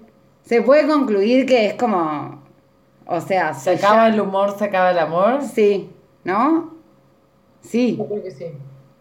se 0.43 0.61
puede 0.61 0.87
concluir 0.87 1.47
que 1.47 1.65
es 1.67 1.73
como, 1.75 2.43
o 3.07 3.21
sea, 3.21 3.55
Se 3.55 3.71
acaba 3.75 4.07
el 4.07 4.19
humor, 4.21 4.55
se 4.57 4.65
acaba 4.65 4.91
el 4.91 4.99
amor. 4.99 5.41
Sí, 5.41 5.91
¿no? 6.23 6.75
Sí, 7.61 7.97
Yo 7.97 8.05
creo 8.07 8.23
que 8.23 8.31
sí. 8.31 8.55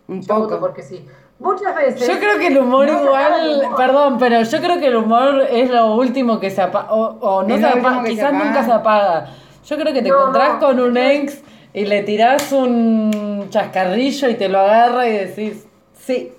un 0.09 0.23
Yo 0.23 0.35
voto 0.35 0.49
poco. 0.49 0.61
porque 0.61 0.83
sí. 0.83 1.07
Muchas 1.41 1.75
veces. 1.77 2.09
Yo 2.09 2.19
creo 2.19 2.39
que 2.39 2.49
el 2.49 2.59
humor 2.59 2.87
no 2.87 2.99
el 2.99 3.05
igual, 3.05 3.61
humor. 3.65 3.77
perdón, 3.77 4.19
pero 4.19 4.43
yo 4.43 4.59
creo 4.61 4.79
que 4.81 4.87
el 4.89 4.97
humor 4.97 5.43
es 5.51 5.71
lo 5.71 5.95
último 5.95 6.41
que 6.41 6.51
se 6.51 6.63
apaga, 6.63 6.93
o, 6.93 7.17
o 7.21 7.43
no 7.45 7.57
se 7.57 7.67
apaga, 7.67 8.03
se 8.03 8.09
quizás 8.11 8.25
apaga. 8.33 8.45
nunca 8.45 8.65
se 8.65 8.73
apaga. 8.73 9.27
Yo 9.67 9.77
creo 9.77 9.93
que 9.93 10.03
te 10.03 10.09
No, 10.09 10.19
encontrás 10.21 10.55
no, 10.55 10.61
con 10.61 10.81
un 10.81 10.97
ex 10.97 11.43
y 11.73 11.85
le 11.85 12.03
tirás 12.03 12.51
un 12.53 13.47
chascarrillo 13.51 14.29
y 14.31 14.35
te 14.35 14.49
lo 14.49 14.59
agarra 14.59 15.07
y 15.09 15.13
decís, 15.13 15.67
sí, 15.97 16.33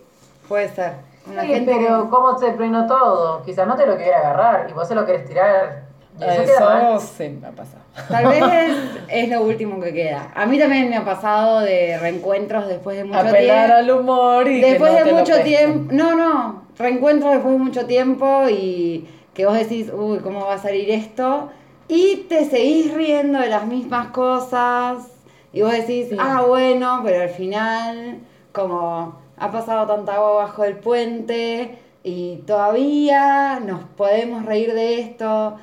Puede 0.48 0.68
ser. 0.70 0.94
Sí, 1.26 1.46
gente 1.48 1.76
pero 1.78 2.10
¿cómo 2.10 2.38
se 2.40 2.52
peinó 2.54 2.88
todo? 2.88 3.44
Quizás 3.44 3.68
no 3.68 3.76
te 3.76 3.86
lo 3.86 3.96
quiere 3.96 4.16
agarrar 4.16 4.68
y 4.70 4.74
vos 4.74 4.88
se 4.88 4.96
lo 4.96 5.06
querés 5.06 5.26
tirar. 5.26 5.84
Eso, 6.22 7.00
sí 7.00 7.30
me 7.42 7.48
ha 7.48 7.52
pasado. 7.52 7.84
Tal 8.10 8.28
vez 8.28 8.44
es, 9.08 9.24
es 9.26 9.30
lo 9.30 9.42
último 9.44 9.80
que 9.80 9.94
queda. 9.94 10.32
A 10.36 10.46
mí 10.46 10.58
también 10.60 10.90
me 10.90 10.98
ha 10.98 11.06
pasado 11.06 11.60
de 11.62 11.98
reencuentros 12.00 12.68
después 12.68 12.98
de 12.98 13.04
mucho 13.06 13.20
Apelar 13.20 13.68
tiempo. 13.68 13.74
al 13.76 13.92
humor 14.00 14.48
y 14.50 14.60
que 14.62 14.66
Después 14.72 14.92
no 14.92 14.98
de 15.00 15.04
te 15.06 15.14
mucho 15.14 15.40
tiempo. 15.42 15.94
No, 15.94 16.16
no. 16.16 16.64
Reencuentros 16.78 17.32
después 17.34 17.54
de 17.54 17.60
mucho 17.60 17.86
tiempo 17.86 18.44
y 18.50 19.08
que 19.34 19.46
vos 19.46 19.58
decís, 19.58 19.92
uy, 19.94 20.20
¿cómo 20.20 20.46
va 20.46 20.56
a 20.56 20.58
salir 20.60 20.90
esto? 20.92 21.50
Y 21.88 22.26
te 22.30 22.46
seguís 22.46 22.94
riendo 22.94 23.40
de 23.40 23.48
las 23.48 23.66
mismas 23.66 24.08
cosas. 24.08 25.08
Y 25.52 25.62
vos 25.62 25.72
decís, 25.72 26.08
Sí. 26.10 26.18
ah, 26.20 26.44
bueno, 26.48 27.02
pero 27.04 27.24
al 27.24 27.30
final, 27.30 28.20
como 28.52 29.16
ha 29.38 29.52
pasado 29.52 29.88
tanta 29.88 30.16
agua 30.16 30.34
bajo 30.44 30.64
el 30.64 30.76
puente 30.76 31.78
y 32.04 32.38
todavía 32.46 33.60
nos 33.66 33.84
podemos 33.98 34.46
reír 34.46 34.74
de 34.74 35.00
esto. 35.02 35.56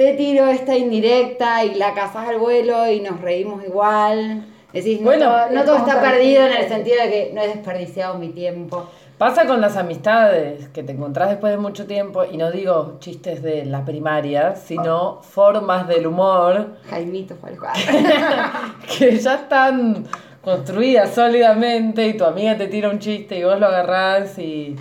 Te 0.00 0.14
tiro 0.14 0.46
esta 0.46 0.78
indirecta 0.78 1.62
y 1.62 1.74
la 1.74 1.92
cazás 1.92 2.26
al 2.26 2.38
vuelo 2.38 2.90
y 2.90 3.02
nos 3.02 3.20
reímos 3.20 3.62
igual. 3.62 4.46
Decís, 4.72 4.98
no, 4.98 5.04
Bueno, 5.04 5.26
todo, 5.26 5.50
no 5.50 5.60
es 5.60 5.66
todo 5.66 5.76
está 5.76 6.00
perdido 6.00 6.46
en 6.46 6.52
el 6.54 6.68
sentido 6.70 7.02
de 7.04 7.10
que 7.10 7.32
no 7.34 7.42
he 7.42 7.48
desperdiciado 7.48 8.14
mi 8.14 8.30
tiempo. 8.30 8.86
Pasa 9.18 9.46
con 9.46 9.60
las 9.60 9.76
amistades 9.76 10.68
que 10.68 10.82
te 10.82 10.92
encontrás 10.92 11.28
después 11.28 11.52
de 11.52 11.58
mucho 11.58 11.86
tiempo, 11.86 12.24
y 12.24 12.38
no 12.38 12.50
digo 12.50 12.96
chistes 13.00 13.42
de 13.42 13.66
la 13.66 13.84
primaria, 13.84 14.56
sino 14.56 15.20
formas 15.20 15.86
del 15.86 16.06
humor 16.06 16.76
Jaimito 16.88 17.36
fue 17.36 17.50
el 17.50 17.58
que 18.98 19.18
ya 19.18 19.34
están 19.34 20.06
construidas 20.40 21.14
sólidamente 21.14 22.06
y 22.06 22.16
tu 22.16 22.24
amiga 22.24 22.56
te 22.56 22.68
tira 22.68 22.88
un 22.88 23.00
chiste 23.00 23.38
y 23.38 23.44
vos 23.44 23.60
lo 23.60 23.66
agarrás 23.66 24.38
y... 24.38 24.76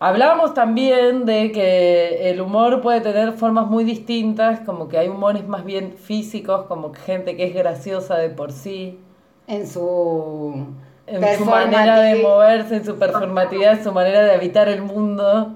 Hablábamos 0.00 0.54
también 0.54 1.24
de 1.24 1.50
que 1.50 2.30
el 2.30 2.40
humor 2.40 2.80
puede 2.80 3.00
tener 3.00 3.32
formas 3.32 3.66
muy 3.66 3.82
distintas, 3.82 4.60
como 4.60 4.88
que 4.88 4.96
hay 4.96 5.08
humores 5.08 5.46
más 5.48 5.64
bien 5.64 5.94
físicos, 5.94 6.66
como 6.66 6.92
que 6.92 7.00
gente 7.00 7.36
que 7.36 7.44
es 7.44 7.54
graciosa 7.54 8.16
de 8.16 8.30
por 8.30 8.52
sí, 8.52 9.00
En 9.48 9.66
su. 9.66 10.66
en 11.08 11.38
su 11.38 11.44
manera 11.44 11.98
de 12.00 12.22
moverse, 12.22 12.76
en 12.76 12.84
su 12.84 12.96
performatividad, 12.96 13.72
en 13.72 13.82
su 13.84 13.92
manera 13.92 14.22
de 14.22 14.32
habitar 14.34 14.68
el 14.68 14.82
mundo. 14.82 15.54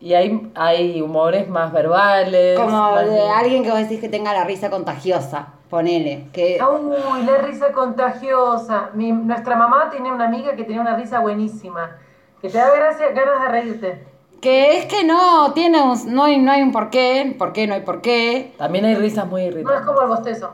Y 0.00 0.12
hay, 0.14 0.50
hay 0.54 1.00
humores 1.00 1.48
más 1.48 1.72
verbales. 1.72 2.56
Como 2.58 2.70
más 2.92 3.04
de 3.06 3.10
bien- 3.14 3.30
alguien 3.36 3.62
que 3.64 3.70
vos 3.70 3.78
decís 3.78 4.00
que 4.00 4.08
tenga 4.10 4.34
la 4.34 4.44
risa 4.44 4.68
contagiosa. 4.70 5.48
Ponele. 5.70 6.26
Que, 6.32 6.60
Uy, 6.62 7.24
la 7.24 7.38
risa 7.38 7.72
contagiosa. 7.72 8.90
Mi, 8.92 9.10
nuestra 9.12 9.56
mamá 9.56 9.88
tiene 9.90 10.12
una 10.12 10.26
amiga 10.26 10.54
que 10.54 10.62
tenía 10.64 10.82
una 10.82 10.94
risa 10.94 11.20
buenísima. 11.20 11.96
Que 12.44 12.50
te 12.50 12.58
da 12.58 12.70
gracia, 12.76 13.06
ganas 13.12 13.40
de 13.40 13.48
reírte. 13.48 14.04
que 14.42 14.76
es 14.76 14.84
que 14.84 15.02
no 15.02 15.54
tiene 15.54 15.80
un, 15.80 16.14
no, 16.14 16.24
hay, 16.24 16.36
no 16.38 16.52
hay 16.52 16.60
un 16.60 16.72
porqué. 16.72 17.34
¿Por 17.38 17.54
qué? 17.54 17.66
No 17.66 17.72
hay 17.72 17.80
porqué. 17.80 18.52
También 18.58 18.84
hay 18.84 18.96
risas 18.96 19.26
muy 19.26 19.40
No 19.44 19.48
es 19.48 19.54
irritantes. 19.54 19.86
como 19.86 20.02
el 20.02 20.08
bostezo. 20.08 20.52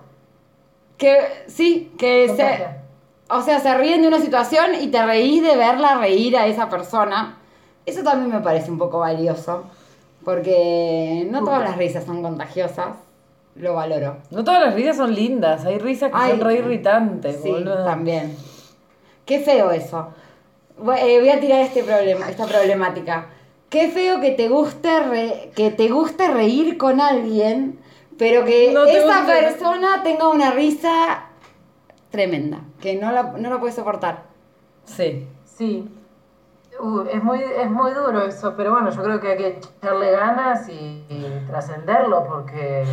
Que 0.96 1.18
sí, 1.48 1.92
que 1.98 2.28
se. 2.36 2.68
O 3.34 3.42
sea, 3.42 3.58
se 3.58 3.76
ríen 3.76 4.02
de 4.02 4.06
una 4.06 4.20
situación 4.20 4.66
y 4.80 4.86
te 4.92 5.04
reís 5.04 5.42
de 5.42 5.56
verla 5.56 5.96
reír 5.98 6.36
a 6.36 6.46
esa 6.46 6.68
persona. 6.68 7.38
Eso 7.84 8.04
también 8.04 8.30
me 8.30 8.40
parece 8.40 8.70
un 8.70 8.78
poco 8.78 9.00
valioso. 9.00 9.64
Porque 10.24 11.26
no 11.28 11.40
todas 11.42 11.64
las 11.64 11.76
risas 11.76 12.04
son 12.04 12.22
contagiosas. 12.22 12.90
Lo 13.56 13.74
valoro. 13.74 14.18
No 14.30 14.44
todas 14.44 14.62
las 14.62 14.74
risas 14.74 14.96
son 14.96 15.12
lindas, 15.12 15.64
hay 15.64 15.78
risas 15.78 16.12
que 16.12 16.16
Ay, 16.16 16.30
son 16.38 16.40
re 16.42 16.54
irritantes, 16.54 17.40
Sí, 17.42 17.50
boludo. 17.50 17.84
también. 17.84 18.36
Qué 19.26 19.40
feo 19.40 19.72
eso. 19.72 20.08
Voy, 20.82 20.96
eh, 20.98 21.18
voy 21.20 21.28
a 21.30 21.40
tirar 21.40 21.60
este 21.60 21.82
problema, 21.84 22.28
esta 22.28 22.46
problemática. 22.46 23.26
Qué 23.68 23.88
feo 23.90 24.20
que 24.20 24.32
te 24.32 24.48
guste 24.48 25.00
re- 25.04 25.52
que 25.54 25.70
te 25.70 25.88
guste 25.88 26.28
reír 26.28 26.76
con 26.78 27.00
alguien, 27.00 27.78
pero 28.18 28.44
que 28.44 28.72
No 28.72 28.84
te 28.84 28.98
esa 28.98 29.24
guste- 29.24 29.40
persona 29.40 30.02
tenga 30.02 30.28
una 30.28 30.50
risa 30.52 31.26
tremenda, 32.10 32.60
que 32.80 32.96
no 32.96 33.12
la, 33.12 33.22
no 33.22 33.50
la 33.50 33.60
puedes 33.60 33.76
soportar. 33.76 34.24
Sí. 34.84 35.26
Sí. 35.44 35.88
Uh, 36.80 37.02
es, 37.12 37.22
muy, 37.22 37.40
es 37.42 37.70
muy 37.70 37.92
duro 37.92 38.22
eso, 38.22 38.54
pero 38.56 38.72
bueno, 38.72 38.90
yo 38.90 39.02
creo 39.02 39.20
que 39.20 39.28
hay 39.32 39.36
que 39.36 39.48
echarle 39.82 40.10
ganas 40.12 40.66
y, 40.68 41.04
y 41.08 41.44
trascenderlo 41.46 42.24
porque 42.26 42.84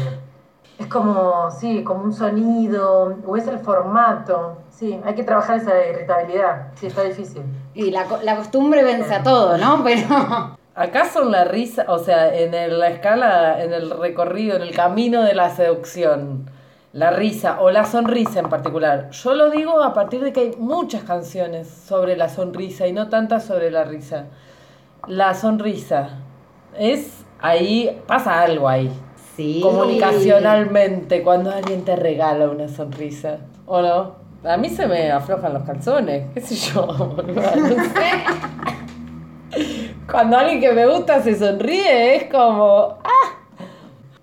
es 0.80 0.88
como, 0.88 1.50
sí, 1.52 1.84
como 1.84 2.04
un 2.04 2.14
sonido, 2.14 3.16
o 3.26 3.36
es 3.38 3.48
el 3.48 3.60
formato. 3.60 4.58
Sí, 4.70 5.00
hay 5.04 5.16
que 5.16 5.24
trabajar 5.24 5.58
esa 5.58 5.72
irritabilidad. 5.88 6.68
Sí, 6.76 6.88
está 6.88 7.02
difícil. 7.04 7.42
Y 7.74 7.90
la, 7.92 8.06
co- 8.06 8.20
la 8.24 8.36
costumbre 8.36 8.84
vence 8.84 9.14
a 9.14 9.24
todo, 9.24 9.58
¿no? 9.58 9.84
Pero 9.84 10.58
¿Acaso 10.76 11.24
la 11.24 11.44
risa, 11.46 11.86
o 11.88 11.98
sea, 11.98 12.32
en 12.38 12.54
el- 12.54 12.78
la 12.80 12.90
escala, 12.90 13.64
en 13.64 13.74
el 13.74 13.90
recorrido, 13.90 14.56
en 14.56 14.62
el 14.62 14.76
camino 14.76 15.24
de 15.24 15.34
la 15.34 15.50
seducción, 15.50 16.52
la 16.94 17.10
risa 17.10 17.58
o 17.60 17.72
la 17.72 17.84
sonrisa 17.86 18.40
en 18.40 18.50
particular. 18.50 19.10
Yo 19.10 19.34
lo 19.34 19.50
digo 19.50 19.82
a 19.82 19.94
partir 19.96 20.24
de 20.24 20.32
que 20.34 20.40
hay 20.42 20.56
muchas 20.60 21.04
canciones 21.04 21.68
sobre 21.68 22.16
la 22.16 22.30
sonrisa 22.30 22.86
y 22.86 22.94
no 22.94 23.10
tantas 23.10 23.44
sobre 23.46 23.72
la 23.72 23.84
risa. 23.84 24.26
La 25.08 25.34
sonrisa 25.34 26.10
es 26.78 27.24
ahí, 27.40 28.00
pasa 28.08 28.42
algo 28.42 28.70
ahí. 28.70 28.92
Sí. 29.38 29.60
Comunicacionalmente, 29.62 31.22
cuando 31.22 31.52
alguien 31.52 31.86
te 31.86 31.96
regala 31.96 32.50
una 32.50 32.68
sonrisa. 32.68 33.38
¿O 33.68 33.80
no? 33.82 34.16
A 34.44 34.58
mí 34.58 34.68
se 34.68 34.88
me 34.88 35.12
aflojan 35.12 35.54
los 35.54 35.62
calzones, 35.62 36.26
qué 36.34 36.42
sé 36.42 36.56
yo, 36.56 36.88
no 36.88 37.84
sé. 37.84 38.12
Cuando 40.10 40.38
alguien 40.38 40.60
que 40.60 40.72
me 40.72 40.88
gusta 40.88 41.22
se 41.22 41.36
sonríe, 41.36 42.16
es 42.16 42.24
como. 42.32 42.98
¡Ah! 43.04 43.36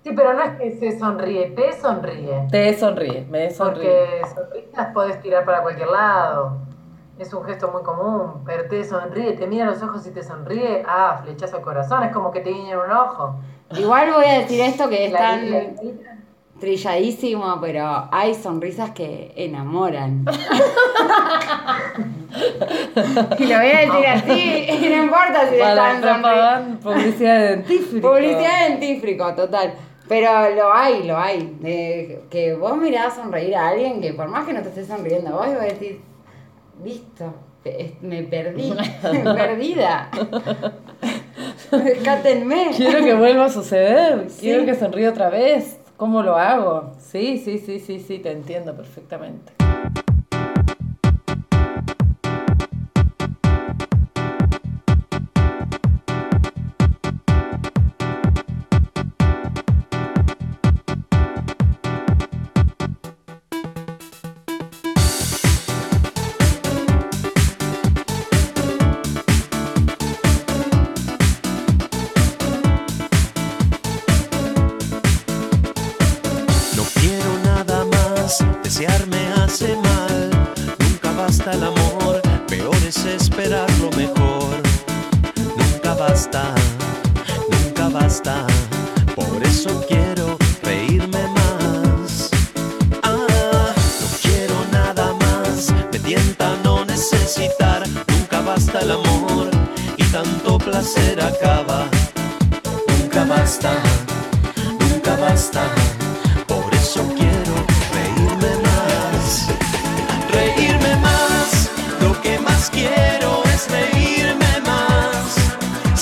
Sí, 0.03 0.11
pero 0.13 0.33
no 0.33 0.43
es 0.43 0.51
que 0.59 0.71
se 0.79 0.99
sonríe, 0.99 1.51
te 1.51 1.71
sonríe. 1.79 2.47
Te 2.51 2.77
sonríe, 2.77 3.25
me 3.29 3.49
sonríe. 3.51 3.89
Porque 3.89 4.21
sonrisas 4.35 4.93
podés 4.93 5.21
tirar 5.21 5.45
para 5.45 5.61
cualquier 5.61 5.87
lado. 5.87 6.57
Es 7.17 7.33
un 7.33 7.45
gesto 7.45 7.71
muy 7.71 7.81
común, 7.83 8.43
pero 8.45 8.67
te 8.67 8.83
sonríe, 8.83 9.33
te 9.33 9.47
mira 9.47 9.67
a 9.67 9.71
los 9.71 9.81
ojos 9.81 10.05
y 10.05 10.11
te 10.11 10.21
sonríe, 10.21 10.83
ah, 10.87 11.21
flechazo 11.23 11.57
al 11.57 11.63
corazón, 11.63 12.03
es 12.03 12.11
como 12.11 12.31
que 12.31 12.41
te 12.41 12.49
guiñan 12.49 12.79
un 12.79 12.91
ojo. 12.91 13.35
Igual 13.77 14.11
voy 14.13 14.25
a 14.25 14.39
decir 14.39 14.59
esto 14.61 14.89
que 14.89 15.05
es 15.05 15.13
La 15.13 15.19
tan 15.19 15.45
isla 15.45 16.15
trilladísimo, 16.59 17.59
pero 17.61 18.09
hay 18.11 18.33
sonrisas 18.33 18.89
que 18.91 19.31
enamoran. 19.35 20.25
y 23.37 23.45
lo 23.45 23.57
voy 23.57 23.67
a 23.67 23.79
decir 23.79 24.07
así, 24.07 24.67
y 24.69 24.89
no 24.89 25.03
importa 25.03 25.49
si 25.49 25.57
Para 25.59 25.93
están 25.93 26.79
publicidad 26.79 27.39
de 27.39 27.47
dentífrico. 27.57 28.09
Publicidad 28.09 28.69
dentífrico, 28.69 29.35
total. 29.35 29.73
Pero 30.07 30.55
lo 30.55 30.73
hay, 30.73 31.03
lo 31.03 31.17
hay. 31.17 31.57
De 31.59 32.23
que 32.29 32.55
vos 32.55 32.77
mirás 32.77 33.15
sonreír 33.15 33.53
a 33.55 33.69
alguien 33.69 33.99
que 34.01 34.13
por 34.13 34.27
más 34.27 34.45
que 34.45 34.53
no 34.53 34.61
te 34.61 34.69
esté 34.69 34.85
sonriendo, 34.85 35.31
vos 35.31 35.47
vas 35.47 35.55
a 35.55 35.63
decir, 35.63 35.99
listo, 36.83 37.33
me 38.01 38.23
perdí, 38.23 38.73
perdida. 39.23 40.09
Rescátenme. 41.71 42.71
Quiero 42.75 43.03
que 43.03 43.13
vuelva 43.15 43.45
a 43.45 43.49
suceder. 43.49 44.29
Sí. 44.29 44.41
Quiero 44.41 44.65
que 44.65 44.75
sonríe 44.75 45.09
otra 45.09 45.29
vez. 45.29 45.79
¿Cómo 45.97 46.21
lo 46.21 46.35
hago? 46.35 46.91
Sí, 46.99 47.37
sí, 47.43 47.57
sí, 47.57 47.79
sí, 47.79 47.99
sí, 47.99 48.19
te 48.19 48.31
entiendo 48.31 48.75
perfectamente. 48.75 49.53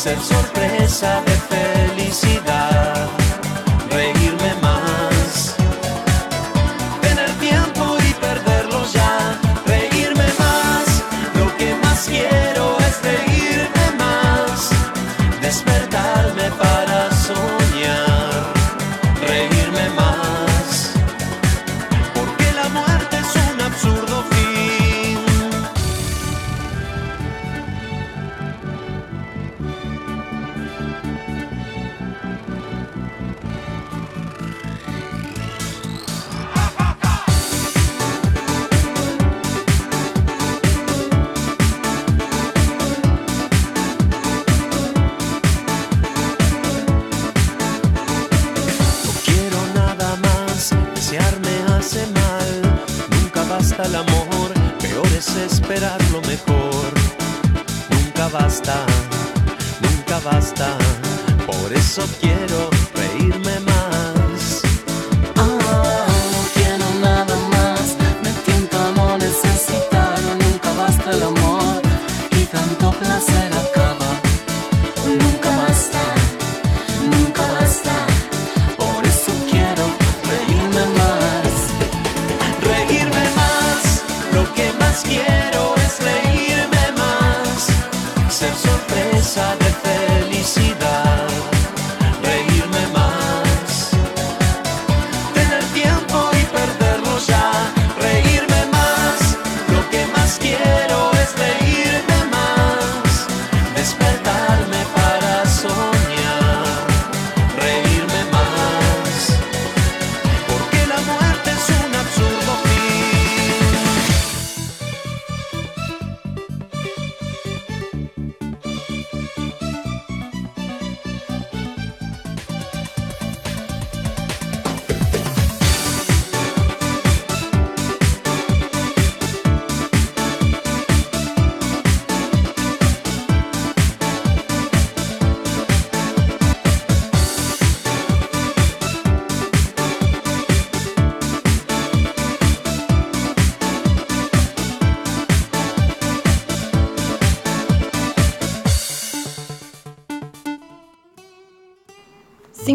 Ser 0.04 0.20
sorpresa 0.20 1.24
de 1.26 1.32
felicidad, 1.50 2.73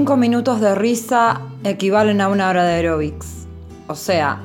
Cinco 0.08 0.16
minutos 0.16 0.62
de 0.62 0.74
risa 0.74 1.42
equivalen 1.64 2.22
a 2.22 2.28
una 2.28 2.48
hora 2.48 2.64
de 2.64 2.76
aeróbics. 2.76 3.46
O 3.88 3.94
sea, 3.94 4.40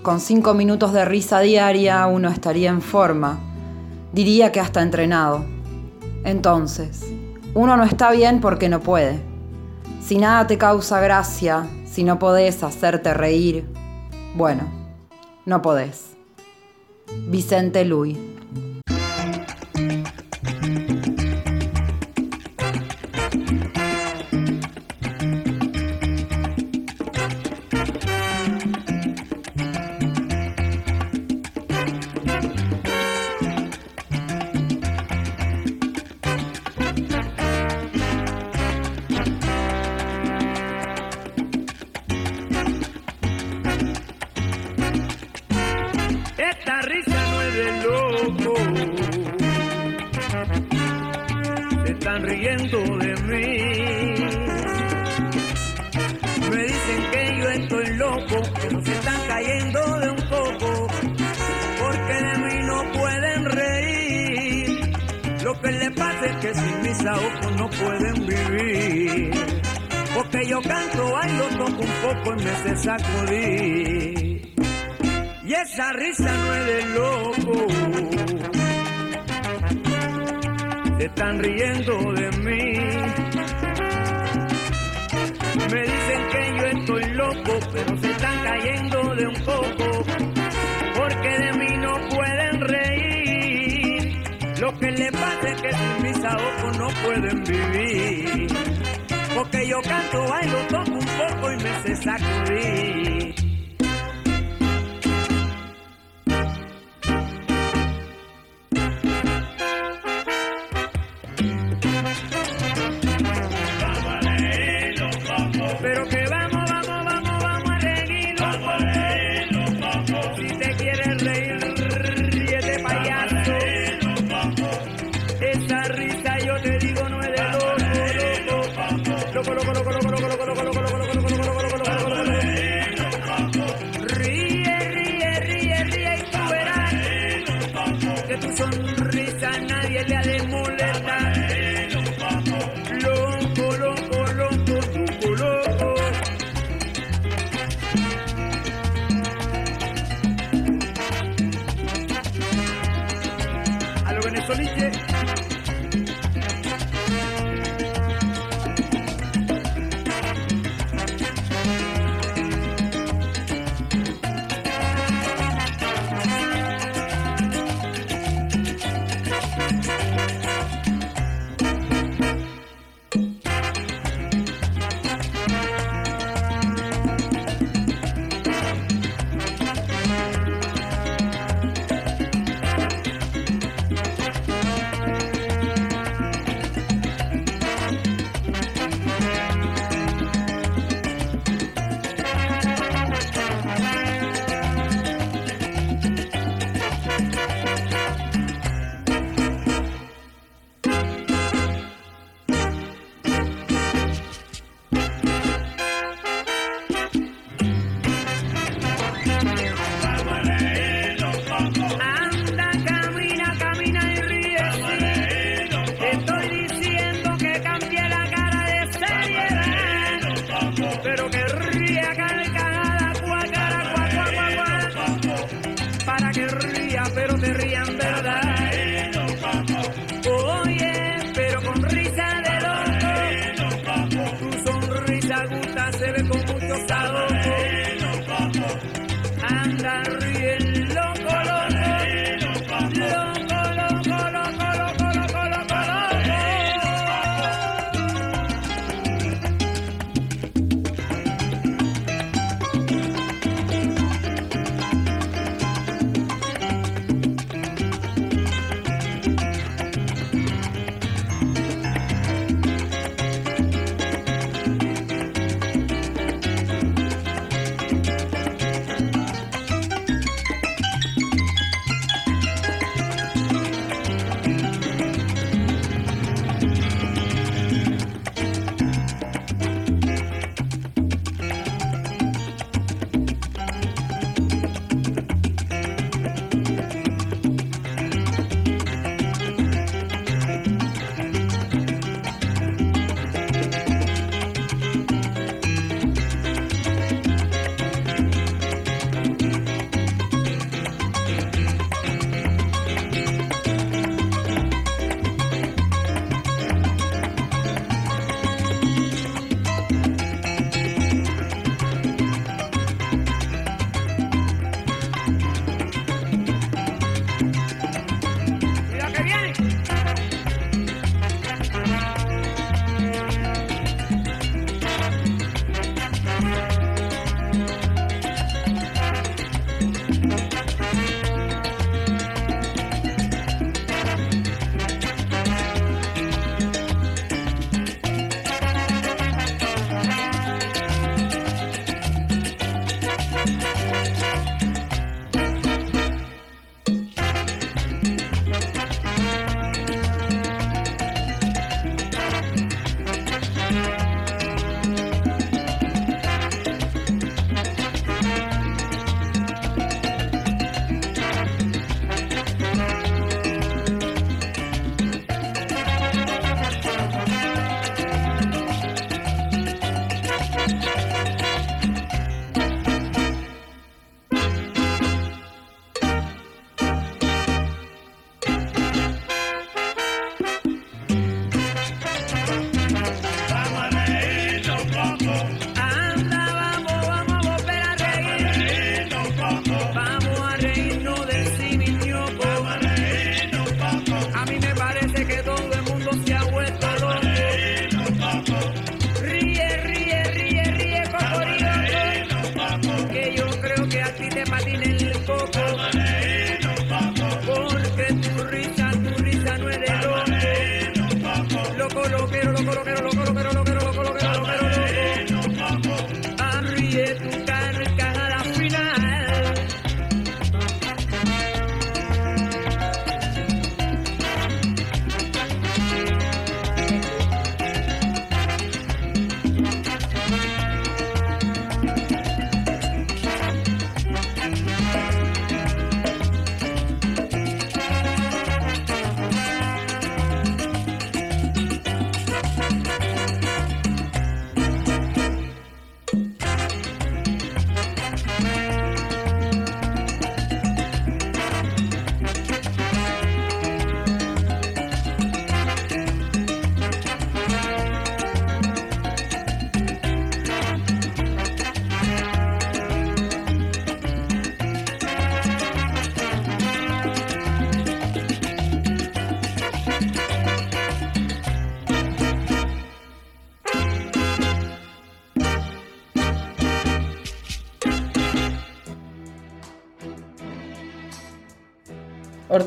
con 0.00 0.20
cinco 0.20 0.54
minutos 0.54 0.92
de 0.92 1.04
risa 1.04 1.40
diaria 1.40 2.06
uno 2.06 2.28
estaría 2.28 2.70
en 2.70 2.80
forma. 2.80 3.40
Diría 4.12 4.52
que 4.52 4.60
hasta 4.60 4.80
entrenado. 4.80 5.44
Entonces, 6.22 7.04
uno 7.52 7.76
no 7.76 7.82
está 7.82 8.12
bien 8.12 8.40
porque 8.40 8.68
no 8.68 8.78
puede. 8.78 9.20
Si 10.00 10.18
nada 10.18 10.46
te 10.46 10.56
causa 10.56 11.00
gracia, 11.00 11.66
si 11.84 12.04
no 12.04 12.20
podés 12.20 12.62
hacerte 12.62 13.12
reír, 13.12 13.66
bueno, 14.36 14.62
no 15.46 15.62
podés. 15.62 16.12
Vicente 17.26 17.84
Luis. 17.84 18.18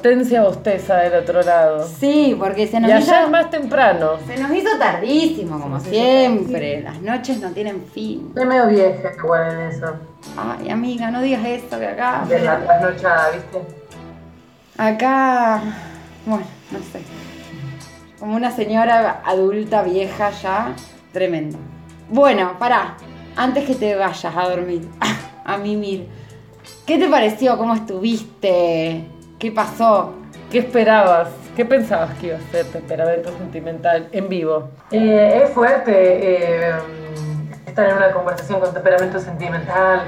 Hortensia 0.05 0.43
bosteza 0.43 0.97
del 0.97 1.15
otro 1.15 1.41
lado. 1.41 1.87
Sí, 1.99 2.35
porque 2.37 2.67
se 2.67 2.79
nos 2.79 2.91
Y 2.91 2.93
hizo... 2.93 3.11
allá 3.11 3.23
es 3.23 3.29
más 3.31 3.49
temprano. 3.49 4.11
Se 4.27 4.37
nos 4.37 4.51
hizo 4.55 4.69
tardísimo, 4.77 5.59
como 5.59 5.79
siempre. 5.79 6.83
Las 6.83 7.01
noches 7.01 7.39
no 7.41 7.49
tienen 7.49 7.83
fin. 7.91 8.31
Soy 8.35 8.45
medio 8.45 8.67
vieja 8.67 9.11
igual 9.17 9.51
en 9.51 9.59
eso. 9.61 9.87
Ay, 10.37 10.69
amiga, 10.69 11.09
no 11.09 11.23
digas 11.23 11.43
eso, 11.43 11.79
que 11.79 11.87
acá... 11.87 12.23
De 12.29 12.39
la 12.39 12.59
trasnochada, 12.63 13.31
¿viste? 13.31 13.61
Acá... 14.77 15.61
Bueno, 16.27 16.45
no 16.69 16.77
sé. 16.77 17.01
Como 18.19 18.35
una 18.35 18.51
señora 18.51 19.23
adulta, 19.25 19.81
vieja 19.81 20.29
ya. 20.29 20.75
Tremendo. 21.13 21.57
Bueno, 22.09 22.59
pará. 22.59 22.95
Antes 23.35 23.65
que 23.65 23.73
te 23.73 23.95
vayas 23.95 24.23
a 24.23 24.49
dormir, 24.49 24.87
a 25.45 25.57
mimir. 25.57 26.07
¿Qué 26.85 26.99
te 26.99 27.07
pareció? 27.07 27.57
¿Cómo 27.57 27.73
estuviste? 27.73 29.14
¿Qué 29.45 29.51
pasó? 29.51 30.11
¿Qué 30.49 30.57
esperabas? 30.57 31.27
¿Qué 31.55 31.63
pensabas 31.65 32.15
que 32.17 32.25
iba 32.25 32.37
a 32.37 32.41
ser 32.51 32.65
temperamento 32.65 33.29
sentimental 33.37 34.09
en 34.11 34.27
vivo? 34.27 34.69
Eh, 34.89 35.43
es 35.43 35.51
fuerte 35.51 35.91
eh, 35.93 36.71
estar 37.67 37.87
en 37.87 37.97
una 37.97 38.11
conversación 38.11 38.59
con 38.59 38.73
temperamento 38.73 39.19
sentimental, 39.19 40.01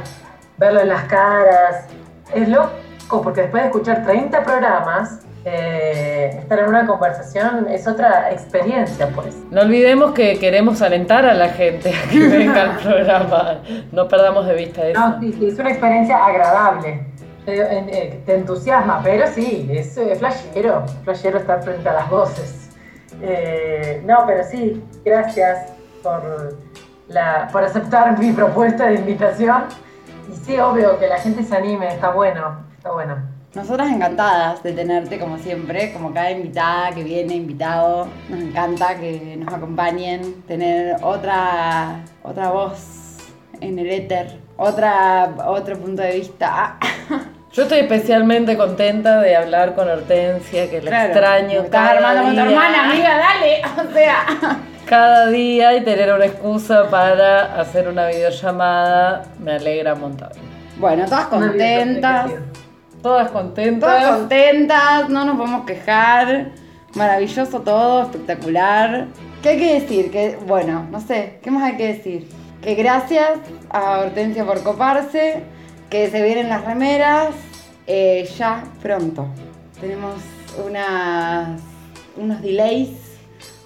verlo 0.57 0.79
en 0.79 0.87
las 0.87 1.03
caras. 1.03 1.85
Es 2.33 2.49
loco 2.49 3.21
porque 3.21 3.41
después 3.41 3.61
de 3.61 3.67
escuchar 3.67 4.03
30 4.07 4.43
programas, 4.43 5.19
eh, 5.45 6.31
estar 6.39 6.57
en 6.57 6.69
una 6.69 6.87
conversación 6.87 7.67
es 7.69 7.87
otra 7.87 8.31
experiencia, 8.31 9.09
pues. 9.13 9.37
No 9.51 9.61
olvidemos 9.61 10.13
que 10.13 10.39
queremos 10.39 10.81
alentar 10.81 11.27
a 11.27 11.35
la 11.35 11.49
gente 11.49 11.93
a 11.93 12.09
que 12.09 12.27
venga 12.27 12.71
al 12.71 12.77
programa. 12.83 13.59
No 13.91 14.07
perdamos 14.07 14.47
de 14.47 14.55
vista 14.55 14.83
eso. 14.87 14.99
No, 14.99 15.19
sí, 15.19 15.31
sí, 15.31 15.47
es 15.49 15.59
una 15.59 15.69
experiencia 15.69 16.25
agradable. 16.25 17.05
Eh, 17.49 17.85
eh, 17.89 18.23
te 18.25 18.35
entusiasma, 18.35 18.99
pero 19.01 19.25
sí, 19.27 19.69
es 19.71 19.95
eh, 19.95 20.17
flashero, 20.17 20.85
flashero 21.05 21.37
estar 21.37 21.63
frente 21.63 21.87
a 21.87 21.93
las 21.93 22.09
voces. 22.09 22.69
Eh, 23.21 24.03
no, 24.05 24.25
pero 24.27 24.43
sí, 24.43 24.83
gracias 25.05 25.71
por, 26.03 26.57
la, 27.07 27.47
por 27.49 27.63
aceptar 27.63 28.19
mi 28.19 28.33
propuesta 28.33 28.87
de 28.87 28.95
invitación. 28.95 29.63
Y 30.29 30.35
sí, 30.35 30.59
obvio, 30.59 30.99
que 30.99 31.07
la 31.07 31.19
gente 31.19 31.41
se 31.41 31.55
anime, 31.55 31.87
está 31.87 32.09
bueno, 32.09 32.65
está 32.75 32.91
bueno. 32.91 33.15
Nosotras 33.55 33.91
encantadas 33.91 34.61
de 34.61 34.73
tenerte 34.73 35.17
como 35.17 35.37
siempre, 35.37 35.93
como 35.93 36.13
cada 36.13 36.31
invitada 36.31 36.91
que 36.91 37.03
viene, 37.03 37.35
invitado. 37.35 38.09
Nos 38.27 38.41
encanta 38.41 38.97
que 38.97 39.37
nos 39.37 39.53
acompañen, 39.53 40.41
tener 40.43 40.97
otra, 41.01 42.03
otra 42.23 42.49
voz 42.51 43.17
en 43.61 43.79
el 43.79 43.89
éter, 43.89 44.37
otra, 44.57 45.33
otro 45.47 45.79
punto 45.79 46.01
de 46.01 46.11
vista. 46.15 46.77
Yo 47.57 47.63
estoy 47.63 47.79
especialmente 47.79 48.55
contenta 48.55 49.19
de 49.19 49.35
hablar 49.35 49.73
con 49.73 49.89
Hortensia, 49.89 50.69
que 50.69 50.79
la 50.79 50.91
Claro, 50.91 51.07
extraño. 51.07 51.63
Estás 51.63 51.71
cada 51.71 51.89
armando 51.89 52.21
con 52.21 52.29
tu 52.29 52.35
día. 52.35 52.43
hermana, 52.51 52.91
amiga, 52.91 53.17
dale. 53.17 53.61
O 53.89 53.93
sea. 53.93 54.25
Cada 54.85 55.27
día 55.29 55.75
y 55.75 55.83
tener 55.83 56.13
una 56.13 56.25
excusa 56.25 56.87
para 56.91 57.59
hacer 57.59 57.87
una 57.87 58.09
videollamada 58.09 59.23
me 59.39 59.53
alegra 59.53 59.95
un 59.95 60.01
montón. 60.01 60.29
Bueno, 60.77 61.05
todas 61.05 61.25
contentas. 61.25 62.31
Todas 63.01 63.31
contentas. 63.31 63.89
Todas 63.89 64.17
contentas, 64.19 65.09
no 65.09 65.25
nos 65.25 65.37
podemos 65.37 65.65
quejar. 65.65 66.51
Maravilloso 66.93 67.61
todo, 67.61 68.03
espectacular. 68.03 69.07
¿Qué 69.41 69.49
hay 69.49 69.57
que 69.57 69.73
decir? 69.79 70.11
Que, 70.11 70.37
bueno, 70.45 70.85
no 70.91 71.01
sé, 71.01 71.39
¿qué 71.41 71.49
más 71.49 71.63
hay 71.63 71.77
que 71.77 71.87
decir? 71.87 72.29
Que 72.61 72.75
gracias 72.75 73.31
a 73.71 74.01
Hortensia 74.01 74.45
por 74.45 74.61
coparse, 74.61 75.41
que 75.89 76.11
se 76.11 76.21
vienen 76.21 76.49
las 76.49 76.63
remeras 76.63 77.29
eh, 77.87 78.29
ya 78.37 78.63
pronto. 78.81 79.27
Tenemos 79.79 80.15
unas, 80.65 81.61
unos 82.15 82.41
delays 82.41 82.89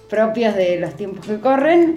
propios 0.08 0.54
de 0.54 0.78
los 0.78 0.94
tiempos 0.94 1.26
que 1.26 1.40
corren, 1.40 1.96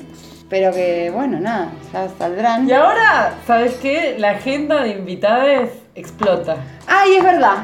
pero 0.50 0.72
que, 0.72 1.12
bueno, 1.12 1.40
nada, 1.40 1.72
ya 1.92 2.10
saldrán. 2.18 2.68
Y 2.68 2.72
ahora, 2.72 3.34
¿sabes 3.46 3.76
qué? 3.76 4.16
La 4.18 4.32
agenda 4.32 4.82
de 4.84 4.90
invitadas 4.90 5.70
explota. 5.96 6.58
Ay, 6.88 7.16
es 7.16 7.24
verdad. 7.24 7.58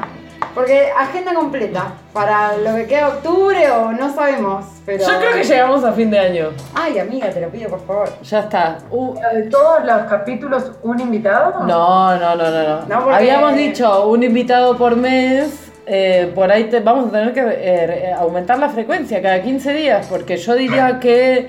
Porque 0.54 0.90
agenda 0.98 1.32
completa. 1.34 1.92
Para 2.12 2.56
lo 2.58 2.74
que 2.76 2.86
queda 2.86 3.08
octubre 3.08 3.70
o 3.70 3.90
no 3.92 4.12
sabemos. 4.14 4.66
Pero... 4.84 5.02
Yo 5.06 5.18
creo 5.18 5.32
que 5.32 5.44
llegamos 5.44 5.82
a 5.84 5.92
fin 5.92 6.10
de 6.10 6.18
año. 6.18 6.50
Ay, 6.74 6.98
amiga, 6.98 7.30
te 7.30 7.40
lo 7.40 7.48
pido, 7.48 7.70
por 7.70 7.86
favor. 7.86 8.08
Ya 8.22 8.40
está. 8.40 8.78
Uh, 8.90 9.14
¿De 9.34 9.42
todos 9.44 9.84
los 9.84 10.02
capítulos 10.10 10.72
un 10.82 11.00
invitado? 11.00 11.64
No, 11.64 12.16
no, 12.18 12.34
no, 12.36 12.50
no. 12.50 12.62
no. 12.68 12.86
No, 12.86 13.00
porque- 13.04 13.16
Habíamos 13.16 13.54
dicho 13.54 14.06
un 14.08 14.22
invitado 14.22 14.76
por 14.76 14.96
mes. 14.96 15.58
eh, 15.86 16.30
por 16.34 16.50
ahí 16.52 16.64
te- 16.64 16.78
vamos 16.80 17.08
a 17.08 17.10
tener 17.12 17.32
que 17.32 17.40
eh, 17.44 18.12
aumentar 18.16 18.58
la 18.58 18.68
frecuencia 18.68 19.20
cada 19.22 19.42
15 19.42 19.72
días. 19.72 20.06
Porque 20.08 20.36
yo 20.36 20.54
diría 20.54 21.00
que 21.00 21.48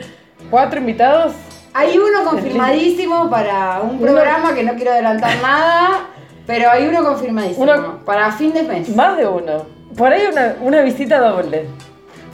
cuatro 0.50 0.80
invitados. 0.80 1.34
Hay 1.74 1.98
uno 1.98 2.24
confirmadísimo 2.30 3.30
para 3.30 3.82
un 3.82 4.00
programa 4.00 4.54
que 4.54 4.64
no 4.64 4.74
quiero 4.76 4.92
adelantar 4.92 5.32
nada. 5.42 5.90
Pero 6.46 6.70
hay 6.70 6.88
uno 6.88 7.04
confirmadísimo. 7.04 7.64
Uno- 7.64 8.00
Para 8.06 8.32
fin 8.32 8.54
de 8.54 8.64
mes. 8.64 8.90
Más 8.96 9.18
de 9.18 9.28
uno. 9.28 9.66
Por 9.98 10.12
ahí 10.12 10.24
una, 10.32 10.56
una 10.62 10.82
visita 10.82 11.20
doble. 11.20 11.68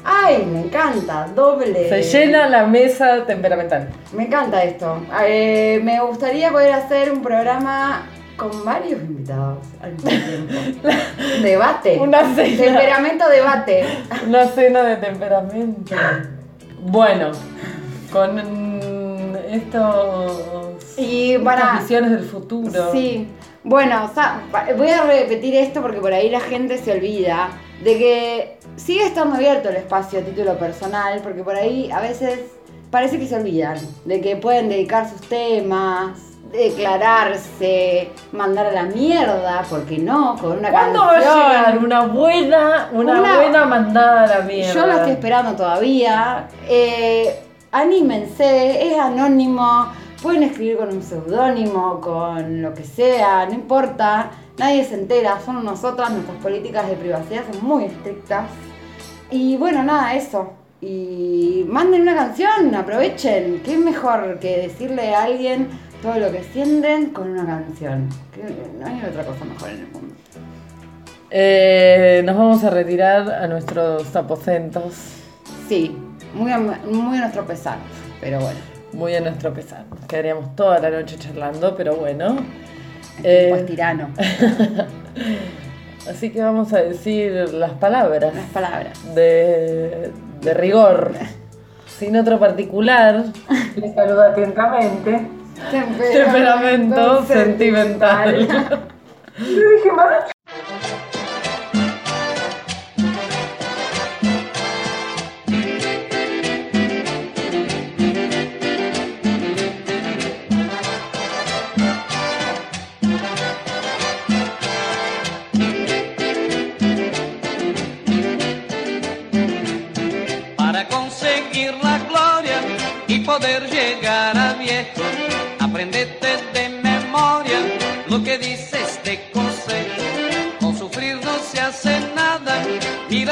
Ay, 0.04 0.48
me 0.52 0.62
encanta. 0.62 1.28
Doble. 1.36 1.90
Se 1.90 2.02
llena 2.04 2.48
la 2.50 2.66
mesa 2.66 3.26
temperamental. 3.26 3.90
Me 4.14 4.24
encanta 4.24 4.64
esto. 4.64 5.02
Eh, 5.26 5.80
me 5.84 6.00
gustaría 6.02 6.52
poder 6.52 6.72
hacer 6.72 7.12
un 7.12 7.22
programa 7.22 8.08
con 8.38 8.64
varios 8.64 9.02
invitados 9.02 9.58
al 9.82 9.92
mismo 9.92 10.10
tiempo. 10.10 10.88
debate. 11.44 12.00
Una 12.00 12.34
cena. 12.34 12.64
Temperamento 12.64 13.30
debate. 13.30 13.84
Una 14.26 14.48
cena 14.48 14.84
de 14.84 14.96
temperamento. 14.96 15.96
Bueno, 16.82 17.32
con 18.12 18.40
estos. 19.52 20.32
Y 20.98 21.34
estas 21.34 21.44
para- 21.44 21.80
visiones 21.80 22.12
del 22.12 22.24
futuro. 22.24 22.92
Sí. 22.94 23.28
Bueno, 23.64 24.06
o 24.10 24.14
sea, 24.14 24.42
pa- 24.52 24.68
voy 24.78 24.90
a 24.90 25.04
repetir 25.04 25.54
esto 25.56 25.82
porque 25.82 26.00
por 26.00 26.14
ahí 26.14 26.30
la 26.30 26.40
gente 26.40 26.78
se 26.78 26.92
olvida 26.94 27.50
de 27.84 27.98
que 27.98 28.58
sigue 28.78 29.06
estando 29.06 29.36
abierto 29.36 29.70
el 29.70 29.76
espacio 29.76 30.20
a 30.20 30.22
título 30.24 30.58
personal, 30.58 31.20
porque 31.24 31.44
por 31.44 31.56
ahí 31.56 31.92
a 31.92 32.00
veces 32.00 32.40
parece 32.92 33.20
que 33.20 33.28
se 33.28 33.36
olvidan 33.36 33.78
de 34.06 34.22
que 34.22 34.36
pueden 34.38 34.70
dedicar 34.70 35.10
sus 35.10 35.22
temas, 35.28 36.12
declararse, 36.52 38.10
mandar 38.32 38.66
a 38.68 38.72
la 38.72 38.84
mierda, 38.84 39.64
porque 39.70 39.98
no, 40.00 40.36
con 40.42 40.58
una 40.60 40.72
¿Cuándo 40.72 41.00
va 41.00 41.12
a 41.12 41.14
canción. 41.22 41.48
llegar 41.48 41.78
una 41.78 42.02
buena, 42.08 42.90
una, 42.94 43.20
Una- 43.22 43.36
buena 43.36 43.66
mandada 43.66 44.24
a 44.24 44.28
la 44.28 44.40
mierda? 44.42 44.74
Yo 44.74 44.86
lo 44.88 44.94
estoy 44.94 45.12
esperando 45.12 45.52
todavía. 45.56 46.48
Eh, 46.68 47.40
anímense, 47.72 48.88
es 48.92 48.98
anónimo. 49.00 49.88
Pueden 50.22 50.44
escribir 50.44 50.78
con 50.78 50.90
un 50.90 51.02
seudónimo, 51.02 52.02
con 52.02 52.62
lo 52.62 52.74
que 52.74 52.84
sea, 52.84 53.46
no 53.46 53.54
importa. 53.54 54.32
Nadie 54.58 54.84
se 54.84 54.96
entera, 54.96 55.40
somos 55.46 55.64
nosotras, 55.64 56.12
nuestras 56.12 56.38
políticas 56.38 56.90
de 56.90 56.96
privacidad 56.96 57.44
son 57.50 57.66
muy 57.66 57.86
estrictas. 57.86 58.46
Y 59.32 59.56
bueno, 59.56 59.82
nada, 59.84 60.16
eso. 60.16 60.54
Y 60.82 61.66
manden 61.70 62.02
una 62.02 62.16
canción, 62.16 62.76
aprovechen. 62.76 63.62
¿Qué 63.64 63.74
es 63.74 63.80
mejor 63.80 64.40
que 64.40 64.58
decirle 64.58 65.16
a 65.16 65.24
alguien 65.24 65.70
todo 66.02 66.18
lo 66.20 66.32
que 66.32 66.44
sienten 66.44 67.12
con 67.12 67.30
una 67.30 67.46
canción? 67.46 68.10
No 68.80 68.88
hay 68.88 69.02
otra 69.10 69.26
cosa 69.26 69.46
mejor 69.46 69.70
en 69.70 69.80
el 69.80 69.88
mundo. 69.88 70.16
Eh, 71.32 72.22
nos 72.26 72.36
vamos 72.36 72.64
a 72.64 72.70
retirar 72.72 73.32
a 73.32 73.48
nuestros 73.48 74.16
aposentos. 74.16 74.96
Sí, 75.68 75.96
muy 76.34 76.52
a, 76.52 76.58
muy 76.58 77.18
a 77.18 77.22
nuestro 77.22 77.46
pesar, 77.46 77.78
pero 78.20 78.40
bueno. 78.40 78.69
Muy 78.94 79.16
a 79.16 79.22
nuestro 79.22 79.54
pesar. 79.54 79.86
Quedaríamos 80.08 80.56
toda 80.56 80.80
la 80.80 80.90
noche 80.90 81.18
charlando, 81.18 81.76
pero 81.76 81.96
bueno. 81.96 82.38
Eh, 83.24 83.48
Pues 83.50 83.66
tirano. 83.66 84.10
Así 86.10 86.32
que 86.32 86.42
vamos 86.42 86.74
a 86.74 86.82
decir 86.82 87.32
las 87.54 87.72
palabras. 87.74 88.34
Las 88.34 88.50
palabras. 88.50 89.16
De, 89.16 90.12
de 90.42 90.54
rigor. 90.54 91.12
Sin 91.86 92.16
otro 92.16 92.40
particular. 92.40 93.26
Les 93.76 93.94
saludo 93.94 94.22
atentamente. 94.24 95.28
Temperamento 95.72 97.26
sentimental. 97.26 98.48
Yo 98.48 99.46
dije 99.46 99.92
mal. 99.96 100.24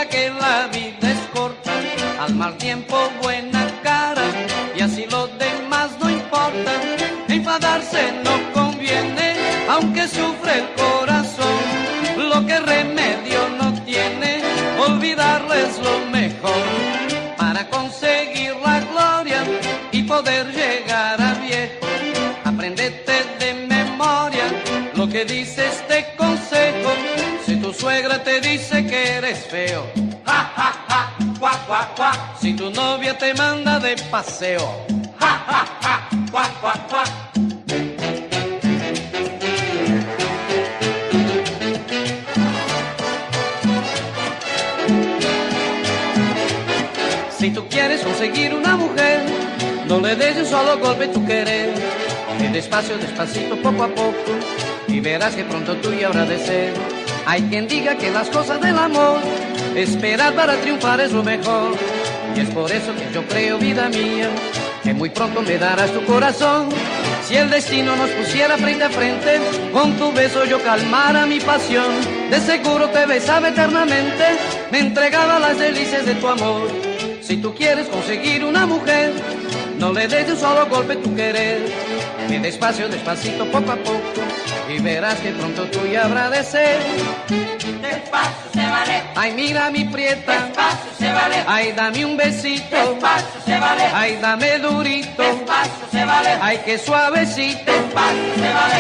Que 0.10 0.30
la 0.30 0.68
vida 0.68 1.12
es 1.12 1.20
corta, 1.34 1.72
al 2.20 2.36
mal 2.36 2.58
tiempo 2.58 2.98
suegra 27.78 28.24
te 28.24 28.42
dice 28.42 28.86
que 28.86 29.18
eres 29.18 29.46
feo, 29.46 29.86
ja, 30.26 30.52
ja, 30.56 30.74
ja, 30.90 31.14
cuac, 31.40 31.68
cuac, 31.68 31.96
cuac. 31.96 32.38
Si 32.42 32.54
tu 32.54 32.72
novia 32.72 33.18
te 33.18 33.34
manda 33.36 33.80
de 33.80 33.96
paseo, 34.10 34.86
ja, 35.20 35.46
ja, 35.48 35.66
ja, 35.82 36.10
cuac, 36.32 36.60
cuac, 36.60 36.90
cuac. 36.90 37.10
Si 47.38 47.52
tú 47.52 47.68
quieres 47.70 48.02
conseguir 48.02 48.56
una 48.56 48.76
mujer, 48.76 49.24
no 49.88 50.00
le 50.00 50.16
des 50.16 50.36
de 50.36 50.42
un 50.42 50.48
solo 50.48 50.80
golpe 50.80 51.08
tu 51.08 51.24
querer. 51.26 51.74
Ve 52.40 52.50
despacio, 52.50 52.98
despacito, 52.98 53.56
poco 53.62 53.84
a 53.84 53.88
poco, 53.88 54.32
y 54.88 55.00
verás 55.00 55.36
que 55.36 55.44
pronto 55.44 55.76
tuya 55.78 56.08
habrá 56.08 56.26
de 56.26 56.40
ser. 56.40 57.07
Hay 57.30 57.42
quien 57.42 57.68
diga 57.68 57.98
que 57.98 58.10
las 58.10 58.30
cosas 58.30 58.62
del 58.62 58.78
amor, 58.78 59.20
esperar 59.76 60.34
para 60.34 60.56
triunfar 60.62 61.02
es 61.02 61.12
lo 61.12 61.22
mejor. 61.24 61.76
Y 62.34 62.40
es 62.40 62.50
por 62.52 62.72
eso 62.72 62.96
que 62.96 63.14
yo 63.14 63.22
creo, 63.28 63.58
vida 63.58 63.90
mía, 63.90 64.30
que 64.82 64.94
muy 64.94 65.10
pronto 65.10 65.42
me 65.42 65.58
darás 65.58 65.92
tu 65.92 66.06
corazón. 66.06 66.70
Si 67.28 67.36
el 67.36 67.50
destino 67.50 67.98
nos 67.98 68.10
pusiera 68.12 68.58
frente 68.58 68.86
a 68.86 68.90
frente, 68.90 69.42
con 69.74 69.92
tu 69.98 70.14
beso 70.14 70.46
yo 70.46 70.64
calmara 70.64 71.26
mi 71.26 71.42
pasión. 71.42 71.96
De 72.30 72.40
seguro 72.40 72.88
te 72.92 73.06
besaba 73.06 73.50
eternamente, 73.50 74.24
me 74.72 74.80
entregaba 74.80 75.38
las 75.38 75.60
delicias 75.60 76.06
de 76.06 76.16
tu 76.16 76.30
amor. 76.30 76.70
Si 77.22 77.36
tú 77.36 77.54
quieres 77.54 77.90
conseguir 77.90 78.46
una 78.46 78.66
mujer, 78.66 79.12
no 79.78 79.92
le 79.92 80.08
des 80.08 80.28
de 80.28 80.32
un 80.32 80.40
solo 80.40 80.66
golpe 80.68 80.96
tu 80.96 81.14
querer. 81.14 81.60
Ve 82.30 82.40
despacio, 82.40 82.88
despacito, 82.88 83.46
poco 83.52 83.74
a 83.74 83.76
poco, 83.76 84.22
y 84.78 84.80
verás 84.80 85.20
que 85.20 85.32
pronto 85.32 85.64
tuya 85.66 86.06
habrá 86.06 86.30
de 86.30 86.44
ser. 86.44 86.80
Despacio 87.82 88.52
se 88.54 88.66
vale. 88.68 89.04
Ay, 89.16 89.34
mira 89.34 89.72
mi 89.72 89.86
prieta. 89.86 90.34
Despacio 90.34 90.92
se 90.98 91.12
vale. 91.12 91.44
Ay, 91.48 91.72
dame 91.74 92.06
un 92.06 92.16
besito. 92.18 92.76
Despacio 92.76 93.42
se 93.46 93.60
vale. 93.60 93.84
Ay, 93.94 94.18
dame 94.22 94.60
durito. 94.60 95.22
Despacio 95.22 95.88
se 95.92 96.06
vale. 96.06 96.30
Ay, 96.42 96.62
qué 96.66 96.78
suavecito. 96.78 97.72
Despacio 97.72 98.36
se 98.36 98.54
vale. 98.54 98.80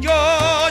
Yo 0.00 0.63